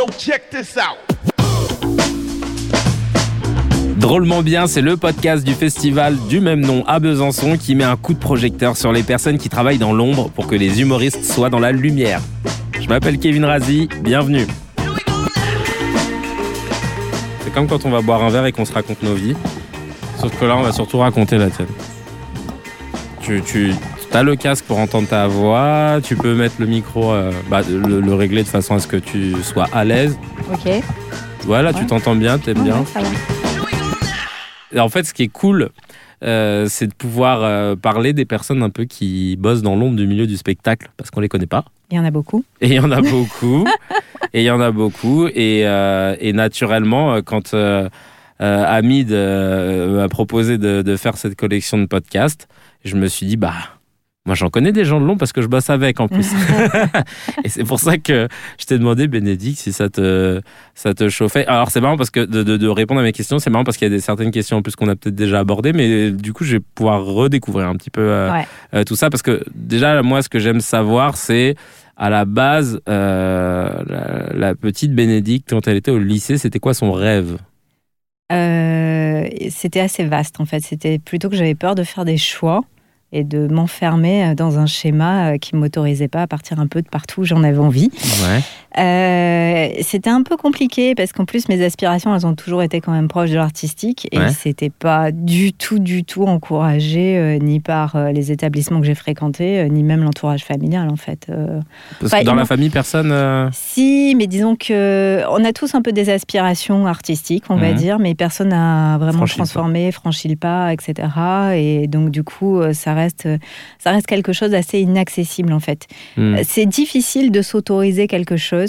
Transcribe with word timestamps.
Yo, 0.00 0.06
check 0.18 0.48
this 0.48 0.78
out. 0.78 0.96
Drôlement 3.98 4.42
bien, 4.42 4.66
c'est 4.66 4.80
le 4.80 4.96
podcast 4.96 5.44
du 5.44 5.52
festival 5.52 6.16
du 6.28 6.40
même 6.40 6.60
nom 6.60 6.84
à 6.86 7.00
Besançon 7.00 7.58
qui 7.58 7.74
met 7.74 7.84
un 7.84 7.96
coup 7.96 8.14
de 8.14 8.18
projecteur 8.18 8.78
sur 8.78 8.92
les 8.92 9.02
personnes 9.02 9.36
qui 9.36 9.50
travaillent 9.50 9.76
dans 9.76 9.92
l'ombre 9.92 10.30
pour 10.30 10.46
que 10.46 10.54
les 10.54 10.80
humoristes 10.80 11.24
soient 11.24 11.50
dans 11.50 11.58
la 11.58 11.70
lumière. 11.70 12.22
Je 12.80 12.88
m'appelle 12.88 13.18
Kevin 13.18 13.44
Razi, 13.44 13.90
bienvenue. 14.00 14.46
C'est 17.44 17.52
comme 17.52 17.66
quand 17.66 17.84
on 17.84 17.90
va 17.90 18.00
boire 18.00 18.22
un 18.22 18.30
verre 18.30 18.46
et 18.46 18.52
qu'on 18.52 18.64
se 18.64 18.72
raconte 18.72 19.02
nos 19.02 19.14
vies. 19.14 19.36
Sauf 20.18 20.34
que 20.40 20.46
là, 20.46 20.56
on 20.56 20.62
va 20.62 20.72
surtout 20.72 20.98
raconter 20.98 21.36
la 21.36 21.50
tienne. 21.50 21.68
Tu, 23.20 23.42
tu 23.42 23.74
as 24.16 24.22
le 24.22 24.36
casque 24.36 24.64
pour 24.64 24.78
entendre 24.78 25.08
ta 25.08 25.26
voix, 25.26 25.98
tu 26.02 26.16
peux 26.16 26.34
mettre 26.34 26.56
le 26.58 26.66
micro, 26.66 27.12
euh, 27.12 27.30
bah, 27.48 27.62
le, 27.68 28.00
le 28.00 28.14
régler 28.14 28.42
de 28.42 28.48
façon 28.48 28.74
à 28.74 28.78
ce 28.80 28.86
que 28.86 28.96
tu 28.96 29.34
sois 29.42 29.66
à 29.72 29.84
l'aise. 29.84 30.18
Ok. 30.52 30.70
Voilà, 31.44 31.72
tu 31.72 31.86
t'entends 31.86 32.16
bien, 32.16 32.38
t'aimes 32.38 32.58
Ouais, 32.58 32.64
bien. 32.64 32.78
ouais, 32.80 32.86
ça 32.92 33.00
va. 33.00 33.08
Et 34.72 34.80
en 34.80 34.88
fait, 34.88 35.04
ce 35.04 35.14
qui 35.14 35.24
est 35.24 35.28
cool, 35.28 35.70
euh, 36.22 36.66
c'est 36.68 36.86
de 36.86 36.94
pouvoir 36.94 37.42
euh, 37.42 37.76
parler 37.76 38.12
des 38.12 38.24
personnes 38.24 38.62
un 38.62 38.70
peu 38.70 38.84
qui 38.84 39.36
bossent 39.36 39.62
dans 39.62 39.74
l'ombre 39.74 39.96
du 39.96 40.06
milieu 40.06 40.26
du 40.26 40.36
spectacle, 40.36 40.90
parce 40.96 41.10
qu'on 41.10 41.20
les 41.20 41.28
connaît 41.28 41.46
pas. 41.46 41.64
Il 41.90 41.96
y 41.96 42.00
en 42.00 42.04
a 42.04 42.10
beaucoup. 42.10 42.44
Et 42.60 42.68
il 42.68 42.74
y 42.74 42.80
en 42.80 42.90
a 42.92 43.00
beaucoup. 43.00 43.64
et 44.32 44.42
il 44.42 44.44
y 44.44 44.50
en 44.50 44.60
a 44.60 44.70
beaucoup. 44.70 45.26
Et, 45.28 45.62
euh, 45.64 46.14
et 46.20 46.32
naturellement, 46.32 47.20
quand 47.22 47.54
Hamid 48.38 49.10
m'a 49.12 50.08
proposé 50.08 50.56
de, 50.58 50.82
de 50.82 50.96
faire 50.96 51.16
cette 51.16 51.36
collection 51.36 51.78
de 51.78 51.86
podcasts, 51.86 52.48
je 52.84 52.96
me 52.96 53.06
suis 53.06 53.26
dit, 53.26 53.36
bah. 53.36 53.54
Moi, 54.26 54.34
j'en 54.34 54.50
connais 54.50 54.70
des 54.72 54.84
gens 54.84 55.00
de 55.00 55.06
l'ombre 55.06 55.18
parce 55.18 55.32
que 55.32 55.40
je 55.40 55.46
bosse 55.46 55.70
avec 55.70 55.98
en 55.98 56.06
plus. 56.06 56.30
et 57.44 57.48
c'est 57.48 57.64
pour 57.64 57.80
ça 57.80 57.96
que 57.96 58.28
je 58.58 58.66
t'ai 58.66 58.76
demandé, 58.78 59.08
Bénédicte, 59.08 59.58
si 59.60 59.72
ça 59.72 59.88
te, 59.88 60.42
ça 60.74 60.92
te 60.92 61.08
chauffait. 61.08 61.46
Alors, 61.46 61.70
c'est 61.70 61.80
marrant 61.80 61.96
parce 61.96 62.10
que 62.10 62.20
de, 62.20 62.42
de- 62.42 62.58
de 62.58 62.68
répondre 62.68 63.00
à 63.00 63.02
mes 63.02 63.12
questions, 63.12 63.38
c'est 63.38 63.48
marrant 63.48 63.64
parce 63.64 63.78
qu'il 63.78 63.86
y 63.88 63.90
a 63.90 63.94
des, 63.94 64.00
certaines 64.00 64.30
questions 64.30 64.58
en 64.58 64.62
plus 64.62 64.76
qu'on 64.76 64.88
a 64.88 64.94
peut-être 64.94 65.14
déjà 65.14 65.38
abordées, 65.40 65.72
mais 65.72 66.10
du 66.10 66.34
coup, 66.34 66.44
je 66.44 66.56
vais 66.56 66.60
pouvoir 66.60 67.02
redécouvrir 67.02 67.66
un 67.68 67.76
petit 67.76 67.88
peu 67.90 68.02
euh, 68.02 68.30
Ouais. 68.30 68.46
euh, 68.74 68.84
tout 68.84 68.94
ça 68.94 69.08
parce 69.08 69.22
que 69.22 69.42
déjà, 69.54 70.02
moi, 70.02 70.20
ce 70.22 70.28
que 70.28 70.38
j'aime 70.38 70.60
savoir, 70.60 71.16
c'est 71.16 71.54
à 71.96 72.10
la 72.10 72.26
base, 72.26 72.78
euh, 72.90 73.82
la, 73.86 74.32
la 74.48 74.54
petite 74.54 74.94
Bénédicte, 74.94 75.48
quand 75.50 75.66
elle 75.66 75.76
était 75.78 75.90
au 75.90 75.98
lycée, 75.98 76.36
c'était 76.36 76.58
quoi 76.58 76.74
son 76.74 76.92
rêve? 76.92 77.38
C'était 79.50 79.80
assez 79.80 80.04
vaste 80.04 80.40
en 80.40 80.44
fait. 80.44 80.60
C'était 80.60 80.98
plutôt 80.98 81.28
que 81.28 81.36
j'avais 81.36 81.54
peur 81.54 81.74
de 81.74 81.82
faire 81.82 82.04
des 82.04 82.16
choix 82.16 82.62
et 83.12 83.24
de 83.24 83.48
m'enfermer 83.48 84.34
dans 84.34 84.58
un 84.58 84.66
schéma 84.66 85.32
euh, 85.32 85.38
qui 85.38 85.54
ne 85.54 85.60
m'autorisait 85.60 86.08
pas 86.08 86.22
à 86.22 86.26
partir 86.26 86.60
un 86.60 86.66
peu 86.66 86.82
de 86.82 86.88
partout 86.88 87.22
où 87.22 87.24
j'en 87.24 87.42
avais 87.42 87.58
envie. 87.58 87.90
Euh, 88.78 89.68
c'était 89.82 90.10
un 90.10 90.22
peu 90.22 90.36
compliqué 90.36 90.94
parce 90.94 91.12
qu'en 91.12 91.24
plus 91.24 91.48
mes 91.48 91.64
aspirations 91.64 92.14
elles 92.14 92.26
ont 92.26 92.34
toujours 92.34 92.62
été 92.62 92.80
quand 92.80 92.92
même 92.92 93.08
proches 93.08 93.30
de 93.30 93.36
l'artistique 93.36 94.06
et 94.12 94.18
Ouais. 94.18 94.30
c'était 94.30 94.70
pas 94.70 95.10
du 95.12 95.52
tout 95.52 95.78
du 95.78 96.04
tout 96.04 96.24
encouragé 96.24 97.16
euh, 97.16 97.38
ni 97.38 97.58
par 97.58 97.96
euh, 97.96 98.12
les 98.12 98.30
établissements 98.32 98.80
que 98.80 98.86
j'ai 98.86 98.94
fréquentés 98.94 99.68
ni 99.70 99.82
même 99.82 100.02
l'entourage 100.04 100.44
familial 100.44 100.88
en 100.90 100.96
fait. 100.96 101.26
Parce 102.00 102.12
Enfin, 102.12 102.20
que 102.20 102.26
dans 102.26 102.34
la 102.34 102.44
famille, 102.44 102.70
personne. 102.70 103.12
Si, 103.52 104.14
mais 104.16 104.26
disons 104.26 104.56
que 104.56 105.22
on 105.30 105.44
a 105.44 105.52
tous 105.52 105.74
un 105.74 105.82
peu 105.82 105.92
des 105.92 106.10
aspirations 106.10 106.86
artistiques, 106.86 107.44
on 107.48 107.56
va 107.56 107.70
Mhm. 107.70 107.74
dire, 107.76 107.98
mais 107.98 108.14
personne 108.14 108.48
n'a 108.50 108.98
vraiment 108.98 109.18
Franchi 109.18 109.32
le 109.34 109.38
pas. 109.38 109.44
transformé, 109.44 109.92
franchi 109.92 110.28
le 110.28 110.36
pas, 110.36 110.72
etc. 110.72 111.08
Et 111.54 111.86
donc 111.86 112.10
du 112.10 112.22
coup, 112.22 112.60
ça 112.72 112.94
reste, 112.94 113.28
ça 113.78 113.90
reste 113.90 114.06
quelque 114.06 114.32
chose 114.32 114.50
d'assez 114.50 114.80
inaccessible 114.80 115.52
en 115.52 115.60
fait. 115.60 115.86
hmm. 116.16 116.36
C'est 116.44 116.66
difficile 116.66 117.30
de 117.32 117.42
s'autoriser 117.42 118.06
quelque 118.06 118.36
chose. 118.36 118.59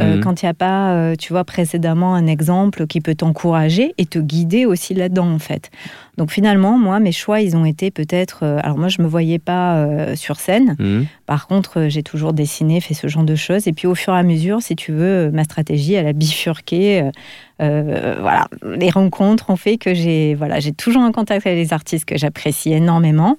Euh, 0.00 0.16
Mhm. 0.16 0.20
Quand 0.22 0.42
il 0.42 0.46
n'y 0.46 0.50
a 0.50 0.54
pas, 0.54 0.94
euh, 0.94 1.14
tu 1.16 1.32
vois, 1.32 1.44
précédemment 1.44 2.14
un 2.14 2.26
exemple 2.26 2.86
qui 2.86 3.00
peut 3.00 3.14
t'encourager 3.14 3.94
et 3.98 4.06
te 4.06 4.18
guider 4.18 4.64
aussi 4.64 4.94
là-dedans, 4.94 5.30
en 5.30 5.38
fait. 5.38 5.70
Donc 6.16 6.30
finalement, 6.30 6.78
moi, 6.78 6.98
mes 6.98 7.12
choix, 7.12 7.40
ils 7.40 7.56
ont 7.56 7.64
été 7.64 7.90
peut-être. 7.90 8.40
euh, 8.42 8.58
alors 8.62 8.78
moi, 8.78 8.88
je 8.88 9.02
me 9.02 9.06
voyais 9.06 9.38
pas 9.38 9.86
sur 10.16 10.40
scène. 10.40 10.76
Hmm. 10.78 11.02
Par 11.26 11.46
contre, 11.46 11.88
j'ai 11.88 12.02
toujours 12.02 12.32
dessiné, 12.32 12.80
fait 12.80 12.94
ce 12.94 13.06
genre 13.06 13.24
de 13.24 13.34
choses. 13.34 13.68
Et 13.68 13.72
puis 13.72 13.86
au 13.86 13.94
fur 13.94 14.14
et 14.14 14.18
à 14.18 14.22
mesure, 14.22 14.62
si 14.62 14.76
tu 14.76 14.92
veux, 14.92 15.30
ma 15.30 15.44
stratégie, 15.44 15.94
elle 15.94 16.06
a 16.06 16.12
bifurqué. 16.12 17.10
Voilà, 17.58 18.48
les 18.76 18.90
rencontres 18.90 19.50
ont 19.50 19.56
fait 19.56 19.76
que 19.76 19.94
j'ai 19.94 20.34
voilà, 20.34 20.58
j'ai 20.58 20.72
toujours 20.72 21.02
un 21.02 21.12
contact 21.12 21.46
avec 21.46 21.58
les 21.58 21.72
artistes 21.72 22.04
que 22.06 22.18
j'apprécie 22.18 22.72
énormément. 22.72 23.36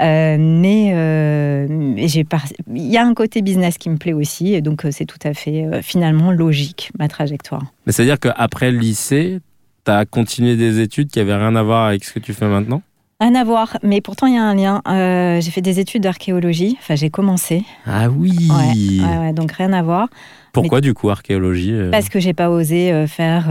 Euh, 0.00 0.36
mais 0.40 0.92
euh, 0.94 1.94
j'ai 2.06 2.24
par- 2.24 2.44
il 2.74 2.86
y 2.90 2.96
a 2.96 3.04
un 3.06 3.14
côté 3.14 3.42
business 3.42 3.78
qui 3.78 3.90
me 3.90 3.96
plaît 3.96 4.12
aussi, 4.12 4.52
et 4.54 4.60
donc 4.60 4.84
euh, 4.84 4.88
c'est 4.90 5.04
tout 5.04 5.18
à 5.22 5.34
fait 5.34 5.64
euh, 5.64 5.82
finalement 5.82 6.32
logique 6.32 6.90
ma 6.98 7.06
trajectoire. 7.08 7.62
Mais 7.86 7.92
c'est-à-dire 7.92 8.18
qu'après 8.18 8.72
le 8.72 8.78
lycée, 8.78 9.38
tu 9.84 9.92
as 9.92 10.04
continué 10.04 10.56
des 10.56 10.80
études 10.80 11.10
qui 11.10 11.20
avaient 11.20 11.36
rien 11.36 11.54
à 11.54 11.62
voir 11.62 11.86
avec 11.86 12.04
ce 12.04 12.12
que 12.12 12.18
tu 12.18 12.32
fais 12.32 12.46
maintenant? 12.48 12.82
Rien 13.20 13.36
à 13.36 13.44
voir, 13.44 13.78
mais 13.84 14.00
pourtant 14.00 14.26
il 14.26 14.34
y 14.34 14.36
a 14.38 14.42
un 14.42 14.54
lien. 14.56 14.82
J'ai 15.40 15.50
fait 15.52 15.60
des 15.60 15.78
études 15.78 16.02
d'archéologie, 16.02 16.76
enfin 16.80 16.96
j'ai 16.96 17.10
commencé, 17.10 17.62
Ah 17.86 18.08
oui 18.10 18.36
ouais, 18.50 19.06
ouais, 19.06 19.18
ouais, 19.26 19.32
donc 19.32 19.52
rien 19.52 19.72
à 19.72 19.82
voir. 19.82 20.08
Pourquoi 20.52 20.80
du 20.80 20.92
coup 20.94 21.08
archéologie 21.10 21.72
Parce 21.92 22.08
que 22.08 22.18
j'ai 22.18 22.32
pas 22.34 22.50
osé 22.50 23.06
faire, 23.06 23.44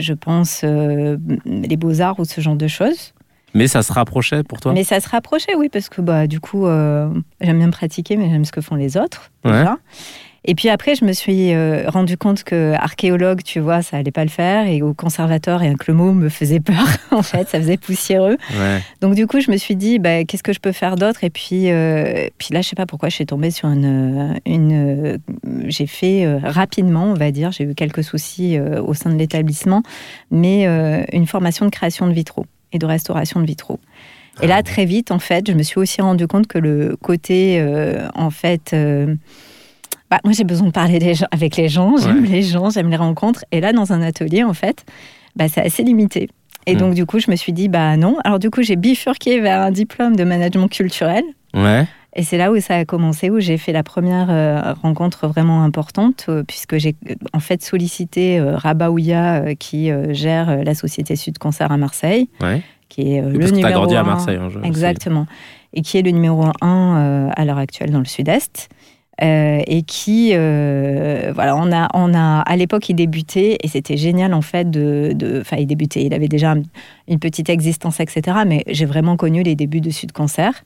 je 0.00 0.12
pense, 0.12 0.64
les 0.64 1.76
beaux-arts 1.76 2.18
ou 2.18 2.24
ce 2.24 2.40
genre 2.40 2.56
de 2.56 2.66
choses. 2.66 3.12
Mais 3.54 3.66
ça 3.66 3.82
se 3.82 3.92
rapprochait 3.92 4.42
pour 4.42 4.60
toi? 4.60 4.72
Mais 4.72 4.84
ça 4.84 5.00
se 5.00 5.08
rapprochait, 5.08 5.54
oui, 5.56 5.68
parce 5.68 5.88
que 5.88 6.00
bah, 6.00 6.26
du 6.26 6.40
coup, 6.40 6.66
euh, 6.66 7.08
j'aime 7.40 7.58
bien 7.58 7.66
me 7.66 7.72
pratiquer, 7.72 8.16
mais 8.16 8.30
j'aime 8.30 8.44
ce 8.44 8.52
que 8.52 8.60
font 8.60 8.76
les 8.76 8.96
autres. 8.96 9.30
déjà. 9.44 9.78
Et 10.44 10.54
puis 10.54 10.70
après, 10.70 10.94
je 10.94 11.04
me 11.04 11.12
suis 11.12 11.52
euh, 11.52 11.84
rendu 11.88 12.16
compte 12.16 12.42
que 12.44 12.72
archéologue, 12.72 13.42
tu 13.42 13.60
vois, 13.60 13.82
ça 13.82 13.98
allait 13.98 14.12
pas 14.12 14.24
le 14.24 14.30
faire, 14.30 14.66
et 14.66 14.80
au 14.80 14.94
conservateur, 14.94 15.62
et 15.62 15.74
que 15.74 15.84
le 15.88 15.94
mot 15.94 16.12
me 16.12 16.28
faisait 16.28 16.60
peur, 16.60 16.86
en 17.10 17.22
fait, 17.22 17.48
ça 17.48 17.58
faisait 17.60 17.76
poussiéreux. 17.76 18.38
Ouais. 18.58 18.82
Donc 19.02 19.14
du 19.14 19.26
coup, 19.26 19.40
je 19.40 19.50
me 19.50 19.58
suis 19.58 19.76
dit, 19.76 19.98
bah, 19.98 20.24
qu'est-ce 20.24 20.42
que 20.42 20.54
je 20.54 20.60
peux 20.60 20.72
faire 20.72 20.96
d'autre? 20.96 21.22
Et 21.22 21.28
puis, 21.28 21.70
euh, 21.70 22.28
puis 22.38 22.54
là, 22.54 22.62
je 22.62 22.68
sais 22.68 22.76
pas 22.76 22.86
pourquoi, 22.86 23.10
je 23.10 23.16
suis 23.16 23.26
tombée 23.26 23.50
sur 23.50 23.68
une... 23.68 24.40
une 24.46 25.18
j'ai 25.66 25.86
fait 25.86 26.24
euh, 26.24 26.38
rapidement, 26.42 27.04
on 27.04 27.14
va 27.14 27.30
dire, 27.30 27.52
j'ai 27.52 27.64
eu 27.64 27.74
quelques 27.74 28.02
soucis 28.04 28.58
au 28.58 28.94
sein 28.94 29.10
de 29.10 29.16
l'établissement, 29.18 29.82
mais 30.30 30.64
une 31.12 31.26
formation 31.26 31.66
de 31.66 31.70
création 31.70 32.06
de 32.06 32.12
vitraux 32.12 32.46
et 32.72 32.78
de 32.78 32.86
restauration 32.86 33.40
de 33.40 33.46
vitraux. 33.46 33.80
Et 34.40 34.46
là, 34.46 34.62
très 34.62 34.84
vite, 34.84 35.10
en 35.10 35.18
fait, 35.18 35.48
je 35.48 35.52
me 35.52 35.62
suis 35.64 35.78
aussi 35.80 36.00
rendu 36.00 36.26
compte 36.28 36.46
que 36.46 36.58
le 36.58 36.96
côté, 37.02 37.58
euh, 37.60 38.08
en 38.14 38.30
fait... 38.30 38.70
euh, 38.72 39.14
bah, 40.10 40.20
moi, 40.24 40.32
j'ai 40.32 40.44
besoin 40.44 40.68
de 40.68 40.72
parler 40.72 41.14
gens- 41.14 41.26
avec 41.32 41.56
les 41.56 41.68
gens, 41.68 41.96
j'aime 41.98 42.22
Ouais. 42.22 42.28
les 42.28 42.42
gens, 42.42 42.70
j'aime 42.70 42.88
les 42.88 42.96
rencontres. 42.96 43.44
Et 43.52 43.60
là, 43.60 43.72
dans 43.72 43.92
un 43.92 44.00
atelier, 44.00 44.42
en 44.44 44.54
fait, 44.54 44.86
bah, 45.36 45.48
c'est 45.48 45.60
assez 45.60 45.82
limité. 45.82 46.28
Et 46.66 46.74
Mm. 46.74 46.78
donc, 46.78 46.94
du 46.94 47.04
coup, 47.04 47.18
je 47.18 47.30
me 47.30 47.36
suis 47.36 47.52
dit, 47.52 47.68
bah 47.68 47.96
non. 47.96 48.16
Alors, 48.24 48.38
du 48.38 48.48
coup, 48.48 48.62
j'ai 48.62 48.76
bifurqué 48.76 49.40
vers 49.40 49.60
un 49.60 49.70
diplôme 49.70 50.16
de 50.16 50.24
management 50.24 50.68
culturel. 50.68 51.24
Ouais. 51.52 51.84
Et 52.14 52.22
c'est 52.22 52.38
là 52.38 52.50
où 52.50 52.58
ça 52.60 52.74
a 52.76 52.84
commencé, 52.84 53.30
où 53.30 53.38
j'ai 53.38 53.58
fait 53.58 53.72
la 53.72 53.82
première 53.82 54.28
euh, 54.30 54.72
rencontre 54.82 55.28
vraiment 55.28 55.62
importante, 55.62 56.26
euh, 56.28 56.42
puisque 56.42 56.78
j'ai 56.78 56.96
euh, 57.10 57.14
en 57.34 57.40
fait 57.40 57.62
sollicité 57.62 58.40
Rabat 58.40 58.90
Ouya, 58.90 59.42
euh, 59.42 59.54
qui 59.54 59.90
gère 60.10 60.64
la 60.64 60.74
société 60.74 61.16
Sud 61.16 61.38
Concert 61.38 61.70
à 61.70 61.76
Marseille, 61.76 62.28
Ouais. 62.40 62.62
qui 62.88 63.12
est 63.14 63.20
le 63.22 63.38
parce 63.38 63.50
que 63.52 63.56
numéro 63.56 63.72
grandi 63.80 63.94
à 63.96 64.00
un- 64.00 64.04
Marseille. 64.04 64.38
hein, 64.40 64.48
je- 64.50 64.66
Exactement. 64.66 65.26
Et 65.74 65.82
qui 65.82 65.98
est 65.98 66.02
le 66.02 66.10
numéro 66.10 66.44
un 66.62 66.96
euh, 66.98 67.30
à 67.36 67.44
l'heure 67.44 67.58
actuelle 67.58 67.90
dans 67.90 67.98
le 67.98 68.06
Sud-Est. 68.06 68.68
Euh, 69.20 69.60
et 69.66 69.82
qui, 69.82 70.30
euh, 70.32 71.32
voilà, 71.34 71.56
on 71.56 71.72
a, 71.72 71.88
on 71.92 72.14
a, 72.14 72.40
à 72.42 72.56
l'époque, 72.56 72.88
il 72.88 72.94
débutait 72.94 73.58
et 73.60 73.66
c'était 73.66 73.96
génial 73.96 74.32
en 74.32 74.42
fait 74.42 74.70
de, 74.70 75.12
enfin, 75.40 75.56
il 75.58 75.66
débutait, 75.66 76.04
il 76.04 76.14
avait 76.14 76.28
déjà 76.28 76.52
un- 76.52 76.62
une 77.08 77.18
petite 77.18 77.48
existence, 77.50 77.98
etc. 77.98 78.38
Mais 78.46 78.62
j'ai 78.68 78.86
vraiment 78.86 79.16
connu 79.16 79.42
les 79.42 79.56
débuts 79.56 79.80
de 79.80 79.90
Sud 79.90 80.12
Concert. 80.12 80.62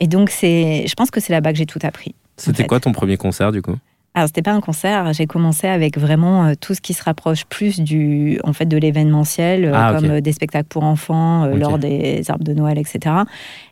Et 0.00 0.06
donc, 0.06 0.30
c'est, 0.30 0.86
je 0.86 0.94
pense 0.94 1.10
que 1.10 1.20
c'est 1.20 1.32
là-bas 1.32 1.52
que 1.52 1.58
j'ai 1.58 1.66
tout 1.66 1.78
appris. 1.82 2.14
C'était 2.36 2.62
fait. 2.62 2.68
quoi 2.68 2.80
ton 2.80 2.92
premier 2.92 3.16
concert 3.18 3.52
du 3.52 3.60
coup? 3.62 3.76
Alors, 4.12 4.26
c'était 4.26 4.42
pas 4.42 4.50
un 4.50 4.60
concert. 4.60 5.12
J'ai 5.12 5.26
commencé 5.26 5.68
avec 5.68 5.96
vraiment 5.96 6.46
euh, 6.46 6.54
tout 6.60 6.74
ce 6.74 6.80
qui 6.80 6.94
se 6.94 7.04
rapproche 7.04 7.44
plus 7.44 7.78
du, 7.78 8.40
en 8.42 8.52
fait, 8.52 8.66
de 8.66 8.76
l'événementiel, 8.76 9.66
euh, 9.66 9.72
Ah, 9.72 9.92
comme 9.94 10.10
euh, 10.10 10.20
des 10.20 10.32
spectacles 10.32 10.66
pour 10.68 10.82
enfants 10.82 11.44
euh, 11.44 11.52
Ok. 11.52 11.60
lors 11.60 11.78
des 11.78 12.28
arbres 12.28 12.42
de 12.42 12.52
Noël, 12.52 12.76
etc. 12.76 13.14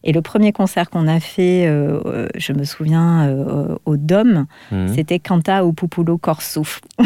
Et 0.04 0.12
le 0.12 0.22
premier 0.22 0.52
concert 0.52 0.90
qu'on 0.90 1.08
a 1.08 1.18
fait, 1.18 1.66
euh, 1.66 2.28
je 2.36 2.52
me 2.52 2.62
souviens, 2.62 3.26
euh, 3.26 3.74
au 3.84 3.96
Dôme, 3.96 4.46
Mhm. 4.70 4.94
c'était 4.94 5.18
Canta 5.18 5.64
au 5.64 5.72
Pupulo 5.72 6.18
Corsouf. 6.18 6.80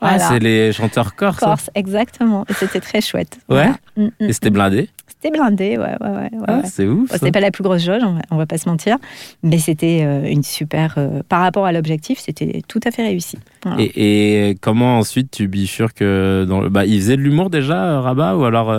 Ah, 0.00 0.18
c'est 0.18 0.38
les 0.38 0.72
chanteurs 0.72 1.14
corses. 1.14 1.42
hein 1.42 1.46
Corse, 1.46 1.70
exactement. 1.74 2.44
Et 2.48 2.54
c'était 2.54 2.80
très 2.80 3.00
chouette. 3.00 3.38
Ouais 3.48 3.56
Voilà. 3.56 3.76
Mm, 3.96 4.04
mm, 4.04 4.28
Et 4.28 4.32
c'était 4.32 4.50
blindé? 4.50 4.88
C'était 5.24 5.38
blindé, 5.38 5.78
ouais, 5.78 5.96
ouais, 6.02 6.10
ouais. 6.10 6.30
Ah, 6.48 6.60
c'est 6.64 6.86
ouf. 6.86 7.08
C'était 7.10 7.32
pas 7.32 7.40
la 7.40 7.50
plus 7.50 7.64
grosse 7.64 7.82
jauge, 7.82 8.02
on 8.30 8.36
va, 8.36 8.44
pas 8.44 8.58
se 8.58 8.68
mentir, 8.68 8.98
mais 9.42 9.56
c'était 9.56 10.02
euh, 10.02 10.28
une 10.28 10.42
super. 10.42 10.96
Euh, 10.98 11.22
par 11.26 11.40
rapport 11.40 11.64
à 11.64 11.72
l'objectif, 11.72 12.18
c'était 12.18 12.60
tout 12.68 12.80
à 12.84 12.90
fait 12.90 13.04
réussi. 13.04 13.38
Et, 13.78 14.54
comment 14.60 14.98
ensuite 14.98 15.30
tu 15.30 15.48
bifurques 15.48 16.02
dans 16.02 16.60
le... 16.60 16.68
bah, 16.68 16.84
Il 16.84 17.00
faisait 17.00 17.16
de 17.16 17.22
l'humour 17.22 17.48
déjà, 17.48 18.02
Rabat, 18.02 18.36
ou 18.36 18.44
alors 18.44 18.76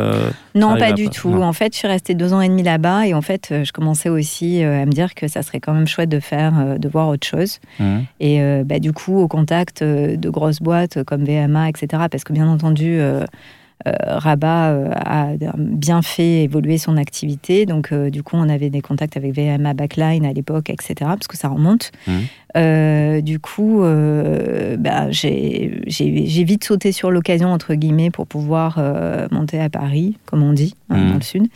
Non, 0.53 0.77
pas 0.77 0.91
du 0.91 1.09
tout. 1.09 1.33
En 1.33 1.53
fait, 1.53 1.73
je 1.73 1.79
suis 1.79 1.87
restée 1.87 2.13
deux 2.13 2.31
ans 2.31 2.41
et 2.41 2.47
demi 2.47 2.61
là-bas, 2.61 3.07
et 3.07 3.15
en 3.15 3.23
fait, 3.23 3.51
je 3.63 3.71
commençais 3.71 4.09
aussi 4.09 4.61
à 4.61 4.85
me 4.85 4.91
dire 4.91 5.15
que 5.15 5.27
ça 5.27 5.41
serait 5.41 5.59
quand 5.59 5.73
même 5.73 5.87
chouette 5.87 6.09
de 6.09 6.19
faire, 6.19 6.77
de 6.77 6.87
voir 6.87 7.07
autre 7.07 7.25
chose. 7.25 7.59
Mmh. 7.79 7.97
Et 8.19 8.39
bah, 8.65 8.77
du 8.77 8.93
coup, 8.93 9.17
au 9.17 9.27
contact 9.27 9.83
de 9.83 10.29
grosses 10.29 10.61
boîtes 10.61 11.03
comme 11.05 11.23
VMA, 11.23 11.69
etc., 11.69 12.03
parce 12.11 12.23
que 12.23 12.33
bien 12.33 12.47
entendu. 12.47 12.99
Euh, 13.87 13.91
Rabat 14.17 14.71
euh, 14.71 14.89
a 14.95 15.27
bien 15.57 16.01
fait 16.01 16.43
évoluer 16.43 16.77
son 16.77 16.97
activité. 16.97 17.65
Donc, 17.65 17.91
euh, 17.91 18.09
du 18.09 18.23
coup, 18.23 18.35
on 18.35 18.49
avait 18.49 18.69
des 18.69 18.81
contacts 18.81 19.15
avec 19.17 19.33
VMA 19.33 19.73
Backline 19.73 20.25
à 20.25 20.33
l'époque, 20.33 20.69
etc., 20.69 20.95
parce 20.99 21.27
que 21.27 21.37
ça 21.37 21.49
remonte. 21.49 21.91
Mmh. 22.07 23.21
du 23.21 23.39
coup, 23.39 23.81
bah, 24.79 25.11
j'ai 25.11 26.43
vite 26.43 26.63
sauté 26.63 26.91
sur 26.91 27.11
l'occasion, 27.11 27.49
entre 27.49 27.75
guillemets, 27.75 28.11
pour 28.11 28.27
pouvoir 28.27 28.79
monter 29.31 29.59
à 29.59 29.69
Paris, 29.69 30.17
comme 30.25 30.41
on 30.41 30.53
dit, 30.53 30.75
hein, 30.89 30.97
mmh. 30.97 31.09
dans 31.09 31.15
le 31.15 31.21
Sud. 31.21 31.47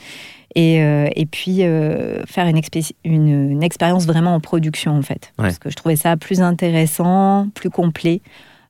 Et, 0.55 0.77
et 0.77 1.25
puis 1.25 1.61
faire 2.27 2.47
une, 2.47 2.59
une, 3.05 3.51
une, 3.51 3.63
expérience 3.63 4.05
vraiment 4.05 4.35
en 4.35 4.39
production, 4.39 4.97
en 4.97 5.01
fait. 5.01 5.31
Parce 5.37 5.57
que 5.57 5.69
je 5.69 5.75
trouvais 5.75 5.95
ça 5.95 6.17
plus 6.17 6.41
intéressant, 6.41 7.47
plus 7.55 7.69
complet. 7.69 8.21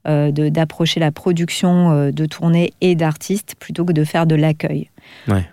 Euh, 0.08 0.32
d'approcher 0.32 1.02
la 1.02 1.12
production 1.12 1.92
euh, 1.92 2.12
de 2.12 2.26
tournées 2.26 2.72
et 2.80 2.96
d'artistes 2.96 3.56
plutôt 3.60 3.84
que 3.84 3.92
de 3.92 4.06
faire 4.06 4.26
de 4.26 4.34
l'accueil. 4.34 4.90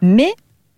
Mais 0.00 0.28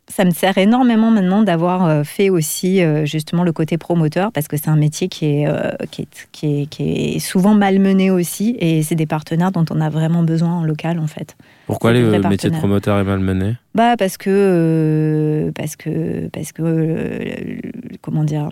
ça 0.08 0.24
me 0.24 0.30
sert 0.30 0.56
énormément 0.56 1.10
maintenant 1.10 1.42
d'avoir 1.42 1.84
euh, 1.84 2.02
fait 2.02 2.30
aussi 2.30 2.80
justement 3.04 3.44
le 3.44 3.52
côté 3.52 3.76
promoteur 3.76 4.32
parce 4.32 4.48
que 4.48 4.56
c'est 4.56 4.70
un 4.70 4.76
métier 4.76 5.08
qui 5.08 5.26
est, 5.26 5.46
qui, 5.90 6.02
est, 6.02 6.08
qui, 6.32 6.62
est, 6.62 6.66
qui, 6.66 6.82
est, 6.82 7.18
souvent 7.18 7.52
malmené 7.52 8.10
aussi 8.10 8.56
et 8.58 8.82
c'est 8.82 8.94
des 8.94 9.04
partenaires 9.04 9.52
dont 9.52 9.66
on 9.68 9.82
a 9.82 9.90
vraiment 9.90 10.22
besoin 10.22 10.54
en 10.54 10.62
local 10.64 10.98
en 10.98 11.06
fait. 11.06 11.36
Pourquoi 11.66 11.92
le 11.92 12.22
métier 12.22 12.48
de 12.48 12.56
promoteur 12.56 12.98
est 12.98 13.04
malmené 13.04 13.56
Bah 13.74 13.98
parce 13.98 14.16
que 14.16 15.52
parce 15.54 15.76
que 15.76 16.28
parce 16.28 16.52
que 16.52 17.60
comment 18.00 18.24
dire 18.24 18.48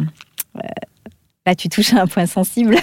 Là, 1.46 1.54
tu 1.54 1.68
touches 1.68 1.94
à 1.94 2.02
un 2.02 2.06
point 2.08 2.26
sensible. 2.26 2.76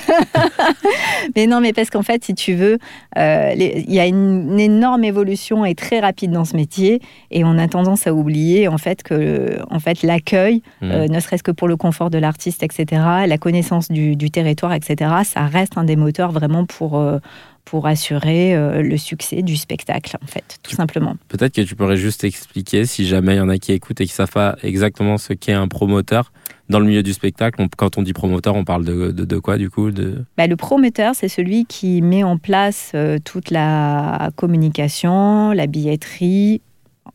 mais 1.36 1.48
non, 1.48 1.60
mais 1.60 1.74
parce 1.74 1.90
qu'en 1.90 2.02
fait, 2.02 2.24
si 2.24 2.34
tu 2.34 2.54
veux, 2.54 2.78
euh, 3.18 3.54
il 3.58 3.94
y 3.94 4.00
a 4.00 4.06
une, 4.06 4.58
énorme 4.58 5.04
évolution 5.04 5.66
et 5.66 5.76
très 5.76 6.00
rapide 6.00 6.32
dans 6.32 6.46
ce 6.46 6.56
métier, 6.56 7.02
et 7.30 7.44
on 7.44 7.58
a 7.58 7.68
tendance 7.68 8.08
à 8.08 8.14
oublier 8.14 8.70
en 8.70 8.78
fait 8.78 9.04
que, 9.04 9.60
en 9.70 9.80
fait, 9.80 10.02
l'accueil, 10.04 10.62
mmh. 10.82 10.92
euh, 10.92 11.08
ne 11.08 11.20
serait-ce 11.20 11.44
que 11.44 11.52
pour 11.52 11.68
le 11.68 11.76
confort 11.76 12.10
de 12.10 12.18
l'artiste, 12.18 12.64
etc., 12.64 13.02
la 13.28 13.38
connaissance 13.38 13.92
du, 13.92 14.16
territoire, 14.32 14.74
etc., 14.74 15.12
ça 15.26 15.46
reste 15.46 15.78
un 15.78 15.84
des 15.84 15.98
moteurs 15.98 16.32
vraiment 16.32 16.66
pour 16.66 16.98
euh, 16.98 17.20
pour 17.66 17.88
assurer 17.88 18.54
le 18.84 18.98
succès 18.98 19.42
du 19.42 19.56
spectacle, 19.56 20.18
en 20.22 20.28
fait, 20.28 20.60
tout 20.64 20.76
simplement. 20.76 21.16
Peut-être 21.30 21.56
que 21.56 21.62
tu 21.62 21.76
pourrais 21.76 21.96
juste 21.96 22.26
expliquer, 22.26 22.86
si 22.86 23.08
jamais 23.08 23.36
il 23.36 23.38
y 23.38 23.42
en 23.42 23.48
a 23.48 23.58
qui 23.58 23.72
écoutent 23.72 24.02
et 24.02 24.06
qui 24.06 24.12
savent 24.12 24.30
pas 24.30 24.58
exactement 24.64 25.18
ce 25.18 25.32
qu'est 25.32 25.54
un 25.54 25.70
promoteur, 25.70 26.34
dans 26.70 26.80
le 26.80 26.86
milieu 26.86 27.04
du 27.04 27.14
spectacle, 27.14 27.66
quand 27.78 27.98
on 27.98 28.02
dit 28.02 28.14
promoteur, 28.14 28.56
on 28.56 28.64
parle 28.64 28.86
de, 28.86 29.12
de, 29.12 29.40
quoi 29.40 29.58
du 29.58 29.70
coup. 29.70 29.90
Bah, 30.38 30.48
le 30.48 30.56
promoteur, 30.56 31.14
c'est 31.14 31.28
celui 31.28 31.66
qui 31.66 32.02
met 32.02 32.24
en 32.24 32.38
place 32.38 32.92
euh, 32.96 33.18
toute 33.24 33.52
la 33.52 34.32
communication, 34.36 35.52
la 35.52 35.68
billetterie. 35.68 36.62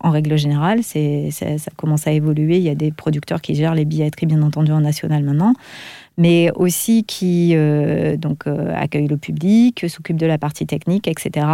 En 0.00 0.10
règle 0.10 0.36
générale, 0.36 0.82
ça 0.84 1.70
commence 1.76 2.06
à 2.06 2.12
évoluer. 2.12 2.58
Il 2.58 2.62
y 2.62 2.68
a 2.68 2.74
des 2.74 2.92
producteurs 2.92 3.40
qui 3.40 3.54
gèrent 3.54 3.74
les 3.74 3.86
billetteries, 3.86 4.26
bien 4.26 4.42
entendu, 4.42 4.70
en 4.70 4.82
national 4.82 5.24
maintenant, 5.24 5.54
mais 6.18 6.52
aussi 6.54 7.02
qui 7.02 7.56
euh, 7.56 8.16
donc, 8.16 8.46
euh, 8.46 8.72
accueille 8.76 9.08
le 9.08 9.16
public, 9.16 9.86
s'occupe 9.88 10.18
de 10.18 10.26
la 10.26 10.38
partie 10.38 10.66
technique, 10.66 11.08
etc. 11.08 11.46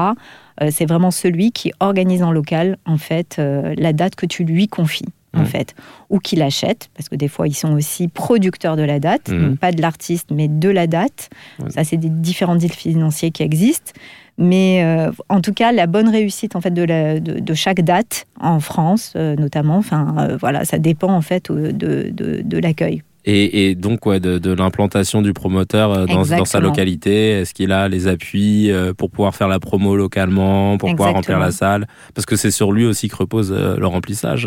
c'est 0.71 0.85
vraiment 0.87 1.11
celui 1.11 1.53
qui 1.53 1.73
organise 1.81 2.23
en 2.23 2.33
local, 2.33 2.77
en 2.85 2.99
fait, 2.99 3.41
la 3.41 3.93
date 3.93 4.15
que 4.15 4.27
tu 4.27 4.45
lui 4.45 4.69
confies 4.69 5.07
en 5.37 5.43
mm. 5.43 5.47
fait, 5.47 5.75
ou 6.11 6.19
qui 6.19 6.37
l'achètent, 6.37 6.89
parce 6.95 7.09
que 7.09 7.17
des 7.17 7.29
fois 7.29 7.49
ils 7.49 7.55
sont 7.55 7.73
aussi 7.73 8.09
producteurs 8.09 8.77
de 8.77 8.83
la 8.83 9.01
date, 9.01 9.29
mm. 9.31 9.57
pas 9.57 9.73
de 9.73 9.81
l'artiste, 9.81 10.31
mais 10.33 10.49
de 10.49 10.69
la 10.69 10.87
date. 10.87 11.31
Ça, 11.69 11.85
c'est 11.85 11.97
des 11.97 12.09
différents 12.09 12.57
deals 12.57 12.73
financiers 12.73 13.31
qui 13.31 13.43
existent. 13.43 13.93
Mais 14.37 14.83
euh, 14.83 15.13
en 15.29 15.41
tout 15.41 15.53
cas, 15.53 15.71
la 15.73 15.87
bonne 15.87 16.09
réussite 16.09 16.57
en 16.57 16.61
fait 16.61 16.73
de, 16.73 16.83
la, 16.83 17.21
de, 17.21 17.55
chaque 17.55 17.83
date 17.83 18.27
en 18.41 18.59
France, 18.59 19.13
euh, 19.17 19.37
notamment, 19.37 19.77
enfin 19.77 20.15
euh, 20.19 20.37
voilà, 20.37 20.65
ça 20.65 20.79
dépend 20.79 21.13
en 21.13 21.21
fait 21.21 21.53
de, 21.53 22.59
l'accueil. 22.59 23.03
Et, 23.27 23.75
donc, 23.75 24.05
ouais, 24.05 24.21
de, 24.21 24.53
l'implantation 24.53 25.23
du 25.23 25.33
promoteur 25.33 26.07
dans, 26.07 26.25
dans, 26.25 26.45
sa 26.45 26.61
localité. 26.61 27.31
Est-ce 27.31 27.55
qu'il 27.55 27.73
a 27.73 27.89
les 27.89 28.07
appuis 28.07 28.71
pour 28.99 29.11
pouvoir 29.11 29.35
faire 29.35 29.49
la 29.49 29.59
promo 29.59 29.97
localement, 29.97 30.77
pour 30.77 30.91
pouvoir 30.91 31.15
remplir 31.15 31.39
la 31.39 31.51
salle? 31.51 31.87
Parce 32.15 32.27
que 32.27 32.37
c'est 32.37 32.51
sur 32.51 32.71
lui 32.71 32.85
aussi 32.85 33.09
que 33.09 33.17
repose 33.17 33.51
le 33.51 33.87
remplissage. 33.87 34.47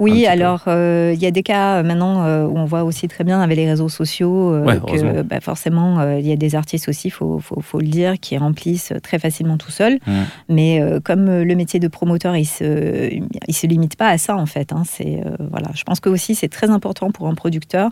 Oui, 0.00 0.26
alors 0.26 0.62
euh, 0.66 1.12
il 1.14 1.20
y 1.22 1.26
a 1.26 1.30
des 1.30 1.42
cas 1.42 1.76
euh, 1.76 1.82
maintenant 1.82 2.24
euh, 2.24 2.46
où 2.46 2.56
on 2.56 2.64
voit 2.64 2.84
aussi 2.84 3.06
très 3.06 3.22
bien 3.22 3.42
avec 3.42 3.58
les 3.58 3.68
réseaux 3.68 3.90
sociaux 3.90 4.50
que 4.64 5.20
bah, 5.20 5.40
forcément 5.40 6.02
il 6.16 6.26
y 6.26 6.32
a 6.32 6.36
des 6.36 6.54
artistes 6.54 6.88
aussi, 6.88 7.08
il 7.08 7.10
faut, 7.10 7.38
faut, 7.38 7.80
le 7.80 7.86
dire, 7.86 8.18
qui 8.18 8.38
remplissent 8.38 8.94
très 9.02 9.18
facilement 9.18 9.58
tout 9.58 9.70
seuls. 9.70 9.98
Mmh. 10.06 10.12
Mais 10.48 10.82
comme 11.04 11.42
le 11.42 11.54
métier 11.54 11.78
de 11.80 11.88
promoteur, 11.88 12.34
il 12.34 12.46
se, 12.46 13.12
il 13.46 13.54
se 13.54 13.66
limite 13.66 13.96
pas 13.96 14.08
à 14.08 14.16
ça 14.16 14.36
en 14.36 14.46
fait. 14.46 14.72
Hein, 14.72 14.84
c'est 14.86 15.22
voilà, 15.50 15.68
je 15.74 15.84
pense 15.84 16.00
que 16.00 16.08
aussi 16.08 16.34
c'est 16.34 16.48
très 16.48 16.70
important 16.70 17.10
pour 17.10 17.28
un 17.28 17.34
producteur 17.34 17.90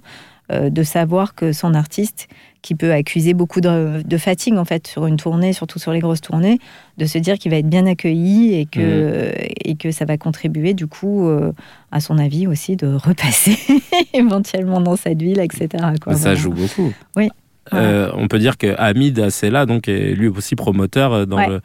de 0.50 0.82
savoir 0.82 1.34
que 1.34 1.52
son 1.52 1.74
artiste, 1.74 2.28
qui 2.62 2.74
peut 2.74 2.92
accuser 2.92 3.34
beaucoup 3.34 3.60
de, 3.60 4.16
fatigue 4.18 4.56
en 4.56 4.64
fait 4.64 4.86
sur 4.86 5.06
une 5.06 5.16
tournée, 5.16 5.52
surtout 5.52 5.78
sur 5.78 5.92
les 5.92 6.00
grosses 6.00 6.20
tournées, 6.20 6.58
de 6.96 7.06
se 7.06 7.18
dire 7.18 7.38
qu'il 7.38 7.50
va 7.50 7.58
être 7.58 7.68
bien 7.68 7.86
accueilli 7.86 8.54
et 8.54 8.66
que, 8.66 9.30
mmh. 9.30 9.48
et 9.64 9.76
que 9.76 9.90
ça 9.90 10.04
va 10.04 10.16
contribuer 10.18 10.74
du 10.74 10.86
coup, 10.86 11.28
euh, 11.28 11.52
à 11.92 12.00
son 12.00 12.18
avis 12.18 12.46
aussi, 12.46 12.76
de 12.76 12.88
repasser 12.88 13.58
éventuellement 14.12 14.80
dans 14.80 14.96
cette 14.96 15.22
ville, 15.22 15.40
etc. 15.40 15.68
Ça 16.12 16.34
joue 16.34 16.52
beaucoup. 16.52 16.92
Oui. 17.16 17.30
Euh, 17.74 18.10
on 18.14 18.28
peut 18.28 18.38
dire 18.38 18.56
que 18.56 18.74
Hamid 18.78 19.28
là 19.42 19.66
donc 19.66 19.88
est 19.88 20.14
lui 20.14 20.28
aussi 20.28 20.56
promoteur 20.56 21.12
euh, 21.12 21.26
dans 21.26 21.46
le 21.46 21.60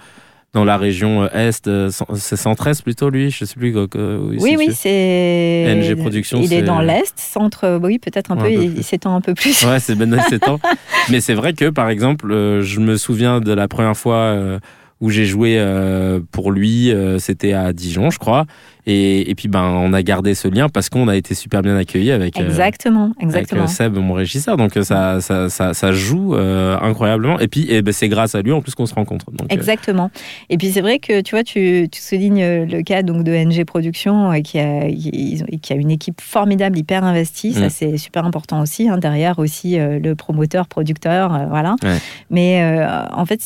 dans 0.54 0.64
la 0.64 0.78
région 0.78 1.28
Est, 1.30 1.70
c'est 2.16 2.36
Centre-Est 2.36 2.84
plutôt 2.84 3.10
lui, 3.10 3.32
je 3.32 3.44
sais 3.46 3.56
plus. 3.56 3.76
oui, 3.76 4.56
oui, 4.58 4.70
c'est. 4.72 5.76
NG 5.76 5.96
Productions. 5.96 6.42
Il 6.42 6.54
est 6.54 6.62
dans 6.62 6.80
l'Est, 6.80 7.18
Centre, 7.18 7.80
oui, 7.82 8.00
peut-être 8.00 8.32
un 8.32 8.38
peu, 8.38 8.52
il, 8.52 8.84
s'étend 8.84 9.16
un 9.16 9.22
peu 9.22 9.34
plus. 9.34 9.64
Ouais, 9.66 9.80
c'est 9.80 9.96
ben, 9.96 10.20
s'étend. 10.30 10.60
Mais 11.10 11.22
c'est 11.22 11.34
vrai 11.34 11.54
que, 11.54 11.70
par 11.70 11.90
exemple, 11.90 12.28
je 12.62 12.80
me 12.80 12.98
souviens 12.98 13.40
de 13.40 13.52
la 13.52 13.68
première 13.68 13.98
fois 13.98 14.60
où 15.04 15.10
j'ai 15.10 15.26
joué 15.26 15.58
euh, 15.60 16.22
pour 16.32 16.50
lui, 16.50 16.90
euh, 16.90 17.20
c'était 17.20 17.52
à 17.52 17.74
Dijon, 17.74 18.10
je 18.10 18.20
crois. 18.20 18.46
Et, 18.86 19.30
et, 19.30 19.36
puis 19.36 19.48
ben 19.48 19.64
on 19.64 19.94
a 19.94 20.04
gardé 20.04 20.36
ce 20.36 20.48
lien 20.48 20.68
parce 20.68 20.90
qu'on 20.90 21.08
a 21.08 21.16
été 21.16 21.36
super 21.36 21.62
bien 21.62 21.78
accueillis 21.78 22.12
avec 22.12 22.38
euh, 22.38 22.44
exactement, 22.44 23.14
exactement. 23.20 23.68
Seb, 23.68 23.98
mon 23.98 24.14
régisseur. 24.14 24.58
Donc 24.58 24.74
ça, 24.74 25.22
ça, 25.22 25.50
ça, 25.50 25.74
ça 25.74 25.92
joue 25.92 26.36
incroyablement. 26.36 27.40
Et 27.40 27.48
puis 27.48 27.72
et 27.72 27.82
ben, 27.82 27.94
c'est 27.94 28.10
grâce 28.10 28.36
à 28.36 28.42
lui 28.42 28.52
en 28.52 28.62
plus 28.62 28.76
qu'on 28.76 28.86
se 28.86 28.94
rencontre. 28.94 29.32
Donc, 29.32 29.52
exactement. 29.52 30.12
Et 30.50 30.58
puis 30.58 30.72
c'est 30.72 30.82
vrai 30.82 31.00
que 31.00 31.22
tu 31.22 31.36
vois, 31.36 31.44
tu, 31.44 31.88
tu, 31.92 32.02
soulignes 32.02 32.66
le 32.66 32.82
cas 32.82 33.04
donc 33.04 33.24
de 33.24 33.32
NG 33.32 33.64
Productions 33.66 34.42
qui 34.42 34.60
a, 34.60 34.88
qui 34.90 35.74
a 35.74 35.76
une 35.76 35.92
équipe 35.92 36.20
formidable, 36.20 36.78
hyper 36.78 37.04
investie. 37.04 37.54
Ça 37.54 37.68
mm. 37.68 37.70
c'est 37.70 37.98
super 37.98 38.26
important 38.26 38.62
aussi. 38.62 38.90
Hein. 38.90 38.98
derrière 38.98 39.40
aussi 39.40 39.78
le 39.78 40.14
promoteur, 40.14 40.68
producteur, 40.68 41.48
voilà. 41.50 41.76
Mais 42.30 42.86
en 43.12 43.26
fait, 43.26 43.40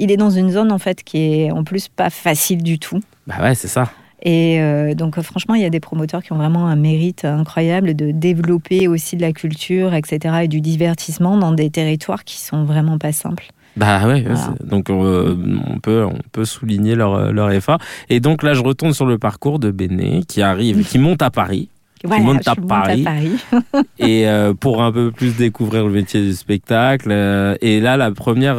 il 0.00 0.10
est 0.10 0.16
dans 0.16 0.30
une 0.30 0.50
zone 0.50 0.72
en 0.72 0.78
fait 0.78 1.04
qui 1.04 1.42
est 1.42 1.50
en 1.52 1.62
plus 1.62 1.88
pas 1.88 2.10
facile 2.10 2.62
du 2.62 2.78
tout. 2.78 3.00
Bah 3.26 3.36
ouais, 3.42 3.54
c'est 3.54 3.68
ça. 3.68 3.90
Et 4.22 4.60
euh, 4.60 4.94
donc 4.94 5.20
franchement, 5.20 5.54
il 5.54 5.62
y 5.62 5.64
a 5.64 5.70
des 5.70 5.80
promoteurs 5.80 6.22
qui 6.22 6.32
ont 6.32 6.36
vraiment 6.36 6.66
un 6.66 6.76
mérite 6.76 7.24
incroyable 7.24 7.94
de 7.94 8.10
développer 8.10 8.88
aussi 8.88 9.16
de 9.16 9.22
la 9.22 9.32
culture, 9.32 9.94
etc., 9.94 10.40
et 10.42 10.48
du 10.48 10.60
divertissement 10.60 11.38
dans 11.38 11.52
des 11.52 11.70
territoires 11.70 12.24
qui 12.24 12.38
sont 12.38 12.64
vraiment 12.64 12.98
pas 12.98 13.12
simples. 13.12 13.48
Bah 13.76 14.06
ouais, 14.06 14.24
donc 14.64 14.90
euh, 14.90 15.36
on, 15.66 15.78
peut, 15.78 16.04
on 16.04 16.18
peut 16.32 16.44
souligner 16.44 16.96
leur, 16.96 17.32
leur 17.32 17.50
effort. 17.52 17.78
Et 18.08 18.20
donc 18.20 18.42
là, 18.42 18.52
je 18.52 18.62
retourne 18.62 18.92
sur 18.92 19.06
le 19.06 19.16
parcours 19.16 19.58
de 19.58 19.70
Béné 19.70 20.22
qui 20.26 20.42
arrive, 20.42 20.84
qui 20.84 20.98
monte 20.98 21.22
à 21.22 21.30
Paris. 21.30 21.68
qui 22.00 22.20
monte 22.20 22.46
à 22.48 22.56
Paris, 22.56 23.06
à 23.06 23.10
Paris. 23.10 23.86
et 23.98 24.28
euh, 24.28 24.54
pour 24.54 24.82
un 24.82 24.90
peu 24.90 25.12
plus 25.12 25.36
découvrir 25.36 25.86
le 25.86 25.92
métier 25.92 26.20
du 26.20 26.34
spectacle. 26.34 27.12
et 27.60 27.80
là, 27.80 27.96
la 27.96 28.10
première 28.10 28.58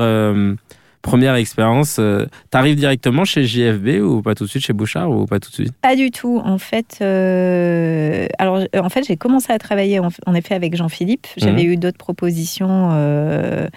première 1.02 1.36
expérience, 1.36 1.98
euh, 2.00 2.26
tu 2.52 2.58
arrives 2.58 2.76
directement 2.76 3.26
chez 3.26 3.46
JFB 3.46 4.02
ou 4.02 4.22
pas 4.22 4.36
tout 4.36 4.46
de 4.46 4.50
suite 4.50 4.64
chez 4.64 4.74
Bouchard 4.74 5.10
ou 5.10 5.26
pas 5.26 5.40
tout 5.40 5.50
de 5.50 5.56
suite? 5.56 5.74
Pas 5.82 5.96
du 5.96 6.12
tout. 6.12 6.42
En 6.44 6.58
fait, 6.58 7.00
euh, 7.02 8.28
alors 8.38 8.62
en 8.76 8.90
fait, 8.90 9.06
j'ai 9.08 9.18
commencé 9.18 9.52
à 9.52 9.60
travailler 9.60 10.00
en, 10.00 10.34
effet 10.36 10.56
avec 10.56 10.76
Jean-Philippe. 10.76 11.28
J'avais 11.38 11.64
mhm. 11.64 11.72
eu 11.72 11.78
d'autres 11.78 11.98
propositions 11.98 12.90
euh, 12.92 13.68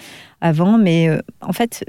avant, 0.41 0.79
mais 0.79 1.09
en 1.41 1.53
fait, 1.53 1.85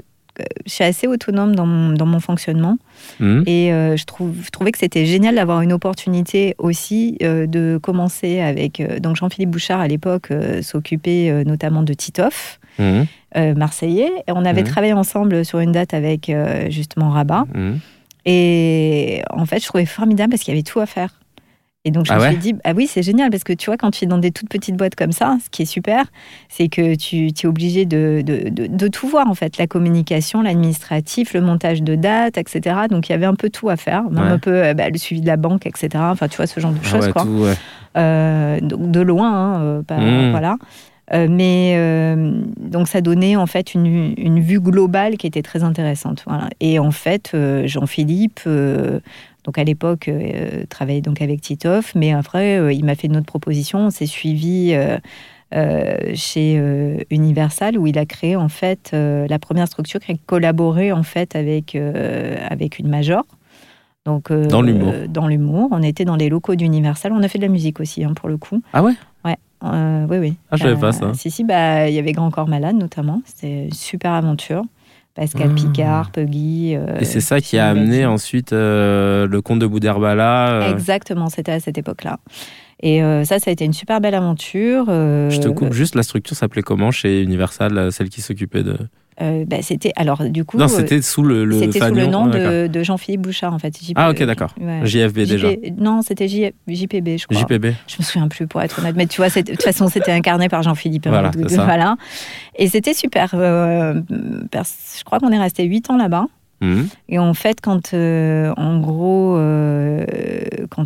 je 0.66 0.72
suis 0.72 0.84
assez 0.84 1.06
autonome 1.06 1.54
dans 1.54 1.66
mon, 1.66 1.92
dans 1.92 2.06
mon 2.06 2.20
fonctionnement. 2.20 2.78
Mhm. 3.20 3.44
Et 3.46 3.72
euh, 3.72 3.96
je, 3.96 4.04
trouve, 4.04 4.34
je 4.42 4.50
trouvais 4.50 4.72
que 4.72 4.78
c'était 4.78 5.06
génial 5.06 5.36
d'avoir 5.36 5.62
une 5.62 5.72
opportunité 5.72 6.54
aussi 6.58 7.16
euh, 7.22 7.46
de 7.46 7.78
commencer 7.82 8.40
avec. 8.40 8.80
euh, 8.80 8.98
donc 8.98 9.16
Jean-Philippe 9.16 9.50
Bouchard, 9.50 9.80
à 9.80 9.88
l'époque, 9.88 10.30
euh, 10.30 10.62
s'occupait 10.62 11.30
euh, 11.30 11.44
notamment 11.44 11.82
de 11.82 11.92
Titoff, 11.92 12.60
Mhm. 12.78 13.06
euh, 13.36 13.54
marseillais. 13.54 14.10
Et 14.26 14.32
on 14.32 14.44
avait 14.44 14.62
Mhm. 14.62 14.68
travaillé 14.68 14.92
ensemble 14.92 15.44
sur 15.44 15.58
une 15.60 15.72
date 15.72 15.94
avec 15.94 16.28
euh, 16.30 16.70
justement 16.70 17.10
Rabat. 17.10 17.44
Mhm. 17.54 17.78
Et 18.24 19.22
en 19.30 19.46
fait, 19.46 19.60
je 19.62 19.66
trouvais 19.66 19.86
formidable 19.86 20.30
parce 20.30 20.42
qu'il 20.42 20.52
y 20.52 20.56
avait 20.56 20.62
tout 20.64 20.80
à 20.80 20.86
faire. 20.86 21.10
Et 21.84 21.92
donc, 21.92 22.04
je 22.04 22.12
Ah 22.12 22.16
me 22.16 22.20
ouais 22.22 22.30
suis 22.30 22.38
dit, 22.38 22.54
ah 22.64 22.72
oui, 22.74 22.88
c'est 22.88 23.04
génial 23.04 23.30
parce 23.30 23.44
que 23.44 23.52
tu 23.52 23.66
vois, 23.66 23.76
quand 23.76 23.92
tu 23.92 24.04
es 24.04 24.08
dans 24.08 24.18
des 24.18 24.32
toutes 24.32 24.48
petites 24.48 24.74
boîtes 24.76 24.96
comme 24.96 25.12
ça, 25.12 25.38
ce 25.44 25.48
qui 25.48 25.62
est 25.62 25.66
super, 25.66 26.04
c'est 26.48 26.66
que 26.66 26.96
tu, 26.96 27.28
es 27.28 27.46
obligé 27.46 27.84
de, 27.84 28.22
de, 28.26 28.48
de- 28.48 28.66
de 28.66 28.88
tout 28.88 29.06
voir, 29.06 29.28
en 29.30 29.34
fait. 29.36 29.56
La 29.56 29.68
communication, 29.68 30.42
l'administratif, 30.42 31.32
le 31.32 31.42
montage 31.42 31.84
de 31.84 31.94
dates, 31.94 32.38
etc. 32.38 32.74
Donc, 32.90 33.08
il 33.08 33.12
y 33.12 33.14
avait 33.14 33.26
un 33.26 33.36
peu 33.36 33.50
tout 33.50 33.68
à 33.68 33.76
faire. 33.76 34.02
Même 34.10 34.24
Ouais. 34.24 34.30
un 34.30 34.38
peu 34.40 34.64
euh, 34.64 34.74
bah, 34.74 34.90
le 34.90 34.98
suivi 34.98 35.20
de 35.20 35.28
la 35.28 35.36
banque, 35.36 35.64
etc. 35.66 35.88
Enfin, 36.10 36.26
tu 36.26 36.38
vois, 36.38 36.48
ce 36.48 36.58
genre 36.58 36.72
de 36.72 36.78
Ah 36.84 36.88
choses, 36.88 37.06
ouais, 37.06 37.12
quoi. 37.12 37.22
tout. 37.22 37.44
Euh, 37.96 38.58
donc 38.60 38.90
de 38.90 39.00
loin, 39.00 39.32
hein, 39.78 39.82
voilà. 40.32 40.56
Euh, 41.12 41.28
mais 41.30 41.74
euh, 41.76 42.42
donc 42.58 42.88
ça 42.88 43.00
donnait 43.00 43.36
en 43.36 43.46
fait 43.46 43.74
une, 43.74 44.14
une 44.16 44.40
vue 44.40 44.60
globale 44.60 45.16
qui 45.16 45.26
était 45.26 45.42
très 45.42 45.62
intéressante. 45.62 46.24
Voilà. 46.26 46.48
Et 46.60 46.78
en 46.78 46.90
fait, 46.90 47.32
euh, 47.34 47.66
Jean-Philippe, 47.66 48.40
donc 49.44 49.58
à 49.58 49.64
l'époque, 49.64 50.10
travaillait 50.68 51.00
donc 51.00 51.22
avec 51.22 51.40
Titoff, 51.40 51.94
mais 51.94 52.12
après, 52.12 52.74
il 52.74 52.84
m'a 52.84 52.94
fait 52.94 53.06
une 53.06 53.16
autre 53.16 53.26
proposition. 53.26 53.78
On 53.78 53.90
s'est 53.90 54.06
suivi 54.06 54.76
chez 56.14 57.04
Universal 57.10 57.78
où 57.78 57.86
il 57.86 57.98
a 57.98 58.06
créé 58.06 58.34
en 58.34 58.48
fait 58.48 58.90
la 58.92 59.38
première 59.38 59.68
structure 59.68 60.00
qui 60.00 60.12
a 60.12 60.14
collaboré 60.26 60.90
en 60.90 61.04
fait 61.04 61.36
avec 61.36 61.76
avec 61.76 62.80
une 62.80 62.88
major. 62.88 63.24
Donc, 64.04 64.32
Dans 64.32 64.62
l'humour. 64.62 64.92
Dans 65.08 65.26
l'humour. 65.26 65.68
On 65.72 65.82
était 65.82 66.04
dans 66.04 66.14
les 66.14 66.28
locaux 66.28 66.54
d'Universal. 66.54 67.12
On 67.12 67.22
a 67.24 67.28
fait 67.28 67.38
de 67.38 67.44
la 67.44 67.50
musique 67.50 67.80
aussi, 67.80 68.04
hein, 68.04 68.14
pour 68.14 68.28
le 68.28 68.36
coup. 68.36 68.62
Ah 68.72 68.82
ouais 68.82 68.92
Euh, 69.64 70.06
oui, 70.10 70.18
oui. 70.18 70.34
Ah, 70.50 70.56
je 70.56 70.62
savais 70.62 70.74
Euh, 70.74 70.80
pas 70.80 70.92
ça. 70.92 71.12
Si, 71.14 71.30
si, 71.30 71.44
bah, 71.44 71.88
il 71.88 71.94
y 71.94 71.98
avait 71.98 72.12
Grand 72.12 72.30
Corps 72.30 72.48
Malade 72.48 72.76
notamment. 72.76 73.22
C'était 73.24 73.64
une 73.66 73.72
super 73.72 74.12
aventure. 74.12 74.62
Pascal 75.14 75.48
Ah. 75.52 75.54
Picard, 75.54 76.10
Puggy. 76.10 76.74
euh, 76.76 76.98
Et 77.00 77.06
c'est 77.06 77.20
ça 77.22 77.40
qui 77.40 77.56
a 77.58 77.68
amené 77.68 78.04
ensuite 78.04 78.52
euh, 78.52 79.26
le 79.26 79.40
comte 79.40 79.58
de 79.60 79.66
Boudherbala. 79.66 80.50
euh, 80.60 80.72
Exactement, 80.74 81.30
c'était 81.30 81.52
à 81.52 81.60
cette 81.60 81.78
époque-là. 81.78 82.18
Et 82.82 83.02
euh, 83.02 83.24
ça, 83.24 83.38
ça 83.38 83.48
a 83.48 83.52
été 83.52 83.64
une 83.64 83.72
super 83.72 84.02
belle 84.02 84.14
aventure. 84.14 84.84
euh, 84.90 85.30
Je 85.30 85.40
te 85.40 85.48
coupe 85.48 85.72
juste, 85.72 85.94
la 85.94 86.02
structure 86.02 86.36
s'appelait 86.36 86.60
comment 86.62 86.90
chez 86.90 87.22
Universal, 87.22 87.78
euh, 87.78 87.90
celle 87.90 88.10
qui 88.10 88.20
s'occupait 88.20 88.62
de. 88.62 88.76
Euh, 89.22 89.44
bah, 89.46 89.56
c'était 89.62 89.92
alors 89.96 90.22
du 90.24 90.44
coup. 90.44 90.58
non, 90.58 90.64
euh, 90.64 90.68
c'était 90.68 91.00
sous 91.02 91.22
le, 91.22 91.44
le 91.44 91.58
c'était 91.58 91.80
sous 91.80 91.94
le 91.94 92.06
nom 92.06 92.30
Ah, 92.32 92.38
de, 92.38 92.66
de 92.66 92.82
Jean-Philippe 92.82 93.22
Bouchard 93.22 93.54
en 93.54 93.58
fait. 93.58 93.76
JP, 93.82 93.92
Ah, 93.96 94.10
ok, 94.10 94.22
d'accord. 94.24 94.54
ouais. 94.60 94.80
JFB 94.84 95.20
déjà. 95.20 95.48
Non, 95.78 96.02
c'était 96.02 96.28
J- 96.28 96.52
JPB, 96.68 97.16
je 97.18 97.26
crois. 97.26 97.40
JPB. 97.40 97.66
Je 97.86 97.96
me 97.98 98.04
souviens 98.04 98.28
plus 98.28 98.46
pour 98.46 98.60
être 98.62 98.78
honnête, 98.78 98.94
mais 98.96 99.06
tu 99.06 99.16
vois, 99.22 99.28
de 99.28 99.40
toute 99.40 99.62
façon, 99.62 99.88
c'était 99.88 100.12
incarné 100.12 100.48
par 100.48 100.62
Jean-Philippe. 100.62 101.06
hein, 101.06 101.10
Voilà, 101.10 101.30
voilà. 101.64 101.96
Et 102.56 102.68
c'était 102.68 102.94
super. 102.94 103.30
euh, 103.34 104.00
je 104.10 105.04
crois 105.04 105.18
qu'on 105.18 105.30
est 105.32 105.38
resté 105.38 105.64
huit 105.64 105.88
ans 105.90 105.96
là-bas. 105.96 106.26
Mhm. 106.62 106.88
Et 107.10 107.18
en 107.18 107.34
fait, 107.34 107.60
quand 107.60 107.92
euh, 107.92 108.52
en 108.56 108.80
gros, 108.80 109.36
euh, 109.36 110.04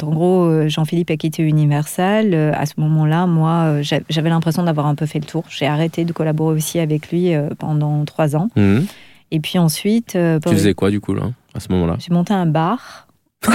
quand 0.01 0.07
en 0.07 0.11
gros 0.11 0.45
euh, 0.45 0.69
Jean-Philippe 0.69 1.11
a 1.11 1.17
quitté 1.17 1.43
Universal, 1.43 2.35
euh, 2.35 2.53
à 2.55 2.67
ce 2.67 2.75
moment-là, 2.79 3.27
moi, 3.27 3.51
euh, 3.67 3.83
j'a- 3.83 4.01
j'avais 4.09 4.29
l'impression 4.31 4.63
d'avoir 4.63 4.87
un 4.87 4.95
peu 4.95 5.07
fait 5.07 5.19
le 5.21 5.25
tour. 5.27 5.45
J'ai 5.49 5.67
arrêté 5.67 6.05
de 6.05 6.13
collaborer 6.13 6.55
aussi 6.57 6.79
avec 6.79 7.11
lui 7.11 7.33
pendant 7.59 8.05
trois 8.05 8.37
ans. 8.37 8.49
Mhm. 8.57 8.87
Et 9.33 9.41
puis 9.41 9.59
ensuite, 9.59 10.19
Tu 10.43 10.49
faisais 10.49 10.75
quoi 10.75 10.91
du 10.91 11.01
coup, 11.01 11.15
là, 11.15 11.31
à 11.55 11.61
ce 11.61 11.71
moment-là? 11.73 11.97
J'ai 11.99 12.13
monté 12.13 12.35
un 12.35 12.47
bar. 12.47 13.07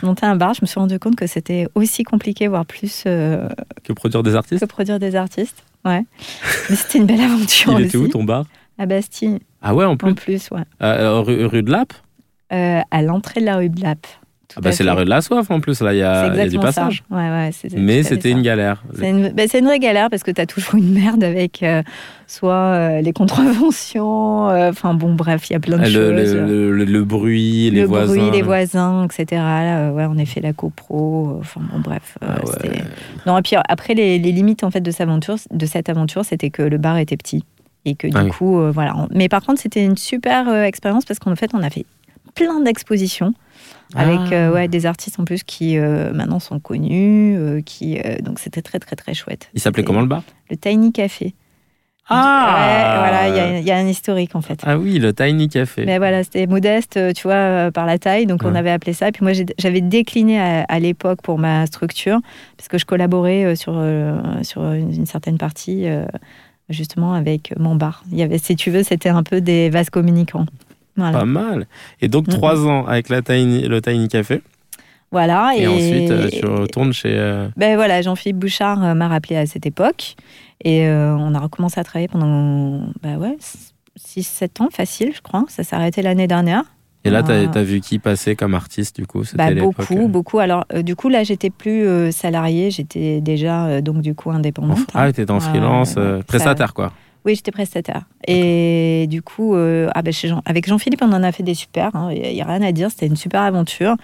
J'ai 0.00 0.06
monté 0.06 0.26
un 0.26 0.36
bar. 0.36 0.54
Je 0.54 0.60
me 0.62 0.66
suis 0.66 0.80
rendu 0.80 0.98
compte 0.98 1.16
que 1.16 1.26
c'était 1.26 1.68
aussi 1.74 2.02
compliqué, 2.04 2.48
voire 2.48 2.66
plus 2.66 3.04
euh, 3.06 3.48
Que 3.84 3.92
produire 3.92 4.22
des 4.22 4.34
artistes? 4.34 4.60
que 4.60 4.66
produire 4.66 4.98
des 4.98 5.14
artistes. 5.14 5.62
Ouais. 5.84 6.04
Mais 6.70 6.76
c'était 6.76 6.98
une 6.98 7.06
belle 7.06 7.20
aventure 7.20 7.78
Il 7.78 7.86
était 7.86 7.96
aussi. 7.96 8.06
où 8.06 8.08
ton 8.08 8.24
bar? 8.24 8.44
À 8.78 8.86
Bastille, 8.86 9.38
Ah 9.62 9.72
ouais, 9.74 9.84
en 9.84 9.96
plus 9.96 10.10
en 10.10 10.14
plus, 10.14 10.50
ouais. 10.50 10.62
Euh, 10.82 11.20
rue, 11.20 11.44
rue 11.46 11.62
de 11.62 11.70
Lappe? 11.70 11.92
Euh, 12.52 12.80
à 12.90 13.02
l'entrée 13.02 13.40
de 13.40 13.46
la 13.46 13.56
rue 13.56 13.68
de. 13.70 13.80
Tout 14.46 14.58
ah 14.58 14.60
bah 14.60 14.72
C'est 14.72 14.84
la 14.84 14.92
rue 14.94 15.04
de 15.06 15.10
la 15.10 15.22
soif 15.22 15.50
en 15.50 15.58
plus, 15.58 15.80
là, 15.80 15.94
il 15.94 15.98
y 15.98 16.02
a, 16.02 16.26
y 16.26 16.56
a. 16.56 16.88
Ouais, 16.88 16.92
ouais, 17.10 17.50
c'est 17.52 17.72
Mais 17.76 18.02
c'était 18.02 18.30
une 18.30 18.42
galère. 18.42 18.84
C'est 18.94 19.08
une, 19.10 19.30
bah, 19.30 19.44
c'est 19.48 19.58
une 19.60 19.64
vraie 19.64 19.78
galère 19.78 20.10
parce 20.10 20.22
que 20.22 20.30
tu 20.30 20.40
as 20.40 20.46
toujours 20.46 20.74
une 20.74 20.92
merde 20.92 21.24
avec 21.24 21.62
euh, 21.62 21.82
soit 22.26 22.52
euh, 22.54 23.00
les 23.00 23.12
contraventions, 23.14 24.50
euh, 24.50 24.70
enfin 24.70 24.94
bon, 24.94 25.14
bref, 25.14 25.48
il 25.48 25.54
y 25.54 25.56
a 25.56 25.60
plein 25.60 25.78
de 25.78 25.82
le, 25.84 25.88
choses. 25.90 26.34
le, 26.34 26.70
le- 26.76 26.84
le 26.84 27.04
bruit, 27.04 27.70
les 27.70 27.80
le 27.80 27.86
voisins. 27.86 28.06
bruit, 28.14 28.30
les 28.30 28.42
voisins, 28.42 29.04
etc. 29.06 29.40
Là, 29.42 29.90
ouais, 29.92 30.06
on 30.08 30.18
a 30.18 30.24
fait 30.26 30.40
la 30.40 30.52
copro. 30.52 31.38
Enfin 31.40 31.60
bon, 31.72 31.80
bref. 31.80 32.18
Ah 32.20 32.36
ouais. 32.44 32.82
Non, 33.26 33.38
et 33.38 33.42
puis 33.42 33.56
après, 33.68 33.94
les, 33.94 34.18
les 34.18 34.32
limites 34.32 34.62
en 34.64 34.70
fait 34.70 34.80
de, 34.82 34.90
cette 34.90 35.00
aventure, 35.02 35.36
de 35.50 35.66
cette 35.66 35.88
aventure, 35.88 36.24
c'était 36.24 36.50
que 36.50 36.62
le 36.62 36.78
bar 36.78 36.98
était 36.98 37.16
petit 37.16 37.44
et 37.86 37.94
que 37.94 38.06
du 38.06 38.16
Ah 38.16 38.24
oui. 38.24 38.30
coup, 38.30 38.60
euh, 38.60 38.70
voilà. 38.70 38.94
Mais 39.10 39.28
par 39.28 39.42
contre, 39.42 39.60
c'était 39.60 39.84
une 39.84 39.96
super 39.96 40.48
euh, 40.48 40.64
expérience 40.64 41.04
parce 41.04 41.18
qu'en 41.18 41.34
fait, 41.36 41.50
on 41.54 41.62
a 41.62 41.70
fait 41.70 41.86
plein 42.34 42.60
d'expositions 42.60 43.32
avec 43.94 44.18
Ah. 44.30 44.34
euh, 44.34 44.52
ouais, 44.52 44.68
des 44.68 44.86
artistes 44.86 45.20
en 45.20 45.24
plus 45.24 45.44
qui 45.44 45.78
euh, 45.78 46.12
maintenant 46.12 46.40
sont 46.40 46.58
connus, 46.58 47.36
euh, 47.38 47.60
qui 47.62 47.98
donc 48.22 48.38
c'était 48.38 48.62
très 48.62 48.78
très 48.78 48.96
très 48.96 49.14
chouette. 49.14 49.48
Il 49.54 49.60
s'appelait 49.60 49.84
comment 49.84 50.00
le 50.00 50.06
bar? 50.06 50.22
Le 50.50 50.56
Tiny 50.56 50.92
Café. 50.92 51.34
Ah 52.08 52.54
Ouais, 52.54 52.98
voilà, 52.98 53.28
il 53.28 53.36
y 53.36 53.40
a- 53.40 53.58
il 53.60 53.66
y, 53.66 53.70
a 53.70 53.76
un 53.78 53.86
historique 53.86 54.34
en 54.36 54.42
fait. 54.42 54.60
Ah 54.64 54.76
oui, 54.76 54.98
le 54.98 55.14
Tiny 55.14 55.48
Café. 55.48 55.86
Mais 55.86 55.96
voilà, 55.96 56.22
c'était 56.22 56.46
modeste, 56.46 56.98
tu 57.14 57.22
vois, 57.22 57.70
par 57.72 57.86
la 57.86 57.98
taille, 57.98 58.26
donc 58.26 58.42
on 58.44 58.54
avait 58.54 58.70
appelé 58.70 58.92
ça. 58.92 59.08
Et 59.08 59.12
puis 59.12 59.24
moi, 59.24 59.32
j'avais 59.58 59.80
décliné 59.80 60.38
à, 60.38 60.64
à 60.64 60.78
l'époque 60.80 61.20
pour 61.22 61.38
ma 61.38 61.64
structure, 61.66 62.20
parce 62.58 62.68
que 62.68 62.76
je 62.76 62.84
collaborais 62.84 63.56
sur, 63.56 63.72
sur 64.42 64.62
une, 64.72 64.92
une 64.92 65.06
certaine 65.06 65.38
partie, 65.38 65.86
justement, 66.68 67.14
avec 67.14 67.54
mon 67.58 67.74
bar. 67.74 68.04
Il 68.12 68.18
y 68.18 68.22
avait, 68.22 68.36
si 68.38 68.54
tu 68.54 68.70
veux, 68.70 68.82
c'était 68.82 69.08
un 69.08 69.22
peu 69.22 69.40
des 69.40 69.70
vases 69.70 69.88
communicants. 69.88 70.44
Voilà. 70.96 71.18
Pas 71.18 71.24
mal. 71.24 71.66
Et 72.00 72.08
donc, 72.08 72.28
trois 72.28 72.66
ans 72.66 72.86
avec 72.86 73.08
la 73.08 73.20
tiny, 73.22 73.62
le 73.68 73.80
Tiny 73.80 74.08
Café. 74.08 74.42
voilà 75.10 75.52
Et, 75.56 75.66
ensuite, 75.66 76.10
euh, 76.10 76.28
tu 76.30 76.44
retournes 76.46 76.92
chez. 76.92 77.12
euh, 77.16 77.48
Ben 77.56 77.76
voilà, 77.76 78.00
Jean-Philippe 78.02 78.38
Bouchard 78.38 78.82
euh, 78.84 78.94
m'a 78.94 79.08
rappelé 79.08 79.36
à 79.36 79.46
cette 79.46 79.66
époque. 79.66 80.14
Et 80.64 80.88
on 80.88 81.34
a 81.34 81.40
recommencé 81.40 81.78
à 81.80 81.84
travailler 81.84 82.08
pendant 82.08 82.86
bah 83.02 83.16
ouais, 83.18 83.36
6-7 83.98 84.62
ans, 84.62 84.68
facile, 84.72 85.12
je 85.14 85.20
crois. 85.20 85.44
Ça 85.48 85.62
s'est 85.62 85.76
arrêté 85.76 86.00
l'année 86.00 86.26
dernière. 86.26 86.62
Et 87.06 87.10
là, 87.10 87.22
Ah. 87.28 87.58
as 87.58 87.62
vu 87.62 87.80
qui 87.80 87.98
passer 87.98 88.34
comme 88.34 88.54
artiste, 88.54 88.96
du 88.98 89.06
coup 89.06 89.24
Bah, 89.34 89.52
beaucoup, 89.54 90.08
beaucoup. 90.08 90.38
Alors, 90.38 90.64
euh, 90.72 90.80
du 90.82 90.96
coup, 90.96 91.10
là, 91.10 91.22
j'étais 91.22 91.50
plus 91.50 91.86
euh, 91.86 92.10
salariée, 92.12 92.70
j'étais 92.70 93.20
déjà, 93.20 93.66
euh, 93.66 93.80
donc, 93.82 94.00
du 94.00 94.14
coup, 94.14 94.30
indépendante. 94.30 94.78
en- 94.94 95.00
Ah, 95.00 95.12
t'étais 95.12 95.30
en 95.30 95.34
Ouais, 95.34 95.40
freelance, 95.40 95.96
prestataire, 96.26 96.72
quoi. 96.72 96.92
Oui, 97.24 97.34
j'étais 97.34 97.52
prestataire. 97.52 98.02
Et 98.28 99.06
du 99.08 99.22
coup, 99.22 99.54
euh, 99.54 99.88
ah, 99.94 100.02
chez 100.10 100.28
Jean- 100.28 100.42
avec 100.44 100.66
Jean-Philippe, 100.68 101.00
on 101.02 101.12
en 101.12 101.22
a 101.22 101.32
fait 101.32 101.42
des 101.42 101.54
super. 101.54 101.90
Il 102.12 102.20
n'y 102.34 102.42
a, 102.42 102.44
rien 102.46 102.62
à 102.62 102.72
dire, 102.72 102.90
c'était 102.90 103.06
une 103.06 103.16
super 103.16 103.40
aventure. 103.42 103.96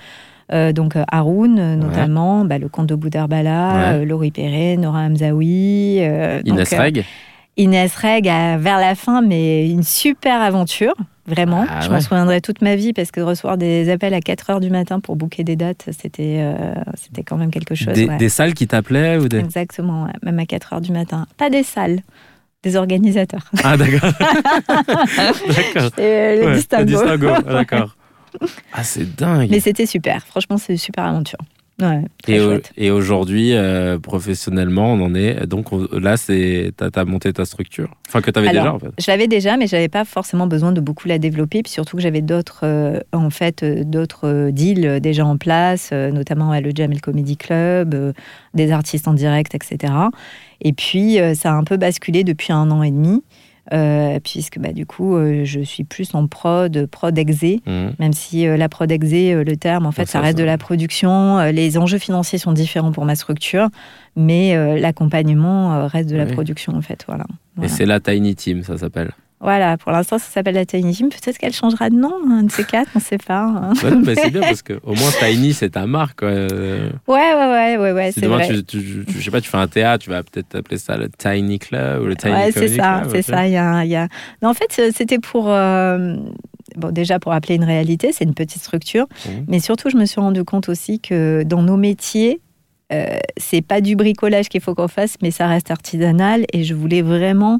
Euh, 0.53 0.73
donc, 0.73 0.97
euh, 0.97 1.05
Haroun, 1.13 1.59
euh, 1.59 1.77
notamment, 1.77 2.45
bah, 2.45 2.59
le 2.59 2.69
comte 2.69 2.87
de 2.87 2.95
Boudherbala, 2.95 3.99
Ouais. 3.99 4.05
Laurie 4.07 4.31
Perret, 4.31 4.77
Nora 4.79 5.01
Hamzaoui. 5.01 6.01
Inès 6.45 6.75
Reg. 6.75 7.05
Inès 7.57 7.95
Reg, 7.97 8.25
vers 8.25 8.79
la 8.79 8.95
fin, 8.95 9.21
mais 9.21 9.69
une 9.69 9.83
super 9.83 10.41
aventure, 10.41 10.95
vraiment. 11.27 11.67
Ah 11.69 11.81
je 11.83 11.89
ouais. 11.89 11.95
m'en 11.97 12.01
souviendrai 12.01 12.41
toute 12.41 12.63
ma 12.63 12.75
vie 12.75 12.93
parce 12.95 13.11
que 13.11 13.21
recevoir 13.21 13.59
des 13.59 13.91
appels 13.91 14.15
à 14.15 14.21
4 14.21 14.51
heures 14.51 14.61
du 14.61 14.71
matin 14.71 14.99
pour 14.99 15.17
booker 15.17 15.45
des 15.45 15.57
dates, 15.57 15.85
c'était 15.91 16.39
euh, 16.41 16.73
c'était 16.95 17.23
quand 17.23 17.37
même 17.37 17.51
quelque 17.51 17.75
chose. 17.75 17.93
Des, 17.93 18.07
ouais. 18.07 18.17
des 18.17 18.29
salles 18.31 18.55
qui 18.55 18.67
t'appelaient 18.67 19.19
ou 19.19 19.29
des... 19.29 19.39
Exactement, 19.41 20.05
ouais, 20.05 20.13
même 20.23 20.39
à 20.39 20.47
4 20.47 20.73
heures 20.73 20.81
du 20.81 20.93
matin. 20.93 21.27
Pas 21.37 21.51
des 21.51 21.63
salles, 21.63 22.01
des 22.63 22.77
organisateurs. 22.77 23.51
Ah, 23.65 23.77
d'accord. 23.77 24.13
d'accord. 24.19 25.99
Et 25.99 26.37
le 26.41 26.47
Ouais, 26.47 26.55
distinguo. 26.57 26.85
le 26.85 26.87
distinguo, 26.87 27.29
ah, 27.35 27.43
d'accord. 27.53 27.97
Ah, 28.73 28.85
c'est 28.85 29.17
dingue. 29.17 29.49
Mais 29.51 29.59
c'était 29.61 29.87
super, 29.87 30.25
franchement, 30.25 30.57
c'est 30.57 30.73
une 30.75 30.79
super 30.79 31.05
aventure. 31.05 31.39
Ouais, 31.81 32.03
Et, 32.29 32.41
au- 32.41 32.51
chouette. 32.51 32.73
et 32.77 32.91
aujourd'hui, 32.91 33.55
euh, 33.55 33.99
professionnellement, 33.99 34.93
on 34.93 35.01
en 35.03 35.15
est. 35.15 35.47
Donc 35.47 35.73
on- 35.73 35.87
là, 35.99 36.17
t'as 36.77 36.91
as 36.95 37.05
monté 37.05 37.33
ta 37.33 37.45
structure. 37.45 37.91
Enfin, 38.09 38.21
que 38.21 38.31
t'avais 38.31 38.49
Alors, 38.49 38.63
déjà, 38.65 38.75
en 38.75 38.79
fait. 38.79 38.91
Je 39.03 39.11
l'avais 39.11 39.29
déjà, 39.29 39.57
mais 39.57 39.67
j'avais 39.67 39.89
pas 39.89 40.05
forcément 40.05 40.47
besoin 40.47 40.73
de 40.73 40.81
beaucoup 40.81 41.09
la 41.09 41.19
développer. 41.19 41.63
Puis 41.63 41.73
surtout 41.73 41.97
que 41.97 42.03
j'avais 42.03 42.21
d'autres, 42.23 42.61
euh, 42.65 43.01
en 43.13 43.31
fait, 43.31 43.63
euh, 43.63 43.83
d'autres 43.85 44.51
deals 44.51 45.01
déjà 45.01 45.25
en 45.25 45.37
place, 45.37 45.91
euh, 45.93 46.11
notamment 46.11 46.59
le 46.61 46.71
Jamel 46.75 47.01
Comedy 47.01 47.37
Club, 47.37 48.13
des 48.55 48.73
artistes 48.73 49.09
en 49.09 49.15
direct, 49.15 49.55
etc. 49.55 49.93
Et 50.61 50.73
puis 50.73 51.19
ça 51.35 51.53
a 51.53 51.55
un 51.55 51.65
peu 51.65 51.77
basculé 51.77 52.25
depuis 52.25 52.53
un 52.53 52.71
an 52.71 52.83
et 52.83 52.91
demi. 52.91 53.23
Puisque 54.25 54.59
bah, 54.59 54.73
du 54.73 54.87
coup, 54.87 55.17
je 55.45 55.61
suis 55.61 55.85
plus 55.85 56.15
en 56.15 56.27
prod, 56.27 56.87
prod 56.87 57.17
exé, 57.19 57.61
Mhm. 57.67 57.93
même 57.99 58.13
si 58.13 58.45
la 58.47 58.69
prod 58.69 58.91
exé, 58.91 59.45
le 59.45 59.57
terme, 59.57 59.87
en 59.87 59.93
fait, 59.93 60.07
Ça, 60.07 60.13
ça, 60.15 60.21
reste 60.21 60.37
ça- 60.39 60.43
de 60.43 60.47
la 60.47 60.59
production. 60.59 61.39
les 61.53 61.79
enjeux 61.79 61.99
financiers 61.99 62.39
sont 62.39 62.53
différents 62.53 62.93
pour 62.93 63.05
ma 63.05 63.15
structure, 63.15 63.69
mais 64.17 64.57
l'accompagnement 64.81 65.87
reste 65.87 66.11
de 66.11 66.17
la 66.17 66.25
Oui. 66.25 66.33
production, 66.33 66.75
en 66.75 66.83
fait. 66.83 67.05
Voilà. 67.07 67.25
Et 67.63 67.69
c'est 67.69 67.87
la 67.87 68.01
Tiny 68.01 68.35
Team, 68.35 68.63
ça 68.63 68.77
s'appelle. 68.79 69.13
Voilà, 69.41 69.79
pour 69.79 69.91
l'instant, 69.91 70.19
ça 70.19 70.27
s'appelle 70.31 70.55
la 70.57 70.67
Tiny 70.67 70.93
Team. 70.95 71.09
Peut-être 71.09 71.39
qu'elle 71.39 71.55
changera 71.55 71.89
de 71.89 71.95
nom, 71.97 72.13
un 72.31 72.43
de 72.43 72.51
ces 72.51 72.65
quatre, 72.65 72.91
on 72.95 72.99
ne 72.99 73.03
sait 73.03 73.17
pas. 73.17 73.41
hein. 73.41 73.73
Non, 73.83 74.01
mais 74.05 74.15
c'est 74.15 74.31
bien 74.31 74.41
parce 74.43 74.61
que 74.61 74.75
au 74.83 74.95
moins 74.95 75.11
Tiny, 75.19 75.55
c'est 75.55 75.71
ta 75.71 75.87
marque. 75.87 76.23
Euh, 76.23 76.91
Ouais, 77.09 77.35
ouais, 77.35 77.47
ouais, 77.47 77.77
ouais, 77.79 77.93
ouais 77.93 78.13
Si 78.13 78.21
c'est 78.21 78.27
demain, 78.27 78.37
vrai. 78.37 78.49
tu, 78.49 78.65
tu- 78.65 79.05
tu- 79.07 79.19
je 79.19 79.25
sais 79.25 79.31
pas, 79.31 79.41
tu 79.41 79.49
fais 79.49 79.57
un 79.57 79.67
théâtre, 79.67 80.05
tu 80.05 80.11
vas 80.11 80.23
peut-être 80.23 80.55
appeler 80.57 80.77
ça 80.77 80.97
le 80.99 81.09
Tiny 81.09 81.59
Club 81.59 82.03
ou 82.03 82.07
le 82.07 82.17
Tiny 82.17 82.33
Ouais, 82.35 82.53
c'est 82.53 82.69
ça, 82.77 83.03
c'est 83.11 83.23
ça. 83.23 83.49
Y 83.49 83.57
a, 83.57 83.85
y 83.87 83.97
a- 83.97 84.09
Non, 84.43 84.51
en 84.51 84.55
fait, 84.55 84.77
euh, 84.79 84.91
c'était 84.95 85.19
pour. 85.19 85.47
euh, 85.49 86.17
Bon, 86.77 86.93
déjà 86.93 87.19
pour 87.19 87.33
appeler 87.33 87.57
une 87.57 87.65
réalité, 87.65 88.13
c'est 88.13 88.23
une 88.23 88.33
petite 88.35 88.63
structure, 88.63 89.07
Mhm. 89.27 89.45
mais 89.49 89.59
surtout, 89.59 89.91
je 89.91 89.97
me 89.97 90.05
suis 90.05 90.21
rendu 90.21 90.45
compte 90.45 90.69
aussi 90.69 91.01
que 91.01 91.43
dans 91.43 91.63
nos 91.63 91.77
métiers, 91.77 92.41
euh, 92.93 93.19
c'est 93.37 93.63
pas 93.63 93.81
du 93.81 93.95
bricolage 93.97 94.49
qu'il 94.49 94.61
faut 94.61 94.75
qu'on 94.75 94.89
fasse, 94.89 95.17
mais 95.23 95.31
ça 95.31 95.47
reste 95.47 95.71
artisanal. 95.71 96.45
Et 96.53 96.65
je 96.65 96.75
voulais 96.75 97.03
vraiment 97.03 97.59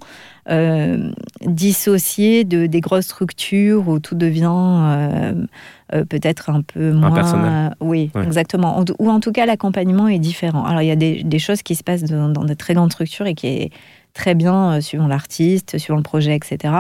euh, 0.51 1.11
dissocier 1.47 2.45
de, 2.45 2.67
des 2.67 2.81
grosses 2.81 3.05
structures 3.07 3.89
où 3.89 3.99
tout 4.01 4.15
devient 4.17 4.49
euh, 4.51 6.05
peut-être 6.09 6.51
un 6.51 6.63
peu 6.63 6.93
moins. 6.93 7.71
Oui, 7.81 8.11
Ouais. 8.15 8.25
exactement. 8.25 8.83
Ou 8.99 9.11
en 9.11 9.21
tout 9.21 9.33
cas, 9.33 9.47
l'accompagnement 9.47 10.09
est 10.09 10.19
différent. 10.19 10.65
Alors, 10.65 10.83
il 10.83 10.87
y 10.89 10.91
a 10.93 10.97
des, 10.97 11.23
des 11.23 11.39
choses 11.39 11.63
qui 11.63 11.75
se 11.75 11.83
passent 11.85 12.05
dans, 12.05 12.29
dans 12.29 12.45
de 12.45 12.55
très 12.55 12.75
grandes 12.75 12.93
structures 12.93 13.27
et 13.27 13.35
qui 13.35 13.47
est 13.47 13.71
très 14.15 14.35
bien 14.35 14.81
suivant 14.81 15.07
l'artiste, 15.07 15.79
suivant 15.79 15.97
le 15.97 16.03
projet, 16.03 16.35
etc. 16.35 16.75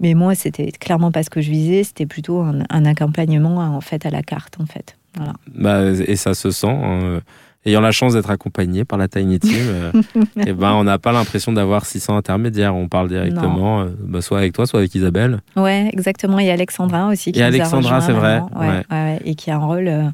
Mais 0.00 0.14
moi, 0.14 0.34
c'était 0.34 0.70
clairement 0.72 1.12
pas 1.12 1.22
ce 1.22 1.30
que 1.30 1.40
je 1.42 1.50
visais. 1.50 1.84
C'était 1.84 2.06
plutôt 2.06 2.40
un, 2.40 2.60
un 2.70 2.84
accompagnement 2.86 3.56
en 3.58 3.80
fait 3.80 4.06
à 4.06 4.10
la 4.10 4.22
carte, 4.22 4.56
en 4.60 4.66
fait. 4.66 4.96
Voilà. 5.16 5.34
Bah, 5.54 5.90
et 6.06 6.16
ça 6.16 6.32
se 6.34 6.50
sent. 6.50 6.66
hein. 6.68 7.20
Ayant 7.64 7.80
la 7.80 7.92
chance 7.92 8.14
d'être 8.14 8.30
accompagné 8.30 8.84
par 8.84 8.98
la 8.98 9.06
Tiny 9.06 9.38
Team, 9.38 9.54
euh, 9.56 9.92
eh 10.46 10.52
ben, 10.52 10.72
on 10.72 10.82
n'a 10.82 10.98
pas 10.98 11.12
l'impression 11.12 11.52
d'avoir 11.52 11.86
600 11.86 12.16
intermédiaires. 12.16 12.74
On 12.74 12.88
parle 12.88 13.08
directement, 13.08 13.82
euh, 13.82 13.86
bah, 14.00 14.20
soit 14.20 14.38
avec 14.38 14.52
toi, 14.52 14.66
soit 14.66 14.80
avec 14.80 14.92
Isabelle. 14.96 15.40
Ouais, 15.54 15.88
exactement. 15.92 16.40
Il 16.40 16.46
y 16.46 16.50
a 16.50 16.54
Alexandra 16.54 17.06
aussi 17.06 17.30
qui 17.30 17.38
Et 17.38 17.42
nous 17.42 17.44
a 17.44 17.48
Alexandra, 17.48 18.00
c'est 18.00 18.12
vrai, 18.12 18.40
maintenant. 18.40 18.60
Ouais, 18.60 18.66
ouais. 18.66 18.82
ouais, 18.90 18.96
ouais, 18.96 19.18
et 19.24 19.34
qui 19.36 19.52
a 19.52 19.56
un 19.56 19.64
rôle 19.64 19.86
euh, 19.86 20.08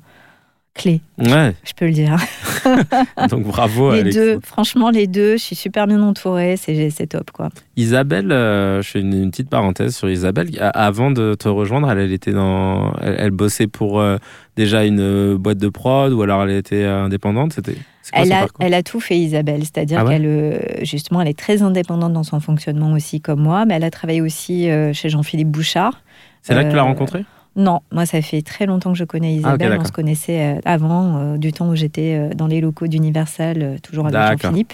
clé, 0.78 1.00
Ouais, 1.18 1.54
je 1.64 1.73
peux 1.76 1.87
le 1.87 1.92
dire. 1.92 2.16
donc 3.30 3.42
bravo. 3.44 3.92
les 3.92 4.00
Alex. 4.00 4.16
deux, 4.16 4.40
franchement, 4.42 4.90
les 4.90 5.06
deux, 5.06 5.32
je 5.37 5.42
suis 5.42 5.56
super 5.56 5.87
bien 5.87 6.00
entourée. 6.02 6.56
C'est 6.56 7.06
top, 7.06 7.30
quoi. 7.32 7.50
Isabelle, 7.76 8.32
euh, 8.32 8.80
je 8.80 8.88
fais 8.88 9.00
une, 9.00 9.12
une 9.12 9.30
petite 9.30 9.50
parenthèse 9.50 9.94
sur 9.97 10.08
Isabelle. 10.08 10.49
Avant 10.75 11.11
de 11.11 11.35
te 11.35 11.49
rejoindre, 11.49 11.90
elle, 11.90 11.99
elle 11.99 12.12
était 12.12 12.32
dans, 12.32 12.92
elle, 13.02 13.16
elle 13.18 13.30
bossait 13.32 13.66
pour 13.66 14.00
euh, 14.00 14.16
déjà 14.56 14.85
une 14.85 15.00
euh, 15.00 15.37
boîte 15.37 15.58
de 15.58 15.68
prod 15.68 16.12
ou 16.12 16.23
alors 16.23 16.42
elle 16.44 16.50
était 16.52 16.85
indépendante? 16.85 17.52
C'était. 17.52 17.76
Elle 18.12 18.32
a, 18.32 18.47
elle 18.61 18.73
a 18.73 18.82
tout 18.82 19.00
fait, 19.00 19.18
Isabelle. 19.18 19.61
C'est-à-dire 19.64 19.99
Ah 20.00 20.04
ouais? 20.06 20.18
qu'elle, 20.18 20.85
justement, 20.87 21.20
elle 21.20 21.28
est 21.28 21.38
très 21.38 21.61
indépendante 21.62 22.14
dans 22.14 22.23
son 22.23 22.40
fonctionnement 22.40 22.92
aussi, 22.92 23.20
comme 23.20 23.40
moi. 23.40 23.66
Mais 23.66 23.75
elle 23.75 23.85
a 23.85 23.90
travaillé 23.90 24.23
aussi 24.23 24.66
chez 24.94 25.08
Jean-Philippe 25.11 25.49
Bouchard. 25.49 26.00
C'est 26.40 26.54
là 26.54 26.64
que 26.64 26.70
tu 26.70 26.76
l'as 26.76 26.82
rencontrée? 26.82 27.25
Non, 27.57 27.81
moi, 27.90 28.07
ça 28.07 28.23
fait 28.23 28.43
très 28.43 28.67
longtemps 28.67 28.93
que 28.93 28.99
je 28.99 29.05
connais 29.05 29.35
Ah, 29.37 29.38
Isabelle. 29.38 29.78
On 29.81 29.85
se 29.85 29.93
connaissait 29.93 30.57
euh, 30.57 30.61
avant, 30.64 31.17
euh, 31.17 31.37
du 31.38 31.52
temps 31.52 31.69
où 31.69 31.75
j'étais 31.75 32.14
euh, 32.14 32.35
dans 32.35 32.47
les 32.47 32.61
locaux 32.61 32.87
d'Universal, 32.87 33.57
euh, 33.61 33.76
toujours 33.83 34.07
avec. 34.07 34.40
Jean-Philippe. 34.40 34.73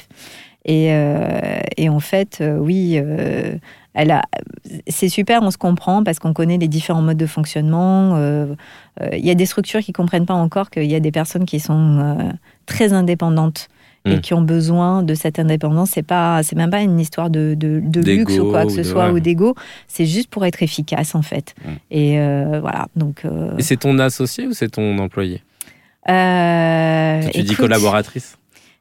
Et, 0.66 0.87
et 1.76 1.90
en 1.90 2.00
fait, 2.00 2.43
oui, 2.59 2.99
elle 3.93 4.11
a. 4.11 4.23
C'est 4.88 5.11
super, 5.11 5.43
on 5.43 5.50
se 5.50 5.59
comprend 5.59 6.02
parce 6.02 6.19
qu'on 6.19 6.33
connaît 6.33 6.57
les 6.57 6.69
différents 6.69 7.02
modes 7.02 7.19
de 7.19 7.26
fonctionnement. 7.26 8.16
Il 9.12 9.26
y 9.26 9.31
a 9.31 9.35
des 9.35 9.45
structures 9.45 9.81
qui 9.81 9.93
comprennent 9.93 10.25
pas 10.25 10.33
encore 10.33 10.71
qu'il 10.71 10.90
y 10.90 10.95
a 10.95 11.00
des 11.00 11.12
personnes 11.12 11.45
qui 11.45 11.61
sont 11.61 12.16
très 12.64 12.95
indépendantes. 12.95 13.69
Et 14.06 14.16
Mm. 14.16 14.20
qui 14.20 14.34
ont 14.34 14.42
besoin 14.42 15.02
de 15.02 15.14
cette 15.14 15.38
indépendance, 15.38 15.90
c'est 15.92 16.02
pas, 16.02 16.42
c'est 16.42 16.56
même 16.56 16.68
pas 16.70 16.82
une 16.82 17.00
histoire 17.00 17.30
de, 17.30 17.54
de, 17.56 17.80
de 17.82 18.02
D'ego 18.02 18.18
luxe 18.30 18.38
ou 18.38 18.50
quoi 18.50 18.64
que 18.66 18.73
ce 18.73 18.82
soit 18.82 19.06
ouais. 19.06 19.12
ou 19.12 19.20
d'ego. 19.20 19.54
C'est 19.88 20.04
juste 20.04 20.28
pour 20.28 20.44
être 20.44 20.62
efficace 20.62 21.14
en 21.14 21.23
fait. 21.23 21.54
Mm. 21.64 21.68
Et 21.90 22.20
euh, 22.20 22.58
voilà. 22.61 22.87
Donc. 22.96 23.25
euh, 23.25 23.56
Et 23.56 23.62
c'est 23.62 23.78
ton 23.78 23.99
associé 23.99 24.46
ou 24.46 24.52
c'est 24.52 24.68
ton 24.68 24.99
employé? 24.99 25.42
Euh, 26.11 27.23
Tu 27.32 27.42
dis 27.42 27.54
collaboratrice? 27.54 28.37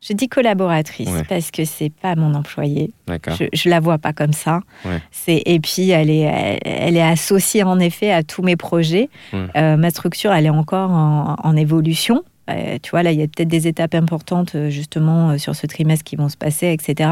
Je 0.05 0.11
dis 0.11 0.27
collaboratrice 0.27 1.07
Ouais. 1.09 1.23
parce 1.29 1.49
que 1.51 1.63
c'est 1.63 1.89
pas 1.89 2.15
mon 2.17 2.33
employé. 2.33 2.91
Je, 3.07 3.45
je 3.53 3.69
la 3.69 3.79
vois 3.79 3.97
pas 3.97 4.11
comme 4.11 4.33
ça. 4.33 4.59
Ouais. 4.83 5.01
C'est 5.11 5.41
et 5.45 5.61
puis 5.61 5.91
elle 5.91 6.09
est 6.09 6.19
elle, 6.19 6.59
elle 6.65 6.97
est 6.97 7.01
associée 7.01 7.63
en 7.63 7.79
effet 7.79 8.11
à 8.11 8.21
tous 8.23 8.41
mes 8.41 8.57
projets. 8.57 9.09
Ouais. 9.31 9.47
Euh, 9.55 9.77
ma 9.77 9.89
structure 9.91 10.33
elle 10.33 10.45
est 10.45 10.49
encore 10.49 10.91
en, 10.91 11.37
en 11.41 11.55
évolution. 11.55 12.23
Euh, 12.49 12.77
tu 12.81 12.91
vois 12.91 13.03
là 13.03 13.11
il 13.13 13.19
y 13.19 13.23
a 13.23 13.27
peut-être 13.27 13.47
des 13.47 13.67
étapes 13.67 13.95
importantes 13.95 14.55
euh, 14.55 14.69
justement 14.69 15.29
euh, 15.29 15.37
sur 15.37 15.55
ce 15.55 15.65
trimestre 15.65 16.03
qui 16.03 16.17
vont 16.17 16.27
se 16.27 16.35
passer 16.35 16.67
etc. 16.67 17.09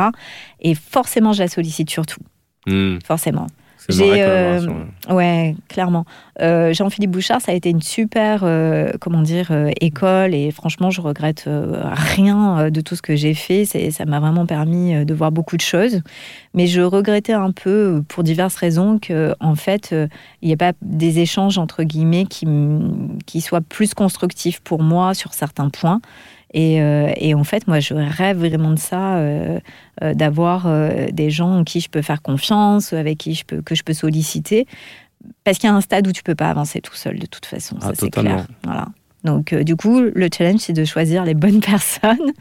Et 0.59 0.75
forcément 0.75 1.31
je 1.31 1.39
la 1.39 1.47
sollicite 1.47 1.89
surtout 1.89 2.19
Hmm, 2.67 3.00
forcément. 3.03 3.47
J'ai, 3.89 4.23
euh, 4.23 4.61
ouais. 5.09 5.55
Clairement. 5.67 6.05
Euh, 6.41 6.74
Jean-Philippe 6.74 7.11
Bouchard, 7.11 7.41
ça 7.41 7.51
a 7.51 7.55
été 7.55 7.70
une 7.70 7.81
super, 7.81 8.41
euh, 8.44 8.91
comment 9.00 9.22
dire, 9.22 9.51
école 9.79 10.33
et 10.33 10.51
franchement, 10.51 10.89
je 10.91 11.01
regrette 11.01 11.50
rien 12.15 12.70
de 12.70 12.81
tout 12.81 12.96
ce 12.96 13.01
que 13.01 13.15
j'ai 13.15 13.33
fait. 13.33 13.65
Ça 13.65 14.05
m'a 14.05 14.20
vraiment 14.20 14.46
permis 14.46 15.05
de 15.05 15.13
voir 15.13 15.31
beaucoup 15.31 15.57
de 15.57 15.61
choses. 15.61 16.01
Mais 16.53 16.67
je 16.67 16.81
regrettais 16.81 17.33
un 17.33 17.51
peu, 17.51 18.03
pour 18.07 18.24
diverses 18.24 18.55
raisons, 18.55 19.00
que 19.00 19.33
en 19.39 19.55
fait, 19.55 19.96
il 20.41 20.48
n'y 20.48 20.51
ait 20.51 20.57
pas 20.57 20.74
des 20.81 21.20
échanges 21.20 21.57
entre 21.57 21.83
guillemets 21.83 22.25
qui 22.25 23.41
soient 23.41 23.61
plus 23.61 23.94
constructifs 23.94 24.59
pour 24.59 24.81
moi 24.81 25.13
sur 25.13 25.33
certains 25.33 25.70
points. 25.70 26.01
Et, 26.53 26.81
euh, 26.81 27.11
et 27.16 27.33
en 27.33 27.44
fait, 27.44 27.68
moi, 27.68 27.79
je 27.79 27.94
rêve 27.94 28.40
vraiment 28.40 28.72
de 28.72 28.79
ça, 28.79 29.18
euh, 29.18 29.59
euh, 30.03 30.14
d'avoir 30.14 30.68
des 31.11 31.29
gens 31.29 31.59
en 31.59 31.64
qui 31.64 31.79
je 31.79 31.90
peux 31.90 32.01
faire 32.01 32.22
confiance, 32.22 32.94
avec 32.94 33.18
qui 33.18 33.33
je 33.33 33.46
peux, 33.46 33.61
que 33.61 33.75
je 33.75 33.83
peux 33.83 33.94
solliciter. 33.94 34.68
Parce 35.44 35.57
qu'il 35.59 35.70
y 35.70 35.72
a 35.72 35.75
un 35.75 35.81
stade 35.81 36.07
où 36.07 36.11
tu 36.11 36.24
peux 36.24 36.35
pas 36.35 36.50
avancer 36.50 36.81
tout 36.81 36.96
seul, 36.96 37.20
de 37.20 37.27
toute 37.27 37.46
façon. 37.46 37.77
Ah, 37.81 37.87
ça, 37.87 37.92
c'est 37.96 38.09
clair. 38.09 38.48
Voilà. 38.64 38.87
Donc, 39.24 39.53
euh, 39.53 39.64
du 39.64 39.75
coup, 39.75 40.00
le 40.01 40.27
challenge, 40.36 40.60
c'est 40.62 40.74
de 40.74 40.86
choisir 40.86 41.24
les 41.25 41.34
bonnes 41.34 41.60
personnes 41.74 42.31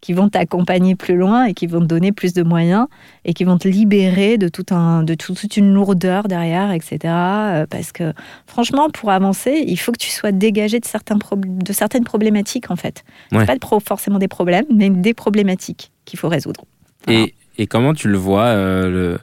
qui 0.00 0.14
vont 0.14 0.30
t'accompagner 0.30 0.94
plus 0.94 1.14
loin 1.16 1.44
et 1.44 1.52
qui 1.52 1.66
vont 1.66 1.80
te 1.80 1.84
donner 1.84 2.10
plus 2.10 2.32
de 2.32 2.42
moyens 2.42 2.86
et 3.26 3.34
qui 3.34 3.44
vont 3.44 3.58
te 3.58 3.68
libérer 3.68 4.38
de, 4.38 4.48
tout 4.48 4.64
un, 4.70 5.02
de 5.02 5.12
tout- 5.14 5.34
toute 5.34 5.58
une 5.58 5.74
lourdeur 5.74 6.26
derrière, 6.26 6.72
etc. 6.72 6.98
Euh, 7.04 7.66
Parce 7.68 7.92
que, 7.92 8.14
franchement, 8.46 8.88
pour 8.88 9.10
avancer, 9.10 9.62
il 9.66 9.76
faut 9.76 9.92
que 9.92 9.98
tu 9.98 10.08
sois 10.08 10.32
dégagé 10.32 10.80
de, 10.80 10.86
certains 10.86 11.18
prob- 11.18 11.44
de 11.62 11.72
certaines 11.74 12.04
problématiques, 12.04 12.70
en 12.70 12.76
fait. 12.76 13.04
Ouais. 13.32 13.44
Pas 13.44 13.54
de 13.54 13.60
pro- 13.60 13.80
forcément 13.80 14.18
des 14.18 14.28
problèmes, 14.28 14.64
mais 14.74 14.88
des 14.88 15.12
problématiques 15.12 15.90
qu'il 16.06 16.18
faut 16.18 16.28
résoudre. 16.28 16.64
Voilà. 17.06 17.20
Et, 17.20 17.34
et 17.58 17.66
comment 17.66 17.92
tu 17.92 18.08
le 18.08 18.16
vois, 18.16 18.44
euh, 18.44 18.88
le, 18.88 19.18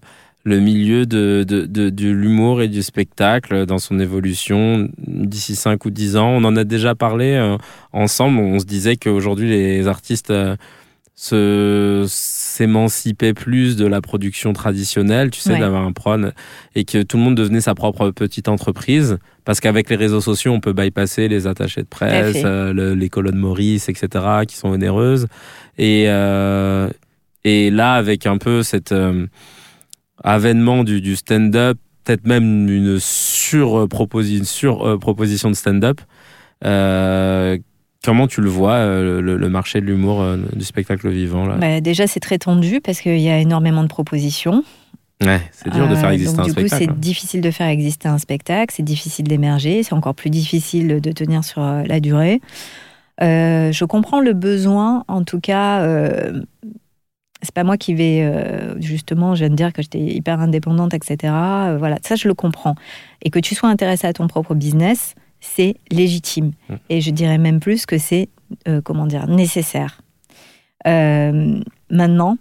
le 0.47 0.59
milieu 0.61 1.05
de, 1.05 1.43
de, 1.45 1.65
de- 1.65 1.89
de 1.89 2.09
l'humour 2.09 2.61
et 2.61 2.69
du 2.69 2.81
spectacle 2.81 3.65
dans 3.65 3.79
son 3.79 3.99
évolution 3.99 4.87
d'ici 4.97 5.55
5 5.55 5.83
ou 5.85 5.89
10 5.89 6.15
ans 6.15 6.29
On 6.29 6.43
en 6.45 6.55
a 6.55 6.63
déjà 6.63 6.95
parlé 6.95 7.33
euh, 7.33 7.57
ensemble. 7.91 8.39
On 8.39 8.57
se 8.59 8.65
disait 8.65 8.95
qu'aujourd'hui, 8.95 9.49
les 9.49 9.87
artistes 9.87 10.31
euh, 10.31 10.55
se 11.15 12.05
s'émancipaient 12.07 13.33
plus 13.33 13.75
de 13.75 13.85
la 13.85 14.01
production 14.01 14.53
traditionnelle, 14.53 15.31
tu 15.31 15.39
sais, 15.41 15.53
Ouais. 15.53 15.59
d'avoir 15.59 15.83
un 15.83 15.91
prod, 15.91 16.33
et 16.75 16.85
que 16.85 17.01
tout 17.03 17.17
le 17.17 17.23
monde 17.23 17.35
devenait 17.35 17.61
sa 17.61 17.75
propre 17.75 18.11
petite 18.11 18.47
entreprise. 18.47 19.17
Parce 19.43 19.59
qu'avec 19.59 19.89
les 19.89 19.95
réseaux 19.95 20.21
sociaux, 20.21 20.51
on 20.53 20.59
peut 20.59 20.73
bypasser 20.73 21.27
les 21.27 21.47
attachés 21.47 21.81
de 21.81 21.87
presse, 21.87 22.37
euh, 22.45 22.71
le- 22.73 22.93
les 22.93 23.09
colonnes 23.09 23.37
Maurice, 23.37 23.89
etc., 23.89 24.25
qui 24.47 24.55
sont 24.57 24.69
onéreuses. 24.69 25.27
Et, 25.77 26.03
et 27.43 27.69
là, 27.71 27.93
avec 27.93 28.25
un 28.27 28.37
peu 28.37 28.61
cet 28.63 28.91
euh, 28.91 29.25
avènement 30.23 30.83
du, 30.83 31.01
du 31.01 31.15
stand-up, 31.15 31.77
peut-être 32.03 32.25
même 32.25 32.69
une 32.69 32.99
sur-proposition 32.99 34.45
sur, 34.45 34.99
proposition 34.99 35.49
de 35.49 35.55
stand-up, 35.55 36.01
euh, 36.65 37.57
comment 38.03 38.27
tu 38.27 38.41
le 38.41 38.49
vois, 38.49 38.73
euh, 38.73 39.21
le, 39.21 39.37
le 39.37 39.49
marché 39.49 39.81
de 39.81 39.85
l'humour, 39.85 40.21
euh, 40.21 40.37
du 40.55 40.65
spectacle 40.65 41.09
vivant 41.09 41.45
là? 41.45 41.55
Bah, 41.55 41.81
déjà, 41.81 42.07
c'est 42.07 42.19
très 42.19 42.37
tendu 42.37 42.81
parce 42.81 43.01
qu'il 43.01 43.19
y 43.19 43.29
a 43.29 43.39
énormément 43.39 43.83
de 43.83 43.89
propositions. 43.89 44.63
Ouais, 45.23 45.41
c'est 45.51 45.71
dur 45.71 45.87
de 45.87 45.95
faire 45.95 46.11
exister 46.11 46.37
donc, 46.37 46.45
un 46.45 46.47
du 46.49 46.53
coup, 46.53 46.59
spectacle. 46.59 46.83
hein. 46.83 46.87
c'est 46.93 46.99
difficile 46.99 47.41
de 47.41 47.51
faire 47.51 47.67
exister 47.67 48.07
un 48.07 48.19
spectacle, 48.19 48.73
c'est 48.75 48.83
difficile 48.83 49.27
d'émerger, 49.27 49.81
c'est 49.81 49.93
encore 49.93 50.13
plus 50.13 50.29
difficile 50.29 51.01
de 51.01 51.11
tenir 51.11 51.43
sur 51.43 51.61
la 51.61 51.99
durée. 51.99 52.39
Je 53.19 53.85
comprends 53.85 54.21
le 54.21 54.33
besoin, 54.33 55.03
en 55.07 55.23
tout 55.23 55.39
cas, 55.39 55.81
c'est 57.41 57.53
pas 57.53 57.63
moi 57.63 57.77
qui 57.77 57.93
vais 57.93 58.21
euh, 58.21 58.79
justement, 58.79 59.35
je 59.35 59.41
viens 59.41 59.49
de 59.49 59.55
dire 59.55 59.73
que 59.73 59.81
j'étais 59.81 59.99
hyper 59.99 60.39
indépendante, 60.39 60.93
etc. 60.93 61.33
Euh, 61.33 61.75
voilà, 61.77 61.97
ça 62.01 62.15
je 62.15 62.27
le 62.27 62.33
comprends. 62.33 62.75
Et 63.21 63.29
que 63.29 63.39
tu 63.39 63.55
sois 63.55 63.69
intéressé 63.69 64.07
à 64.07 64.13
ton 64.13 64.27
propre 64.27 64.55
business, 64.55 65.15
c'est 65.39 65.75
légitime. 65.91 66.51
Mm. 66.69 66.75
Et 66.89 67.01
je 67.01 67.11
dirais 67.11 67.37
même 67.37 67.59
plus 67.59 67.85
que 67.85 67.97
c'est, 67.97 68.29
euh, 68.67 68.81
comment 68.81 69.05
dire, 69.05 69.27
nécessaire. 69.27 70.01
Maintenant, 71.89 72.37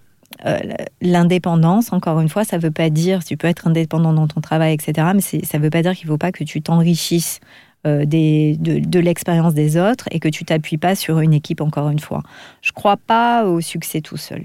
l'indépendance, 1.03 1.93
encore 1.93 2.21
une 2.21 2.29
fois, 2.29 2.45
ça 2.45 2.59
veut 2.59 2.71
pas 2.71 2.91
dire, 2.91 3.25
tu 3.25 3.37
peux 3.37 3.49
être 3.49 3.67
indépendant 3.67 4.13
dans 4.13 4.29
ton 4.29 4.41
travail, 4.41 4.73
etc., 4.73 5.09
mais 5.15 5.21
ça 5.21 5.59
veut 5.59 5.71
pas 5.71 5.83
dire 5.83 5.97
qu'il 5.97 6.07
ne 6.07 6.13
faut 6.13 6.19
pas 6.19 6.31
que 6.31 6.45
tu 6.45 6.63
t'enrichisses 6.63 7.41
de, 7.85 8.55
de 8.79 9.01
l'expérience 9.01 9.53
des 9.53 9.77
autres 9.77 10.05
et 10.13 10.21
que 10.21 10.29
tu 10.29 10.45
t'appuies 10.45 10.79
pas 10.79 10.95
sur 10.95 11.19
une 11.19 11.33
équipe, 11.33 11.61
encore 11.61 11.89
une 11.89 11.99
fois. 11.99 12.23
Je 12.63 12.71
crois 12.71 12.97
pas 12.97 13.47
au 13.47 13.61
succès 13.61 14.01
tout 14.01 14.17
seul. 14.17 14.45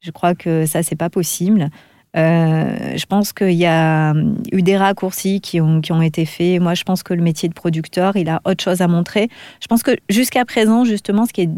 Je 0.00 0.10
crois 0.10 0.34
que 0.34 0.66
ça, 0.66 0.82
c'est 0.82 0.96
pas 0.96 1.10
possible. 1.10 1.70
Euh, 2.16 2.96
je 2.96 3.06
pense 3.06 3.32
qu'il 3.32 3.52
y 3.52 3.66
a 3.66 4.14
eu 4.52 4.62
des 4.62 4.76
raccourcis 4.76 5.40
qui 5.40 5.60
ont, 5.60 5.80
qui 5.80 5.92
ont 5.92 6.00
été 6.00 6.24
faits. 6.24 6.60
Moi, 6.60 6.74
je 6.74 6.82
pense 6.84 7.02
que 7.02 7.12
le 7.14 7.22
métier 7.22 7.48
de 7.48 7.54
producteur, 7.54 8.16
il 8.16 8.28
a 8.28 8.40
autre 8.44 8.64
chose 8.64 8.80
à 8.80 8.88
montrer. 8.88 9.28
Je 9.60 9.66
pense 9.66 9.82
que 9.82 9.96
jusqu'à 10.08 10.44
présent, 10.44 10.84
justement, 10.84 11.26
ce 11.26 11.32
qui 11.32 11.42
est 11.42 11.50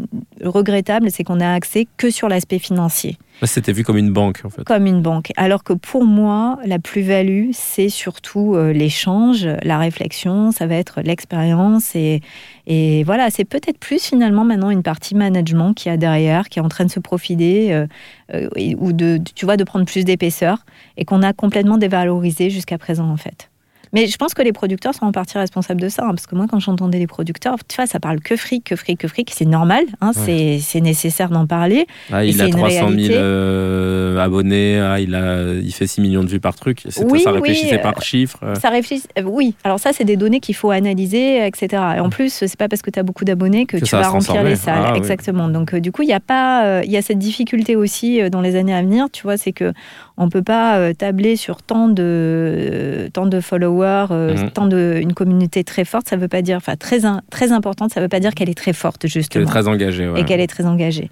regrettable, 0.43 1.09
c'est 1.09 1.23
qu'on 1.23 1.39
a 1.39 1.53
accès 1.53 1.87
que 1.97 2.09
sur 2.09 2.27
l'aspect 2.27 2.59
financier. 2.59 3.17
C'était 3.43 3.73
vu 3.73 3.83
comme 3.83 3.97
une 3.97 4.11
banque, 4.11 4.41
en 4.43 4.49
fait. 4.49 4.63
Comme 4.63 4.85
une 4.85 5.01
banque. 5.01 5.31
Alors 5.35 5.63
que 5.63 5.73
pour 5.73 6.05
moi, 6.05 6.57
la 6.65 6.79
plus-value, 6.79 7.49
c'est 7.53 7.89
surtout 7.89 8.55
euh, 8.55 8.71
l'échange, 8.71 9.47
la 9.63 9.77
réflexion, 9.77 10.51
ça 10.51 10.67
va 10.67 10.75
être 10.75 11.01
l'expérience. 11.01 11.95
Et, 11.95 12.21
et 12.67 13.03
voilà, 13.03 13.29
c'est 13.29 13.45
peut-être 13.45 13.77
plus 13.77 14.01
finalement 14.01 14.45
maintenant 14.45 14.69
une 14.69 14.83
partie 14.83 15.15
management 15.15 15.73
qui 15.73 15.89
a 15.89 15.97
derrière, 15.97 16.49
qui 16.49 16.59
est 16.59 16.61
en 16.61 16.69
train 16.69 16.85
de 16.85 16.91
se 16.91 16.99
profiter, 16.99 17.73
euh, 17.73 17.87
euh, 18.33 18.49
ou 18.77 18.93
de, 18.93 19.19
tu 19.35 19.45
vois, 19.45 19.57
de 19.57 19.63
prendre 19.63 19.85
plus 19.85 20.05
d'épaisseur, 20.05 20.65
et 20.97 21.05
qu'on 21.05 21.21
a 21.21 21.33
complètement 21.33 21.77
dévalorisé 21.77 22.49
jusqu'à 22.49 22.77
présent, 22.77 23.09
en 23.09 23.17
fait. 23.17 23.50
Mais 23.93 24.07
je 24.07 24.17
pense 24.17 24.33
que 24.33 24.41
les 24.41 24.53
producteurs 24.53 24.93
sont 24.93 25.05
en 25.05 25.11
partie 25.11 25.37
responsables 25.37 25.81
de 25.81 25.89
ça. 25.89 26.03
Hein, 26.03 26.09
parce 26.09 26.27
que 26.27 26.35
moi, 26.35 26.45
quand 26.49 26.59
j'entendais 26.59 26.99
les 26.99 27.07
producteurs, 27.07 27.57
tu 27.67 27.75
vois, 27.75 27.85
ça 27.85 27.99
parle 27.99 28.19
que 28.19 28.35
fric, 28.35 28.63
que 28.63 28.75
fric, 28.75 28.99
que 28.99 29.07
fric. 29.07 29.31
C'est 29.33 29.45
normal. 29.45 29.83
Hein, 29.99 30.11
c'est 30.13 30.81
nécessaire 30.81 31.29
d'en 31.29 31.45
parler. 31.45 31.87
Ah, 32.11 32.23
il 32.23 32.41
a 32.41 32.49
300 32.49 32.89
000 32.89 33.13
euh, 33.13 34.17
abonnés. 34.17 34.79
Ah, 34.79 34.99
il, 34.99 35.15
a, 35.15 35.53
il 35.53 35.73
fait 35.73 35.87
6 35.87 36.01
millions 36.01 36.23
de 36.23 36.29
vues 36.29 36.39
par 36.39 36.55
truc. 36.55 36.83
Oui, 37.05 37.21
ça 37.21 37.31
réfléchissait 37.31 37.75
oui, 37.75 37.81
par 37.81 38.01
chiffres. 38.01 38.39
Euh. 38.43 38.55
Ça 38.55 38.69
réfléchit, 38.69 39.03
euh, 39.19 39.23
oui. 39.23 39.55
Alors 39.63 39.79
ça, 39.79 39.91
c'est 39.93 40.05
des 40.05 40.17
données 40.17 40.39
qu'il 40.39 40.55
faut 40.55 40.71
analyser, 40.71 41.45
etc. 41.45 41.81
Et 41.97 41.99
en 41.99 42.09
plus, 42.09 42.31
c'est 42.31 42.57
pas 42.57 42.69
parce 42.69 42.81
que 42.81 42.91
tu 42.91 42.99
as 42.99 43.03
beaucoup 43.03 43.25
d'abonnés 43.25 43.65
que, 43.65 43.77
tu 43.77 43.95
vas 43.95 44.07
remplir 44.07 44.43
les 44.43 44.55
salles. 44.55 44.85
Ah, 44.93 44.97
Exactement. 44.97 45.49
Donc 45.49 45.75
du 45.75 45.91
coup, 45.91 46.03
il 46.03 46.09
y 46.09 46.13
a 46.13 46.19
pas, 46.19 46.81
il 46.83 46.91
y 46.91 46.97
a 46.97 47.01
cette 47.01 47.19
difficulté 47.19 47.75
aussi 47.75 48.29
dans 48.29 48.41
les 48.41 48.55
années 48.55 48.73
à 48.73 48.81
venir. 48.81 49.07
Tu 49.11 49.23
vois, 49.23 49.37
c'est 49.37 49.51
que 49.51 49.73
on 50.21 50.29
peut 50.29 50.43
pas 50.43 50.93
tabler 50.93 51.35
sur 51.35 51.61
tant 51.61 51.87
de, 51.87 53.09
tant 53.13 53.25
de 53.25 53.39
followers, 53.39 54.07
mhm 54.09 54.51
de 54.67 54.99
une 55.01 55.13
communauté 55.13 55.63
très 55.63 55.85
forte, 55.85 56.07
ça 56.07 56.15
veut 56.15 56.27
pas 56.27 56.41
dire, 56.41 56.57
enfin 56.57 56.75
très 56.75 57.01
très 57.29 57.51
importante, 57.51 57.91
ça 57.93 58.01
veut 58.01 58.07
pas 58.07 58.19
dire 58.19 58.33
qu'elle 58.33 58.49
est 58.49 58.57
très 58.57 58.73
forte 58.73 59.07
justement. 59.07 59.45
Qu'elle 59.45 59.49
est 59.49 59.61
très 59.61 59.67
engagée. 59.67 60.11
Et 60.17 60.25
qu'elle 60.25 60.39
est 60.39 60.47
très 60.47 60.65
engagée. 60.65 61.09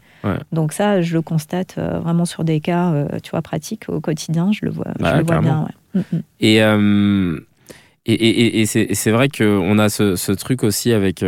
Donc 0.52 0.74
ça, 0.74 1.02
je 1.02 1.14
le 1.14 1.22
constate 1.22 1.76
euh, 1.78 2.00
vraiment 2.00 2.26
sur 2.26 2.44
des 2.44 2.60
cas, 2.60 2.92
euh, 2.92 3.08
tu 3.24 3.32
vois, 3.32 3.42
pratiques 3.42 3.86
au 3.88 4.02
quotidien, 4.02 4.52
je 4.52 4.66
le 4.66 4.72
vois, 4.72 4.88
je 5.00 5.18
le 5.18 5.24
vois 5.24 5.40
bien. 5.40 5.68
Mm, 5.94 6.00
mm. 6.00 6.22
Et 6.42 6.64
euh, 6.64 7.40
et, 8.06 8.14
et, 8.14 8.62
et 8.62 8.66
c'est 8.96 9.12
vrai 9.12 9.30
qu'on 9.30 9.78
a 9.78 9.90
ce, 9.90 10.16
ce, 10.16 10.32
truc 10.32 10.64
aussi 10.64 10.94
avec. 10.94 11.24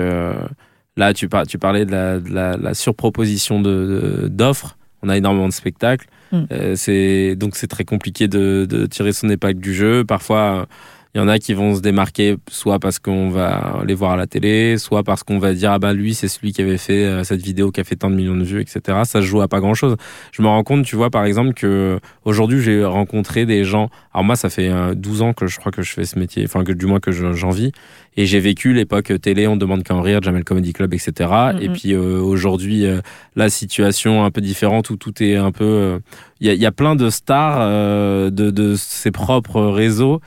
là, 0.97 1.13
tu, 1.13 1.29
par, 1.29 1.45
tu 1.45 1.59
parlais 1.59 1.85
de 1.85 1.91
la, 1.91 2.19
de 2.19 2.63
la, 2.63 2.73
surproposition 2.73 3.61
d'offres. 3.61 4.77
On 5.03 5.09
a 5.09 5.17
énormément 5.17 5.47
de 5.47 5.53
spectacles. 5.53 6.07
Mm. 6.31 6.45
c'est 6.75 7.35
donc 7.35 7.57
c'est 7.57 7.67
très 7.67 7.83
compliqué 7.83 8.27
de, 8.27 8.65
de, 8.69 8.85
tirer 8.85 9.11
son 9.11 9.29
épingle 9.29 9.59
du 9.59 9.73
jeu. 9.73 10.05
Parfois, 10.05 10.67
il 11.13 11.17
y 11.17 11.21
en 11.21 11.28
a 11.28 11.39
qui 11.39 11.54
vont 11.54 11.76
se 11.76 11.82
démarquer 11.82 12.38
soit 12.50 12.80
parce 12.80 12.97
qu'on 13.00 13.30
va 13.30 13.84
les 13.86 13.93
voir 13.93 14.12
à 14.12 14.15
la 14.15 14.28
télé, 14.28 14.78
soit 14.78 15.04
parce 15.04 15.24
qu'on 15.24 15.39
va 15.39 15.54
dire 15.54 15.71
ah 15.74 15.80
bah 15.80 15.93
lui 15.93 16.13
c'est 16.13 16.30
celui 16.30 16.54
qui 16.54 16.62
avait 16.62 16.78
fait 16.78 17.04
euh, 17.04 17.24
cette 17.26 17.41
vidéo 17.41 17.69
qui 17.71 17.82
a 17.82 17.84
fait 17.84 17.97
tant 17.97 18.10
de 18.10 18.15
millions 18.15 18.38
de 18.38 18.43
vues, 18.43 18.62
etc. 18.62 19.00
Ça 19.04 19.21
se 19.21 19.21
joue 19.21 19.41
à 19.41 19.50
pas 19.50 19.60
grand 19.60 19.74
chose. 19.74 19.97
Je 20.32 20.41
me 20.41 20.47
rends 20.47 20.63
compte, 20.63 20.86
tu 20.86 20.95
vois 20.95 21.10
par 21.10 21.26
exemple 21.26 21.54
que 21.54 22.00
aujourd'hui 22.24 22.62
j'ai 22.62 22.86
rencontré 22.86 23.45
des 23.45 23.65
gens. 23.65 23.89
Alors 24.13 24.24
moi 24.24 24.38
ça 24.38 24.50
fait 24.50 24.71
12 24.95 25.21
euh, 25.21 25.26
ans 25.26 25.34
que 25.34 25.47
je 25.47 25.60
crois 25.60 25.74
que 25.74 25.82
je 25.82 25.91
fais 25.91 26.06
ce 26.06 26.17
métier, 26.17 26.45
enfin 26.45 26.63
que 26.63 26.71
du 26.71 26.86
moins 26.86 27.02
que 27.02 27.12
j'en 27.12 27.50
vis, 27.50 27.74
et 28.15 28.26
j'ai 28.26 28.39
vécu 28.39 28.74
l'époque 28.74 29.12
télé, 29.21 29.47
on 29.47 29.58
demande 29.58 29.84
qu'en 29.84 30.02
rire, 30.02 30.21
Jamel 30.21 30.45
Comedy 30.45 30.71
Club, 30.71 30.93
etc. 30.93 31.12
Et 31.60 31.67
mm-hmm. 31.67 31.74
puis 31.74 31.93
euh, 31.93 32.21
aujourd'hui 32.21 32.86
la 33.36 33.50
situation 33.50 34.24
un 34.24 34.32
peu 34.32 34.39
différente 34.39 34.89
où 34.89 34.95
tout 34.95 35.21
est 35.21 35.36
un 35.36 35.52
peu, 35.52 36.00
il 36.39 36.54
y, 36.54 36.65
a, 36.65 36.71
plein 36.71 36.95
de 36.95 37.10
stars 37.10 37.67
de, 38.32 38.50
de 38.50 38.76
ses 38.76 39.12
propres 39.12 39.62
réseaux 39.62 40.21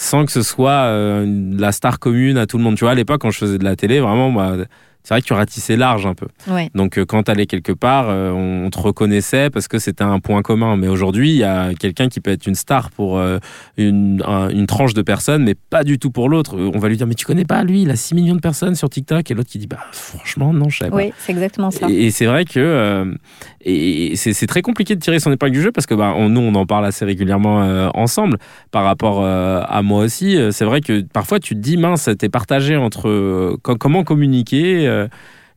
sans 0.00 0.24
que 0.24 0.32
ce 0.32 0.40
soit 0.40 0.86
euh, 0.86 1.26
la 1.58 1.72
star 1.72 1.98
commune 1.98 2.38
à 2.38 2.46
tout 2.46 2.56
le 2.56 2.64
monde. 2.64 2.74
Tu 2.74 2.84
vois, 2.84 2.92
à 2.92 2.94
l'époque, 2.94 3.20
quand 3.20 3.30
je 3.30 3.38
faisais 3.38 3.58
de 3.58 3.64
la 3.64 3.76
télé, 3.76 4.00
vraiment, 4.00 4.30
moi, 4.30 4.56
c'est 5.02 5.14
vrai 5.14 5.22
que 5.22 5.26
tu 5.26 5.32
ratissais 5.32 5.76
large 5.76 6.06
un 6.06 6.14
peu. 6.14 6.26
Donc 6.74 6.98
euh, 6.98 7.04
quand 7.04 7.22
tu 7.24 7.30
allais 7.30 7.46
quelque 7.46 7.72
part, 7.72 8.06
euh, 8.08 8.30
on 8.32 8.68
te 8.70 8.78
reconnaissait 8.78 9.48
parce 9.50 9.66
que 9.66 9.78
c'était 9.78 10.04
un 10.04 10.20
point 10.20 10.42
commun. 10.42 10.76
Mais 10.76 10.88
aujourd'hui, 10.88 11.30
il 11.30 11.36
y 11.36 11.44
a 11.44 11.72
quelqu'un 11.74 12.08
qui 12.08 12.20
peut 12.20 12.30
être 12.30 12.46
une 12.46 12.54
star 12.54 12.90
pour 12.90 13.18
euh, 13.18 13.38
une, 13.76 14.22
une, 14.50 14.66
tranche 14.66 14.94
de 14.94 15.02
personnes, 15.02 15.44
mais 15.44 15.54
pas 15.54 15.84
du 15.84 15.98
tout 15.98 16.10
pour 16.10 16.28
l'autre. 16.28 16.56
On 16.56 16.78
va 16.78 16.88
lui 16.88 16.96
dire, 16.96 17.06
mais 17.06 17.14
tu 17.14 17.24
connais 17.24 17.44
pas 17.44 17.64
lui, 17.64 17.82
il 17.82 17.90
a 17.90 17.96
6 17.96 18.14
millions 18.14 18.34
de 18.34 18.40
personnes 18.40 18.74
sur 18.74 18.90
TikTok. 18.90 19.30
Et 19.30 19.34
l'autre 19.34 19.48
qui 19.48 19.58
dit, 19.58 19.66
bah 19.66 19.78
franchement, 19.92 20.52
non, 20.52 20.68
je 20.68 20.84
pas. 20.84 20.94
Oui, 20.94 21.12
c'est 21.18 21.32
exactement 21.32 21.70
ça. 21.70 21.88
Et, 21.88 22.10
c'est 22.10 22.26
vrai 22.26 22.44
que 22.44 23.16
et 23.62 24.16
c'est 24.16 24.46
très 24.46 24.62
compliqué 24.62 24.94
de 24.94 25.00
tirer 25.00 25.18
son 25.18 25.32
épingle 25.32 25.52
du 25.52 25.62
jeu 25.62 25.72
parce 25.72 25.86
que 25.86 25.94
bah, 25.94 26.14
on, 26.16 26.28
nous, 26.28 26.40
on 26.40 26.54
en 26.54 26.66
parle 26.66 26.84
assez 26.86 27.04
régulièrement 27.04 27.90
ensemble 27.94 28.38
par 28.70 28.84
rapport 28.84 29.24
à 29.24 29.82
moi 29.82 30.04
aussi. 30.04 30.38
C'est 30.50 30.64
vrai 30.64 30.80
que 30.80 31.00
parfois 31.00 31.40
tu 31.40 31.54
te 31.54 31.60
dis, 31.60 31.76
mince, 31.76 32.10
t'es 32.18 32.28
partagé 32.28 32.76
entre 32.76 33.56
comment 33.62 34.04
communiquer 34.04 34.89
euh, 34.90 35.08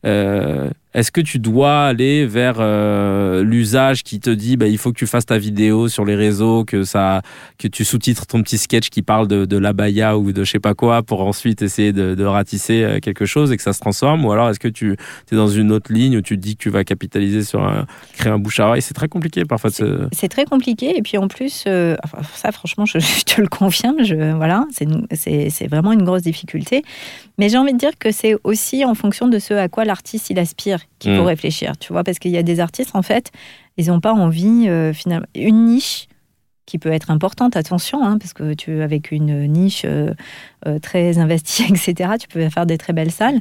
euh, 0.06 0.70
est-ce 0.94 1.10
que 1.10 1.20
tu 1.20 1.40
dois 1.40 1.86
aller 1.86 2.24
vers 2.24 2.56
euh, 2.60 3.42
l'usage 3.42 4.04
qui 4.04 4.20
te 4.20 4.30
dit 4.30 4.56
bah, 4.56 4.68
il 4.68 4.78
faut 4.78 4.92
que 4.92 4.98
tu 4.98 5.08
fasses 5.08 5.26
ta 5.26 5.38
vidéo 5.38 5.88
sur 5.88 6.04
les 6.04 6.14
réseaux, 6.14 6.64
que, 6.64 6.84
ça, 6.84 7.20
que 7.58 7.66
tu 7.66 7.84
sous-titres 7.84 8.26
ton 8.26 8.42
petit 8.42 8.58
sketch 8.58 8.90
qui 8.90 9.02
parle 9.02 9.26
de, 9.26 9.44
de 9.44 9.56
l'abaya 9.56 10.16
ou 10.16 10.30
de 10.30 10.44
je 10.44 10.52
sais 10.52 10.60
pas 10.60 10.74
quoi 10.74 11.02
pour 11.02 11.22
ensuite 11.22 11.62
essayer 11.62 11.92
de, 11.92 12.14
de, 12.14 12.24
ratisser 12.24 12.84
euh, 12.84 13.00
quelque 13.00 13.26
chose 13.26 13.50
et 13.50 13.56
que 13.56 13.62
ça 13.62 13.72
se 13.72 13.80
transforme? 13.80 14.24
Ou 14.24 14.30
alors 14.30 14.48
est-ce 14.50 14.60
que 14.60 14.68
tu 14.68 14.92
es 15.32 15.36
dans 15.36 15.48
une 15.48 15.72
autre 15.72 15.92
ligne 15.92 16.16
où 16.18 16.22
tu 16.22 16.36
te 16.36 16.40
dis 16.40 16.56
que 16.56 16.62
tu 16.62 16.70
vas 16.70 16.84
capitaliser 16.84 17.42
sur 17.42 17.64
un, 17.64 17.86
créer 18.16 18.32
un 18.32 18.38
bouche 18.38 18.60
à 18.60 18.68
oreille? 18.68 18.82
C'est 18.82 18.94
très 18.94 19.08
compliqué 19.08 19.44
parfois. 19.44 19.70
C'est 20.12 20.28
très 20.28 20.44
compliqué 20.44 20.96
et 20.96 21.02
puis 21.02 21.18
en 21.18 21.26
plus, 21.26 21.64
euh, 21.66 21.96
ça 22.34 22.52
franchement, 22.52 22.86
je, 22.86 22.98
te 23.24 23.40
le 23.40 23.48
confirme, 23.48 24.04
je, 24.04 24.32
voilà, 24.36 24.64
c'est 24.70 25.66
vraiment 25.66 25.90
une 25.90 26.04
grosse 26.04 26.22
difficulté. 26.22 26.84
Mais 27.36 27.48
j'ai 27.48 27.58
envie 27.58 27.72
de 27.72 27.78
dire 27.78 27.98
que 27.98 28.12
c'est 28.12 28.36
aussi 28.44 28.84
en 28.84 28.94
fonction 28.94 29.26
de 29.26 29.40
ce 29.40 29.54
à 29.54 29.68
quoi 29.68 29.84
l'artiste 29.84 30.30
il 30.30 30.38
aspire 30.38 30.83
qu'il 30.98 31.16
faut 31.16 31.22
mm. 31.22 31.26
réfléchir, 31.26 31.76
tu 31.78 31.92
vois, 31.92 32.04
parce 32.04 32.18
qu'il 32.18 32.30
y 32.30 32.38
a 32.38 32.42
des 32.42 32.60
artistes, 32.60 32.94
en 32.94 33.02
fait, 33.02 33.30
ils 33.76 33.88
n'ont 33.88 34.00
pas 34.00 34.12
envie, 34.12 34.68
euh, 34.68 34.92
finalement, 34.92 35.26
une 35.34 35.66
niche 35.66 36.08
qui 36.66 36.78
peut 36.78 36.90
être 36.90 37.10
importante, 37.10 37.56
attention, 37.56 38.04
hein, 38.04 38.18
parce 38.18 38.32
que 38.32 38.54
tu 38.54 38.80
avec 38.80 39.10
une 39.12 39.46
niche 39.46 39.82
euh, 39.84 40.14
euh, 40.66 40.78
très 40.78 41.18
investie, 41.18 41.64
etc., 41.68 42.12
tu 42.18 42.28
peux 42.28 42.48
faire 42.48 42.66
des 42.66 42.78
très 42.78 42.92
belles 42.92 43.10
salles. 43.10 43.40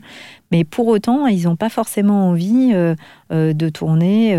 Mais 0.51 0.63
pour 0.63 0.87
autant, 0.87 1.25
ils 1.27 1.43
n'ont 1.43 1.55
pas 1.55 1.69
forcément 1.69 2.29
envie 2.29 2.73
de 3.31 3.69
tourner. 3.69 4.37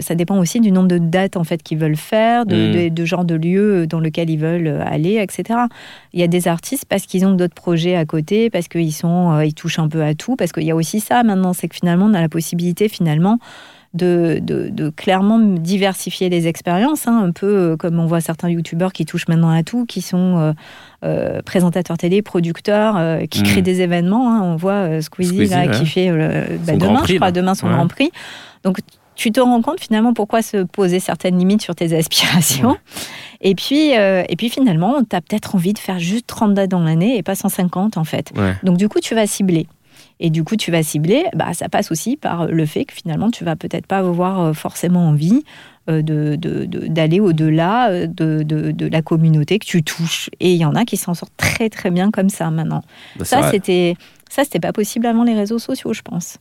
ça 0.00 0.14
dépend 0.14 0.38
aussi 0.38 0.60
du 0.60 0.72
nombre 0.72 0.88
de 0.88 0.96
dates 0.96 1.36
en 1.36 1.44
fait 1.44 1.62
qu'ils 1.62 1.76
veulent 1.76 1.94
faire, 1.94 2.46
de, 2.46 2.88
mm. 2.88 2.90
de, 2.90 3.04
genre 3.04 3.26
de 3.26 3.34
lieu 3.34 3.86
dans 3.86 4.00
lequel 4.00 4.30
ils 4.30 4.38
veulent 4.38 4.80
aller, 4.80 5.18
etc. 5.20 5.58
Il 6.14 6.20
y 6.20 6.22
a 6.22 6.26
des 6.26 6.48
artistes 6.48 6.86
parce 6.86 7.04
qu'ils 7.04 7.26
ont 7.26 7.34
d'autres 7.34 7.54
projets 7.54 7.96
à 7.96 8.06
côté, 8.06 8.48
parce 8.48 8.66
qu'ils 8.68 8.94
sont, 8.94 9.38
ils 9.40 9.52
touchent 9.52 9.78
un 9.78 9.88
peu 9.88 10.02
à 10.02 10.14
tout, 10.14 10.36
parce 10.36 10.52
qu'il 10.52 10.64
y 10.64 10.70
a 10.70 10.76
aussi 10.76 11.00
ça 11.00 11.22
maintenant, 11.22 11.52
c'est 11.52 11.68
que 11.68 11.74
finalement 11.74 12.06
on 12.06 12.14
a 12.14 12.20
la 12.22 12.30
possibilité 12.30 12.88
finalement 12.88 13.38
de, 13.94 14.40
de, 14.42 14.90
clairement 14.90 15.38
diversifier 15.38 16.28
les 16.28 16.48
expériences, 16.48 17.06
hein, 17.06 17.22
un 17.22 17.30
peu 17.30 17.46
euh, 17.46 17.76
comme 17.76 17.98
on 17.98 18.06
voit 18.06 18.20
certains 18.20 18.48
youtubeurs 18.48 18.92
qui 18.92 19.04
touchent 19.04 19.28
maintenant 19.28 19.50
à 19.50 19.62
tout, 19.62 19.84
qui 19.84 20.00
sont 20.00 20.38
euh, 20.38 20.52
euh, 21.04 21.42
présentateurs 21.42 21.98
télé, 21.98 22.22
producteurs, 22.22 22.96
qui 23.28 23.42
créent 23.42 23.60
mm. 23.60 23.64
des 23.64 23.80
événements. 23.82 24.32
Hein. 24.32 24.42
on 24.42 24.56
voit 24.56 25.00
Squeezie, 25.02 25.46
là, 25.46 25.68
qui 25.68 25.86
fait 25.86 26.10
bah, 26.10 26.76
demain, 26.76 27.02
je 27.06 27.16
crois, 27.16 27.32
demain 27.32 27.54
son 27.54 27.68
Grand 27.68 27.86
Prix. 27.86 28.10
Donc 28.64 28.78
tu 29.14 29.30
te 29.30 29.40
rends 29.40 29.60
compte 29.60 29.78
finalement 29.78 30.14
pourquoi 30.14 30.40
se 30.40 30.62
poser 30.64 30.98
certaines 30.98 31.38
limites 31.38 31.60
sur 31.60 31.74
tes 31.74 31.96
aspirations. 31.96 32.76
Et 33.42 33.54
puis, 33.54 33.90
et 33.90 34.36
puis 34.38 34.48
finalement, 34.48 35.02
tu 35.08 35.14
as 35.14 35.20
peut-être 35.20 35.54
envie 35.54 35.74
de 35.74 35.78
faire 35.78 35.98
juste 35.98 36.26
30 36.28 36.54
dates 36.54 36.70
dans 36.70 36.80
l'année 36.80 37.18
et 37.18 37.22
pas 37.22 37.34
150 37.34 37.98
en 37.98 38.04
fait. 38.04 38.32
Donc 38.62 38.78
du 38.78 38.88
coup, 38.88 39.00
tu 39.00 39.14
vas 39.14 39.26
cibler. 39.26 39.66
Et 40.24 40.30
du 40.30 40.44
coup, 40.44 40.54
tu 40.54 40.70
vas 40.70 40.84
cibler, 40.84 41.24
bah, 41.34 41.52
ça 41.52 41.68
passe 41.68 41.90
aussi 41.90 42.16
par 42.16 42.46
le 42.46 42.64
fait 42.64 42.84
que 42.84 42.94
finalement, 42.94 43.32
tu 43.32 43.42
vas 43.42 43.56
peut-être 43.56 43.88
pas 43.88 43.98
avoir 43.98 44.40
euh, 44.40 44.52
forcément 44.52 45.08
envie 45.08 45.42
euh, 45.90 46.00
d'aller 46.00 46.36
de, 46.36 46.66
de, 46.66 47.20
au-delà 47.20 47.90
euh, 47.90 48.06
de, 48.06 48.44
de, 48.44 48.86
la 48.86 49.02
communauté 49.02 49.58
que 49.58 49.66
tu 49.66 49.82
touches. 49.82 50.30
Et 50.38 50.52
il 50.52 50.58
y 50.58 50.64
en 50.64 50.76
a 50.76 50.84
qui 50.84 50.96
s'en 50.96 51.14
sortent 51.14 51.36
très 51.36 51.68
très 51.68 51.90
bien 51.90 52.12
comme 52.12 52.28
ça 52.28 52.52
maintenant. 52.52 52.84
Bah, 53.16 53.24
ça, 53.24 53.50
c'était 53.50 53.96
ça, 54.30 54.44
c'était 54.44 54.60
pas 54.60 54.72
possible 54.72 55.06
avant 55.06 55.24
les 55.24 55.34
réseaux 55.34 55.58
sociaux, 55.58 55.92
je 55.92 56.02
pense. 56.02 56.38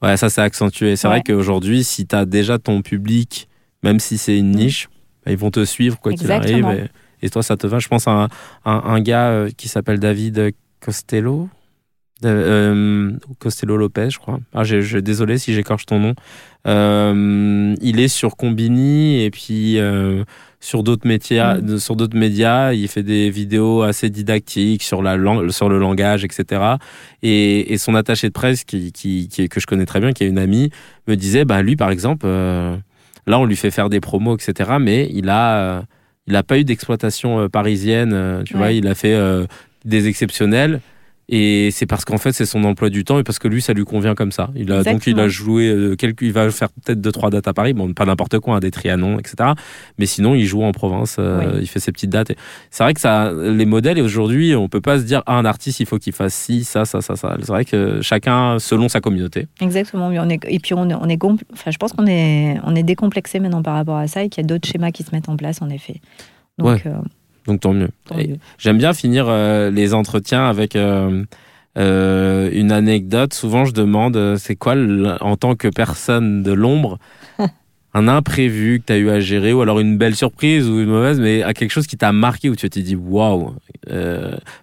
Ouais, 0.00 0.16
ça 0.16 0.30
s'est 0.30 0.40
accentué. 0.40 0.94
C'est 0.94 1.08
vrai 1.08 1.20
qu'aujourd'hui, 1.26 1.82
si 1.82 2.06
tu 2.06 2.14
as 2.14 2.26
déjà 2.26 2.60
ton 2.60 2.82
public, 2.82 3.48
même 3.82 3.98
si 3.98 4.16
c'est 4.16 4.38
une 4.38 4.50
mm. 4.50 4.56
niche, 4.56 4.88
bah, 5.26 5.32
ils 5.32 5.38
vont 5.38 5.50
te 5.50 5.64
suivre 5.64 5.98
quoi 5.98 6.12
qu'il 6.12 6.30
arrive. 6.30 6.88
Et, 7.20 7.30
toi, 7.30 7.42
ça 7.42 7.56
te 7.56 7.66
va? 7.66 7.80
Je 7.80 7.88
pense 7.88 8.06
à 8.06 8.28
un 8.64 9.00
gars 9.00 9.46
qui 9.56 9.66
s'appelle 9.66 9.98
David 9.98 10.52
Costello 10.78 11.48
euh, 12.24 13.12
Costello 13.38 13.76
Lopez, 13.76 14.10
je 14.10 14.18
crois. 14.18 14.40
Ah, 14.54 14.64
je, 14.64 14.80
je- 14.80 14.98
désolé 14.98 15.38
si 15.38 15.52
j'écorche 15.54 15.86
ton 15.86 15.98
nom. 16.00 16.14
Euh, 16.66 17.74
il 17.82 18.00
est 18.00 18.08
sur 18.08 18.36
Combini 18.36 19.22
et 19.22 19.30
puis 19.30 19.78
euh, 19.78 20.24
sur 20.60 20.82
d'autres 20.82 21.06
métiers, 21.06 21.42
Mm. 21.62 21.78
sur 21.78 21.94
d'autres 21.96 22.16
médias. 22.16 22.72
Il 22.72 22.88
fait 22.88 23.02
des 23.02 23.30
vidéos 23.30 23.82
assez 23.82 24.10
didactiques 24.10 24.82
sur 24.82 25.02
la 25.02 25.16
langue, 25.16 25.50
sur 25.50 25.68
le 25.68 25.78
langage, 25.78 26.24
etc. 26.24 26.62
Et, 27.22 27.72
et 27.72 27.78
son 27.78 27.94
attaché 27.94 28.28
de 28.28 28.32
presse, 28.32 28.64
qui, 28.64 28.92
qui, 28.92 29.28
qui 29.28 29.42
est- 29.42 29.48
que 29.48 29.60
je 29.60 29.66
connais 29.66 29.86
très 29.86 30.00
bien, 30.00 30.12
qui 30.12 30.24
est 30.24 30.28
une 30.28 30.38
amie, 30.38 30.70
me 31.06 31.16
disait, 31.16 31.44
bah 31.44 31.62
lui 31.62 31.76
par 31.76 31.90
exemple, 31.90 32.24
euh, 32.26 32.76
là 33.26 33.38
on 33.38 33.44
lui 33.44 33.56
fait 33.56 33.70
faire 33.70 33.90
des 33.90 34.00
promos, 34.00 34.36
etc. 34.36 34.72
Mais 34.80 35.08
il 35.12 35.28
a, 35.28 35.56
euh, 35.78 35.82
il 36.26 36.34
a 36.36 36.42
pas 36.42 36.58
eu 36.58 36.64
d'exploitation 36.64 37.40
euh, 37.40 37.48
parisienne. 37.48 38.12
euh, 38.14 38.42
tu 38.42 38.54
Ouais. 38.54 38.58
vois, 38.58 38.72
il 38.72 38.86
a 38.86 38.94
fait 38.94 39.14
euh, 39.14 39.44
des 39.84 40.08
exceptionnels. 40.08 40.80
Et 41.30 41.70
c'est 41.70 41.86
parce 41.86 42.04
qu'en 42.04 42.18
fait, 42.18 42.32
c'est 42.32 42.44
son 42.44 42.64
emploi 42.64 42.90
du 42.90 43.02
temps 43.02 43.18
et 43.18 43.22
parce 43.22 43.38
que 43.38 43.48
lui, 43.48 43.62
ça 43.62 43.72
lui 43.72 43.84
convient 43.84 44.14
comme 44.14 44.30
ça. 44.30 44.50
Il 44.54 44.70
a, 44.72 44.82
donc, 44.82 45.06
il 45.06 45.18
a 45.18 45.26
joué 45.28 45.68
euh, 45.70 45.96
quelques, 45.96 46.20
il 46.22 46.32
va 46.32 46.50
faire 46.50 46.68
peut-être 46.68 47.00
deux, 47.00 47.12
trois 47.12 47.30
dates 47.30 47.48
à 47.48 47.54
Paris. 47.54 47.72
Bon, 47.72 47.92
pas 47.94 48.04
n'importe 48.04 48.38
quoi, 48.40 48.56
hein, 48.56 48.60
des 48.60 48.70
Trianon, 48.70 49.18
etc. 49.18 49.52
Mais 49.98 50.04
sinon, 50.04 50.34
il 50.34 50.44
joue 50.44 50.62
en 50.62 50.72
province, 50.72 51.16
euh, 51.18 51.52
Oui. 51.54 51.58
il 51.62 51.66
fait 51.66 51.80
ses 51.80 51.92
petites 51.92 52.10
dates. 52.10 52.30
Et 52.30 52.36
C'est 52.70 52.84
vrai 52.84 52.92
que 52.92 53.00
ça, 53.00 53.32
les 53.32 53.64
modèles, 53.64 53.96
et 53.96 54.02
aujourd'hui, 54.02 54.54
on 54.54 54.68
peut 54.68 54.82
pas 54.82 54.98
se 54.98 55.04
dire, 55.04 55.22
ah, 55.24 55.38
un 55.38 55.46
artiste, 55.46 55.80
il 55.80 55.86
faut 55.86 55.98
qu'il 55.98 56.12
fasse 56.12 56.34
ci, 56.34 56.62
ça, 56.62 56.84
ça, 56.84 57.00
ça, 57.00 57.16
ça. 57.16 57.36
C'est 57.40 57.48
vrai 57.48 57.64
que 57.64 58.00
chacun, 58.02 58.58
selon 58.58 58.90
sa 58.90 59.00
communauté. 59.00 59.46
Exactement. 59.62 60.08
oui, 60.08 60.18
on 60.18 60.28
est, 60.28 60.40
et 60.46 60.58
puis 60.58 60.74
on, 60.74 60.90
est- 60.90 60.94
on 60.94 61.08
est, 61.08 61.16
compl- 61.20 61.40
enfin, 61.54 61.70
je 61.70 61.78
pense 61.78 61.92
qu'on 61.94 62.06
est, 62.06 62.56
on 62.64 62.74
est 62.76 62.82
décomplexé 62.82 63.40
maintenant 63.40 63.62
par 63.62 63.74
rapport 63.76 63.96
à 63.96 64.06
ça 64.08 64.22
et 64.22 64.28
qu'il 64.28 64.42
y 64.42 64.44
a 64.44 64.48
d'autres 64.48 64.68
schémas 64.68 64.90
qui 64.90 65.02
se 65.04 65.10
mettent 65.12 65.28
en 65.30 65.36
place 65.36 65.62
en 65.62 65.70
effet. 65.70 66.02
Donc, 66.58 66.68
Ouais. 66.68 66.82
euh, 66.86 66.92
Donc, 67.46 67.60
tant 67.60 67.72
mieux. 67.72 67.90
J'aime 68.58 68.78
bien 68.78 68.94
finir 68.94 69.26
euh, 69.28 69.70
les 69.70 69.94
entretiens 69.94 70.46
avec 70.46 70.76
euh, 70.76 71.24
euh, 71.78 72.50
une 72.52 72.72
anecdote. 72.72 73.34
Souvent, 73.34 73.64
je 73.64 73.72
demande, 73.72 74.36
c'est 74.38 74.56
quoi, 74.56 74.74
en 75.20 75.36
tant 75.36 75.54
que 75.54 75.68
personne 75.68 76.42
de 76.42 76.52
l'ombre, 76.52 76.98
un 77.94 78.08
imprévu 78.08 78.80
que 78.80 78.86
tu 78.86 78.92
as 78.92 78.96
eu 78.96 79.10
à 79.10 79.20
gérer, 79.20 79.52
ou 79.52 79.60
alors 79.60 79.80
une 79.80 79.98
belle 79.98 80.14
surprise 80.14 80.68
ou 80.68 80.80
une 80.80 80.88
mauvaise, 80.88 81.20
mais 81.20 81.42
à 81.42 81.52
quelque 81.52 81.70
chose 81.70 81.86
qui 81.86 81.96
t'a 81.96 82.12
marqué, 82.12 82.48
où 82.48 82.56
tu 82.56 82.68
t'es 82.70 82.82
dit, 82.82 82.96
waouh. 82.96 83.54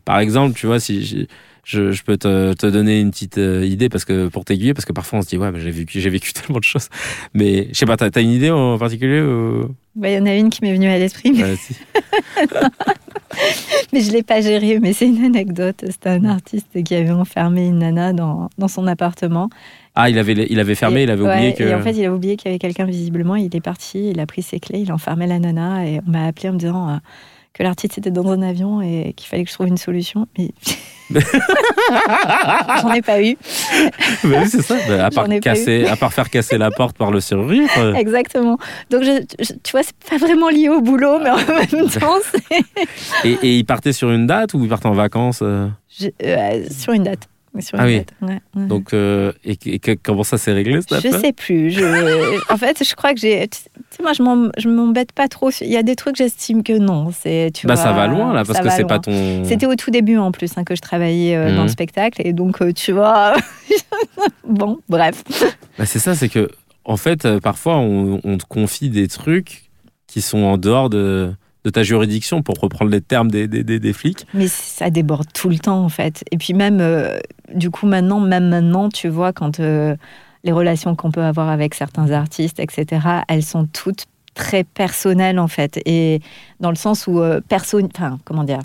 Par 0.06 0.20
exemple, 0.20 0.56
tu 0.58 0.66
vois, 0.66 0.80
si 0.80 1.28
je, 1.64 2.02
peux 2.04 2.18
te, 2.18 2.54
te 2.54 2.66
donner 2.66 3.00
une 3.00 3.12
petite 3.12 3.38
euh, 3.38 3.66
idée 3.66 3.90
parce 3.90 4.06
que 4.06 4.28
pour 4.28 4.46
t'aiguiller, 4.46 4.74
parce 4.74 4.86
que 4.86 4.94
parfois 4.94 5.20
on 5.20 5.22
se 5.22 5.28
dit, 5.28 5.38
ouais, 5.38 5.52
mais 5.52 5.60
j'ai 5.60 5.72
vécu, 5.72 6.00
j'ai 6.00 6.10
vécu 6.10 6.34
tellement 6.34 6.60
de 6.60 6.64
choses. 6.64 6.90
Mais 7.34 7.68
je 7.72 7.78
sais 7.78 7.86
pas, 7.86 7.98
t'as 7.98 8.10
as 8.14 8.22
une 8.22 8.32
idée 8.32 8.50
en 8.52 8.78
particulier 8.78 9.22
ou... 9.22 9.70
Bah, 9.96 10.10
Il 10.10 10.16
y 10.16 10.18
en 10.18 10.26
a 10.26 10.36
une 10.36 10.50
qui 10.50 10.64
m'est 10.64 10.74
venue 10.74 10.88
à 10.88 10.98
l'esprit, 10.98 11.32
mais, 11.34 11.44
mais 13.94 14.02
je 14.02 14.08
ne 14.08 14.14
l'ai 14.14 14.24
pas 14.24 14.42
gérée. 14.42 14.80
Mais 14.80 14.94
c'est 14.94 15.08
une 15.08 15.24
anecdote. 15.24 15.84
C'était 15.88 16.10
un 16.10 16.26
artiste 16.26 16.82
qui 16.84 16.96
avait 16.96 17.12
enfermé 17.12 17.68
une 17.68 17.80
nana 17.80 18.14
dans, 18.14 18.50
dans 18.58 18.68
son 18.68 18.88
appartement. 18.88 19.50
Ah, 19.96 20.10
il 20.10 20.18
avait, 20.18 20.48
il 20.50 20.60
avait 20.60 20.76
fermé, 20.76 21.02
Et- 21.02 21.04
il 21.04 21.12
avait 21.12 21.24
ouais, 21.24 21.36
oublié 21.36 21.54
que. 21.54 21.64
Et 21.64 21.76
en 21.76 21.82
fait, 21.82 21.92
il 21.92 22.06
a 22.06 22.14
oublié 22.14 22.38
qu'il 22.38 22.50
y 22.50 22.52
avait 22.54 22.60
quelqu'un 22.60 22.86
visiblement. 22.86 23.36
Il 23.36 23.54
est 23.56 23.62
parti, 23.62 24.12
il 24.12 24.20
a 24.20 24.26
pris 24.26 24.42
ses 24.42 24.60
clés, 24.60 24.80
il 24.80 24.92
a 24.92 24.94
enfermé 24.94 25.28
la 25.28 25.40
nana. 25.40 25.86
Et 25.86 26.00
on 26.08 26.10
m'a 26.12 26.26
appelé 26.28 26.50
en 26.50 26.54
me 26.54 26.58
disant 26.60 26.90
euh, 26.90 26.96
que 27.54 27.64
l'artiste 27.64 27.98
était 27.98 28.12
dans 28.12 28.28
un 28.32 28.42
avion 28.42 28.82
et 28.82 29.14
qu'il 29.16 29.28
fallait 29.28 29.44
que 29.44 29.50
je 29.50 29.54
trouve 29.56 29.68
une 29.68 29.78
solution. 29.78 30.26
Mais 30.38 30.52
j'en 32.82 32.94
ai 32.94 33.02
pas 33.02 33.22
eu. 33.22 33.36
Bah 34.24 34.38
oui, 34.42 34.48
c'est 34.50 34.62
ça. 34.62 34.76
Bah, 34.88 35.06
à, 35.06 35.10
part 35.12 35.28
casser, 35.42 35.86
à 35.86 35.96
faire 35.96 36.30
casser 36.30 36.58
la 36.58 36.72
porte 36.72 36.98
par 36.98 37.12
le 37.12 37.20
serrurier. 37.20 37.68
quoi. 37.74 38.00
Exactement. 38.00 38.58
Donc, 38.90 39.04
je, 39.04 39.22
je- 39.40 39.54
tu 39.64 39.72
vois, 39.72 39.84
c'est 39.84 39.96
pas 40.10 40.18
vraiment 40.18 40.50
lié 40.50 40.70
au 40.70 40.82
boulot, 40.82 41.20
mais 41.20 41.30
en 41.30 41.36
même 41.38 41.90
temps, 41.90 42.16
c'est 42.32 42.62
Et, 43.26 43.38
et 43.44 43.58
il 43.58 43.66
partait 43.66 43.94
sur 43.94 44.12
une 44.12 44.28
date 44.28 44.54
ou 44.54 44.64
il 44.64 44.70
partait 44.70 44.88
en 44.88 44.94
vacances 44.94 45.40
euh? 45.42 45.68
Je- 46.00 46.08
euh, 46.24 46.64
sur 46.70 46.94
une 46.94 47.04
date. 47.04 47.28
Sur 47.60 47.78
Ah 47.80 47.86
oui. 47.86 47.98
date, 47.98 48.14
ouais, 48.22 48.40
ouais. 48.56 48.66
Donc, 48.68 48.94
euh, 48.94 49.34
et, 49.44 49.58
comment 50.02 50.24
ça 50.24 50.38
s'est 50.38 50.54
réglé 50.54 50.80
cette 50.82 50.92
Je 51.02 51.08
affaire 51.10 51.20
sais 51.20 51.34
plus. 51.34 51.72
Je... 51.72 52.52
en 52.54 52.56
fait, 52.58 52.82
je 52.88 52.96
crois 52.96 53.14
que 53.14 53.20
j'ai. 53.20 53.46
Tu 53.50 53.60
sais, 53.90 54.02
moi, 54.02 54.14
je 54.14 54.70
m'embête 54.70 55.12
pas 55.12 55.28
trop. 55.28 55.50
Il 55.60 55.68
y 55.68 55.76
a 55.76 55.84
des 55.84 55.96
trucs, 55.98 56.16
j'estime 56.16 56.64
que 56.64 56.78
non. 56.78 57.12
C'est, 57.12 57.52
tu 57.54 57.68
Bah, 57.68 57.74
vois, 57.74 57.84
ça 57.84 57.92
va 57.92 58.08
loin 58.08 58.34
là, 58.34 58.46
parce 58.46 58.58
ça 58.60 58.64
que 58.64 58.70
c'est 58.70 58.86
pas 58.88 59.00
ton. 59.00 59.44
C'était 59.44 59.66
au 59.66 59.76
tout 59.76 59.92
début 59.92 60.18
en 60.18 60.32
plus 60.32 60.52
hein, 60.58 60.64
que 60.64 60.76
je 60.76 60.82
travaillais 60.82 61.36
euh, 61.36 61.50
dans 61.50 61.58
Mhm. 61.58 61.64
le 61.64 61.68
spectacle. 61.70 62.22
Et 62.26 62.32
donc, 62.32 62.62
euh, 62.62 62.72
tu 62.72 62.94
vois. 62.94 63.34
bon, 64.48 64.80
bref. 64.90 65.24
Bah, 65.78 65.86
c'est 65.86 66.00
ça, 66.00 66.16
c'est 66.16 66.30
que, 66.30 66.50
en 66.86 66.98
fait, 66.98 67.28
parfois, 67.40 67.78
on, 67.78 68.20
on 68.24 68.38
te 68.38 68.46
confie 68.46 68.90
des 68.90 69.08
trucs 69.08 69.64
qui 70.08 70.22
sont 70.22 70.40
en 70.44 70.58
dehors 70.58 70.90
de, 70.90 71.32
de 71.64 71.70
ta 71.70 71.84
juridiction, 71.84 72.42
pour 72.42 72.56
reprendre 72.60 72.92
les 72.92 73.02
termes 73.02 73.30
des, 73.30 73.48
des, 73.48 73.64
des, 73.64 73.80
des 73.80 73.94
flics. 73.94 74.26
Mais 74.34 74.48
ça 74.48 74.90
déborde 74.90 75.28
tout 75.34 75.50
le 75.50 75.60
temps, 75.60 75.84
en 75.84 75.90
fait. 75.90 76.24
Et 76.32 76.38
puis, 76.38 76.54
même, 76.54 76.80
euh, 76.82 77.20
du 77.54 77.72
coup, 77.72 77.86
maintenant, 77.86 78.20
même 78.20 78.50
maintenant, 78.50 78.90
tu 78.90 79.08
vois, 79.10 79.34
quand 79.34 79.60
euh, 79.60 79.96
les 80.44 80.52
relations 80.52 80.96
qu'on 80.96 81.12
peut 81.12 81.24
avoir 81.24 81.50
avec 81.50 81.76
certains 81.76 82.12
artistes, 82.12 82.60
etc., 82.60 83.24
elles 83.28 83.44
sont 83.44 83.68
toutes 83.68 84.06
très 84.34 84.64
personnelles, 84.64 85.40
en 85.40 85.48
fait. 85.48 85.80
Et 85.86 86.22
dans 86.60 86.70
le 86.70 86.76
sens 86.76 87.08
où, 87.08 87.20
euh, 87.20 87.42
perso... 87.48 87.80
enfin, 87.82 88.20
comment 88.26 88.44
dire 88.44 88.62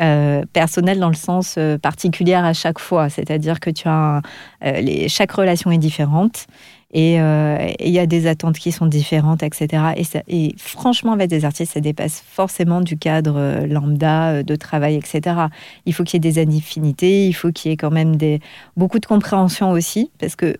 euh, 0.00 0.42
dans 0.54 1.08
le 1.08 1.14
sens 1.14 1.54
euh, 1.58 1.78
particulier 1.78 2.34
à 2.34 2.52
chaque 2.52 2.78
fois, 2.78 3.08
c'est-à-dire 3.08 3.60
que 3.60 3.70
tu 3.70 3.88
as 3.88 4.20
euh, 4.64 4.80
les, 4.80 5.08
chaque 5.08 5.32
relation 5.32 5.70
est 5.70 5.78
différente 5.78 6.46
et 6.96 7.20
euh, 7.20 7.58
et 7.78 7.88
il 7.88 7.92
y 7.92 7.98
a 7.98 8.06
des 8.06 8.26
attentes 8.26 8.58
qui 8.58 8.72
sont 8.72 8.86
différentes, 8.86 9.42
etc. 9.42 9.92
Et, 9.96 10.04
ça- 10.04 10.22
et 10.28 10.54
franchement, 10.56 11.12
avec 11.12 11.28
des 11.28 11.44
artistes, 11.44 11.74
ça 11.74 11.80
dépasse 11.80 12.24
forcément 12.26 12.80
du 12.80 12.96
cadre 12.96 13.36
euh, 13.36 13.66
lambda 13.66 14.30
euh, 14.30 14.42
de 14.42 14.56
travail, 14.56 14.94
etc. 14.96 15.20
Il 15.84 15.92
faut 15.94 16.04
qu'il 16.04 16.14
y 16.24 16.26
ait 16.26 16.32
des 16.32 16.40
affinités, 16.58 17.26
il 17.28 17.34
faut 17.34 17.52
qu'il 17.52 17.70
y 17.70 17.74
ait 17.74 17.76
quand 17.76 17.90
même 17.90 18.16
des, 18.16 18.40
beaucoup 18.78 18.98
de 18.98 19.06
compréhension 19.06 19.70
aussi, 19.72 20.10
parce 20.18 20.36
que 20.36 20.56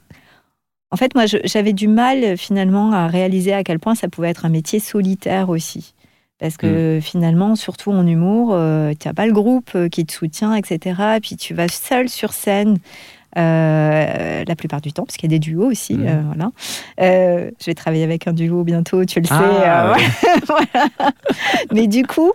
en 0.90 0.96
fait, 0.96 1.14
moi, 1.14 1.24
j'avais 1.26 1.72
du 1.72 1.88
mal 1.88 2.36
finalement 2.36 2.92
à 2.92 3.06
réaliser 3.08 3.52
à 3.52 3.64
quel 3.64 3.78
point 3.80 3.94
ça 3.94 4.08
pouvait 4.08 4.28
être 4.30 4.44
un 4.46 4.50
métier 4.50 4.78
solitaire 4.78 5.48
aussi. 5.48 5.94
Parce 6.38 6.56
que 6.58 7.00
finalement, 7.02 7.56
surtout 7.56 7.92
en 7.92 8.06
humour, 8.06 8.50
euh, 8.52 8.92
tu 8.98 9.08
n'as 9.08 9.14
pas 9.14 9.26
le 9.26 9.32
groupe 9.32 9.72
qui 9.90 10.04
te 10.04 10.12
soutient, 10.12 10.54
etc. 10.54 11.18
Puis 11.22 11.36
tu 11.36 11.54
vas 11.54 11.66
seul 11.68 12.08
sur 12.10 12.32
scène 12.34 12.76
euh, 13.36 14.44
la 14.46 14.56
plupart 14.56 14.80
du 14.80 14.92
temps, 14.92 15.04
parce 15.04 15.16
qu'il 15.16 15.30
y 15.30 15.34
a 15.34 15.36
des 15.36 15.38
duos 15.38 15.70
aussi. 15.70 15.94
Mhm. 15.94 16.06
euh, 16.06 16.22
voilà. 16.26 16.50
Euh, 17.00 17.50
je 17.60 17.66
vais 17.66 17.74
travailler 17.74 18.04
avec 18.04 18.26
un 18.26 18.32
duo 18.32 18.64
bientôt, 18.64 19.04
tu 19.04 19.20
le 19.20 19.26
sais. 19.26 19.34
Ah, 19.34 19.94
voilà. 20.46 20.88
Mais 21.72 21.86
du 21.86 22.06
coup, 22.06 22.32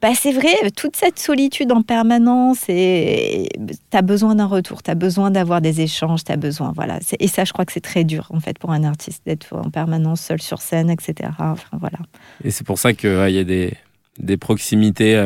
bah, 0.00 0.10
c'est 0.14 0.32
vrai, 0.32 0.70
toute 0.76 0.94
cette 0.94 1.18
solitude 1.18 1.72
en 1.72 1.82
permanence, 1.82 2.64
et 2.68 3.48
tu 3.90 3.96
as 3.96 4.02
besoin 4.02 4.34
d'un 4.36 4.46
retour, 4.46 4.82
tu 4.82 4.90
as 4.90 4.94
besoin 4.94 5.30
d'avoir 5.30 5.60
des 5.60 5.80
échanges, 5.80 6.22
tu 6.22 6.32
as 6.32 6.36
besoin. 6.36 6.72
Voilà. 6.76 7.00
Et 7.18 7.28
ça, 7.28 7.44
je 7.44 7.52
crois 7.52 7.64
que 7.64 7.72
c'est 7.72 7.80
très 7.80 8.04
dur, 8.04 8.28
en 8.30 8.40
fait, 8.40 8.58
pour 8.58 8.70
un 8.70 8.84
artiste, 8.84 9.22
d'être 9.26 9.56
en 9.56 9.70
permanence 9.70 10.20
seul 10.20 10.40
sur 10.40 10.60
scène, 10.60 10.90
etc. 10.90 11.30
Enfin, 11.38 11.78
voilà. 11.80 11.98
Et 12.44 12.50
c'est 12.50 12.64
pour 12.64 12.78
ça 12.78 12.92
qu'il 12.92 13.30
y 13.30 13.38
a 13.38 13.44
des, 13.44 13.74
des 14.18 14.36
proximités, 14.36 15.16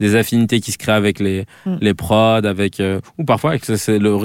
des 0.00 0.16
affinités 0.16 0.60
qui 0.60 0.72
se 0.72 0.78
créent 0.78 0.92
avec 0.92 1.20
les, 1.20 1.44
Mm. 1.66 1.76
les 1.80 1.94
prods, 1.94 2.44
avec, 2.44 2.80
euh, 2.80 3.00
ou 3.18 3.24
parfois, 3.24 3.54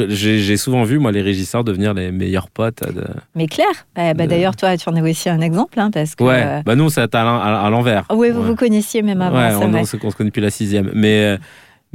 j'ai 0.09 0.57
souvent 0.57 0.83
vu, 0.83 0.97
moi, 0.99 1.11
les 1.11 1.21
régisseurs 1.21 1.63
devenir 1.63 1.93
les 1.93 2.11
meilleurs 2.11 2.49
potes. 2.49 2.81
de- 2.93 3.03
Mais 3.35 3.47
clair, 3.47 3.67
bah, 3.95 4.13
bah, 4.13 4.23
De- 4.23 4.29
d'ailleurs, 4.29 4.55
toi, 4.55 4.77
tu 4.77 4.87
en 4.89 4.95
es 4.95 5.01
aussi 5.01 5.29
un 5.29 5.41
exemple, 5.41 5.79
hein, 5.79 5.91
parce 5.91 6.15
que. 6.15 6.23
Ouais, 6.23 6.43
euh, 6.45 6.61
bah 6.65 6.75
nous, 6.75 6.89
c'est 6.89 7.13
à, 7.13 7.23
l'en- 7.23 7.39
à, 7.39 7.65
à 7.65 7.69
l'envers. 7.69 8.05
Oui, 8.11 8.29
vous 8.31 8.39
Ouais. 8.41 8.47
vous 8.47 8.55
connaissiez 8.55 9.01
même 9.01 9.21
avant, 9.21 9.37
Ouais, 9.37 9.53
on, 9.55 9.69
vrai. 9.69 9.81
on 9.81 9.85
se 9.85 9.97
on 10.03 10.09
se 10.11 10.15
connaît 10.15 10.29
depuis 10.29 10.41
la 10.41 10.49
sixième. 10.49 10.91
Mais, 10.93 11.35
euh, 11.35 11.37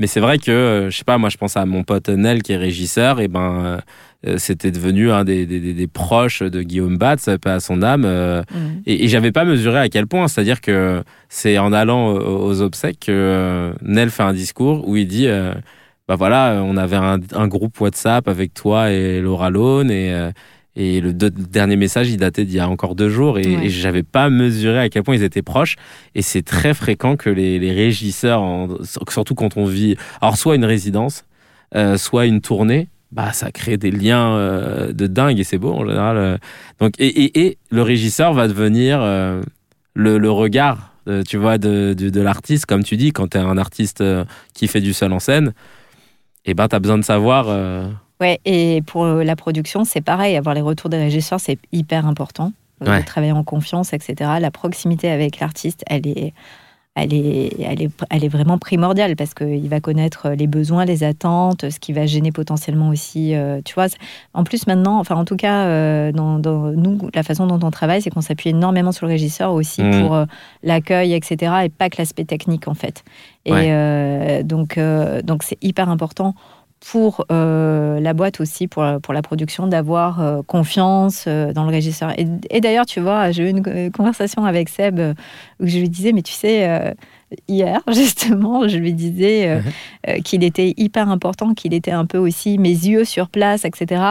mais 0.01 0.09
c'est 0.09 0.19
vrai 0.19 0.39
que, 0.39 0.51
euh, 0.51 0.91
je 0.91 0.97
sais 0.97 1.05
pas, 1.05 1.17
moi, 1.19 1.29
je 1.29 1.37
pense 1.37 1.57
à 1.57 1.65
mon 1.67 1.85
pote 1.85 2.09
Nel 2.09 2.43
qui 2.43 2.53
est 2.53 2.57
régisseur, 2.57 3.21
et 3.21 3.29
ben, 3.29 3.81
euh, 4.27 4.37
c'était 4.39 4.73
devenu 4.73 5.13
un 5.13 5.23
des, 5.25 5.47
des, 5.47 5.61
des- 5.61 5.73
des 5.75 5.87
proches 5.87 6.43
de 6.43 6.63
Guillaume 6.63 6.99
Batz, 6.99 7.29
pas 7.41 7.55
à 7.55 7.61
son 7.61 7.83
âme. 7.83 8.05
euh, 8.05 8.43
Mm. 8.53 8.81
et, 8.87 9.05
et 9.05 9.09
j'avais 9.09 9.31
pas 9.31 9.45
mesuré 9.45 9.79
à 9.79 9.89
quel 9.89 10.07
point. 10.09 10.27
C'est-à-dire 10.27 10.61
que 10.61 11.03
c'est 11.29 11.57
en 11.59 11.73
allant 11.73 12.09
aux, 12.09 12.49
aux 12.49 12.61
obsèques 12.63 13.01
que 13.07 13.13
euh, 13.13 13.73
Nel 13.83 14.11
fait 14.11 14.25
un 14.25 14.33
discours 14.33 14.89
où 14.89 14.97
il 14.97 15.07
dit. 15.07 15.27
euh, 15.29 15.55
bah 16.09 16.17
voilà, 16.17 16.61
on 16.65 16.77
avait 16.77 16.97
un, 16.97 17.21
un 17.35 17.47
groupe 17.47 17.81
WhatsApp 17.81 18.27
avec 18.27 18.53
toi 18.53 18.91
et 18.91 19.21
Laura 19.21 19.49
Lone 19.49 19.93
et, 19.93 20.13
euh, 20.13 20.33
et 20.77 21.01
le, 21.01 21.13
deux- 21.13 21.33
le 21.37 21.45
dernier 21.47 21.77
message 21.77 22.11
il 22.11 22.17
datait 22.17 22.45
d'il 22.45 22.55
y 22.57 22.61
a 22.61 22.69
encore 22.69 22.95
deux 22.95 23.09
jours 23.09 23.39
et, 23.39 23.57
Ouais. 23.57 23.67
et 23.67 23.69
j'avais 23.71 24.03
pas 24.05 24.31
mesuré 24.31 24.79
à 24.79 24.89
quel 24.89 25.03
point 25.03 25.17
ils 25.17 25.23
étaient 25.25 25.43
proches 25.43 25.77
et 26.15 26.23
c'est 26.23 26.43
très 26.43 26.75
fréquent 26.75 27.17
que 27.17 27.29
les, 27.29 27.59
les 27.59 27.73
régisseurs, 27.73 28.41
en- 28.43 28.69
surtout 29.09 29.35
quand 29.35 29.57
on 29.57 29.65
vit, 29.65 29.97
alors 30.21 30.37
soit 30.37 30.55
une 30.55 30.65
résidence, 30.65 31.25
euh, 31.75 31.97
soit 31.97 32.27
une 32.27 32.41
tournée, 32.41 32.89
bah 33.11 33.33
ça 33.33 33.51
crée 33.51 33.77
des 33.77 33.91
liens 33.91 34.35
euh, 34.37 34.93
de 34.93 35.09
dingue 35.09 35.41
et 35.41 35.45
c'est 35.45 35.59
beau 35.59 35.73
en 35.73 35.85
général. 35.85 36.17
euh. 36.17 36.37
Donc 36.79 36.93
et, 37.01 37.09
et, 37.25 37.41
et 37.47 37.59
le 37.71 37.83
régisseur 37.83 38.33
va 38.33 38.47
devenir 38.47 39.01
le, 39.01 40.19
le 40.19 40.31
regard, 40.31 40.95
tu 41.27 41.37
vois, 41.37 41.59
de, 41.59 41.93
de, 41.99 42.09
de 42.11 42.21
l'artiste, 42.21 42.67
comme 42.67 42.85
tu 42.85 42.97
dis, 42.97 43.11
quand 43.11 43.31
tu 43.31 43.39
es 43.39 43.41
un 43.41 43.59
artiste 43.59 44.05
qui 44.55 44.69
fait 44.69 44.81
du 44.81 44.93
seul 44.93 45.13
en 45.13 45.19
scène, 45.19 45.53
et 46.45 46.55
ben 46.55 46.69
tu 46.69 46.77
as 46.77 46.79
besoin 46.79 46.99
de 46.99 47.05
savoir. 47.05 47.47
Euh, 48.21 48.25
Ouais, 48.25 48.41
et 48.45 48.83
pour 48.83 49.05
euh, 49.05 49.25
la 49.25 49.37
production, 49.37 49.85
c'est 49.85 50.01
pareil. 50.01 50.37
Avoir 50.37 50.55
les 50.55 50.61
retours 50.61 50.91
des 50.91 50.99
régisseurs, 50.99 51.41
c'est 51.41 51.59
hyper 51.73 52.07
important. 52.07 52.53
Euh, 52.83 52.91
Ouais. 52.91 53.01
De 53.01 53.05
travailler 53.05 53.33
en 53.33 53.45
confiance, 53.45 53.93
etc. 53.93 54.31
La 54.41 54.51
proximité 54.51 55.11
avec 55.11 55.39
l'artiste, 55.39 55.85
elle 55.87 56.07
est 56.07 56.33
elle 56.97 57.15
est, 57.15 57.57
elle 57.61 57.83
est, 57.83 57.91
elle 58.11 58.25
est 58.25 58.29
vraiment 58.29 58.59
primordiale 58.59 59.15
parce 59.15 59.33
qu'il 59.33 59.69
va 59.69 59.81
connaître 59.81 60.31
les 60.31 60.49
besoins, 60.49 60.85
les 60.85 61.05
attentes, 61.05 61.71
ce 61.71 61.79
qui 61.79 61.93
va 61.93 62.05
gêner 62.07 62.33
potentiellement 62.33 62.89
aussi. 62.89 63.35
Euh, 63.35 63.61
tu 63.65 63.75
vois, 63.75 63.87
en 64.35 64.43
plus 64.43 64.67
maintenant, 64.67 64.99
enfin 64.99 65.15
en 65.15 65.25
tout 65.25 65.37
cas, 65.37 65.67
euh, 65.67 66.13
dans, 66.13 66.39
nous, 66.73 66.99
la 67.15 67.23
façon 67.23 67.47
dont 67.47 67.61
on 67.65 67.71
travaille, 67.71 68.03
c'est 68.03 68.11
qu'on 68.11 68.21
s'appuie 68.21 68.51
énormément 68.51 68.91
sur 68.91 69.07
le 69.07 69.13
régisseur 69.13 69.53
aussi 69.53 69.83
mmh. 69.83 70.03
pour 70.03 70.15
euh, 70.15 70.25
l'accueil, 70.65 71.15
etc. 71.15 71.53
Et 71.65 71.69
pas 71.69 71.91
que 71.91 71.99
l'aspect 71.99 72.25
technique 72.25 72.67
en 72.67 72.75
fait. 72.75 73.05
Et 73.47 74.43
donc, 74.45 74.79
donc 75.25 75.43
c'est 75.43 75.57
hyper 75.63 75.89
important 75.89 76.35
pour 76.81 77.27
euh, 77.31 78.01
la 78.01 78.15
boîte 78.15 78.41
aussi, 78.41 78.67
pour, 78.67 78.85
pour 79.03 79.13
la 79.15 79.23
production, 79.23 79.67
d'avoir 79.67 80.21
euh, 80.21 80.43
confiance 80.43 81.25
euh, 81.27 81.53
dans 81.53 81.65
le 81.65 81.71
régisseur. 81.71 82.19
Et, 82.19 82.27
et 82.49 82.61
d'ailleurs, 82.61 82.87
tu 82.87 83.01
vois, 83.01 83.31
j'ai 83.31 83.45
eu 83.45 83.51
une 83.51 83.93
conversation 83.93 84.45
avec 84.45 84.69
Seb 84.69 84.99
où 85.61 85.67
je 85.67 85.79
lui 85.79 85.89
disais, 85.89 86.13
mais 86.13 86.23
tu 86.23 86.33
sais, 86.33 86.95
hier, 87.49 87.81
justement, 87.93 88.69
je 88.69 88.77
lui 88.77 88.93
disais 88.93 89.49
euh, 89.49 89.57
mhm. 89.59 89.73
euh, 90.09 90.19
qu'il 90.21 90.45
était 90.45 90.75
hyper 90.77 91.09
important, 91.09 91.55
qu'il 91.55 91.75
était 91.75 91.91
un 91.91 92.07
peu 92.07 92.19
aussi 92.19 92.59
mes 92.59 92.69
yeux 92.69 93.05
sur 93.05 93.29
place, 93.29 93.65
etc. 93.65 94.03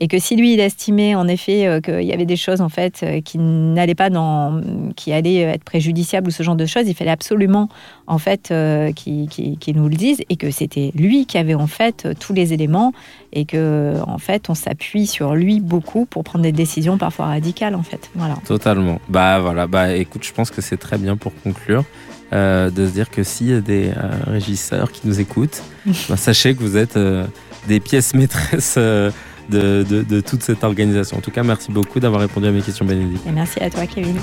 Et 0.00 0.08
que 0.08 0.18
si 0.18 0.36
lui, 0.36 0.54
il 0.54 0.60
estimait 0.60 1.14
en 1.14 1.28
effet 1.28 1.66
euh, 1.66 1.80
qu'il 1.80 2.02
y 2.02 2.12
avait 2.12 2.26
des 2.26 2.36
choses 2.36 2.60
en 2.60 2.68
fait 2.68 3.04
qui 3.24 3.38
n'allaient 3.38 3.94
pas 3.94 4.10
dans, 4.10 4.60
qui 4.96 5.12
allaient 5.12 5.40
être 5.40 5.64
préjudiciables 5.64 6.28
ou 6.28 6.30
ce 6.30 6.42
genre 6.42 6.56
de 6.56 6.66
choses, 6.66 6.88
il 6.88 6.94
fallait 6.94 7.10
absolument 7.10 7.68
en 8.06 8.18
fait 8.18 8.52
qu'il 8.94 9.76
nous 9.76 9.88
le 9.88 9.96
dise 9.96 10.22
et 10.28 10.36
que 10.36 10.50
c'était 10.50 10.92
lui 10.94 11.26
qui 11.26 11.38
avait 11.38 11.54
en 11.54 11.66
fait 11.66 12.08
tous 12.18 12.32
les 12.32 12.52
éléments 12.52 12.92
et 13.32 13.44
que 13.44 13.94
en 14.06 14.18
fait 14.18 14.48
on 14.48 14.54
s'appuie 14.54 15.06
sur 15.06 15.34
lui 15.34 15.60
beaucoup 15.60 16.06
pour 16.06 16.24
prendre 16.24 16.42
des 16.42 16.52
décisions 16.52 16.98
parfois 16.98 17.26
radicales 17.26 17.74
en 17.74 17.82
fait. 17.82 18.10
Voilà. 18.14 18.36
Totalement. 18.46 19.00
Bah 19.08 19.40
voilà. 19.40 19.66
Bah 19.66 19.94
écoute, 19.94 20.24
je 20.24 20.32
pense 20.32 20.50
que 20.50 20.60
c'est 20.60 20.78
très 20.78 20.98
bien 20.98 21.16
pour 21.16 21.32
conclure. 21.42 21.84
Euh, 22.32 22.68
de 22.68 22.86
se 22.86 22.92
dire 22.92 23.10
que 23.10 23.22
s'il 23.22 23.48
y 23.48 23.54
a 23.54 23.60
des 23.62 23.88
euh, 23.88 24.10
régisseurs 24.26 24.92
qui 24.92 25.06
nous 25.06 25.18
écoutent, 25.18 25.62
bah, 26.08 26.16
sachez 26.18 26.54
que 26.54 26.60
vous 26.60 26.76
êtes 26.76 26.98
euh, 26.98 27.26
des 27.66 27.80
pièces 27.80 28.12
maîtresses 28.12 28.76
de, 28.76 29.12
de, 29.48 30.20
toute 30.20 30.42
cette 30.42 30.62
organisation. 30.62 31.16
En 31.16 31.20
tout 31.20 31.30
cas, 31.30 31.42
merci 31.42 31.72
beaucoup 31.72 32.00
d'avoir 32.00 32.20
répondu 32.20 32.46
à 32.46 32.50
mes 32.50 32.60
questions, 32.60 32.84
Bénédicte. 32.84 33.24
merci 33.32 33.60
à 33.60 33.70
toi, 33.70 33.86
Kevin. 33.86 34.16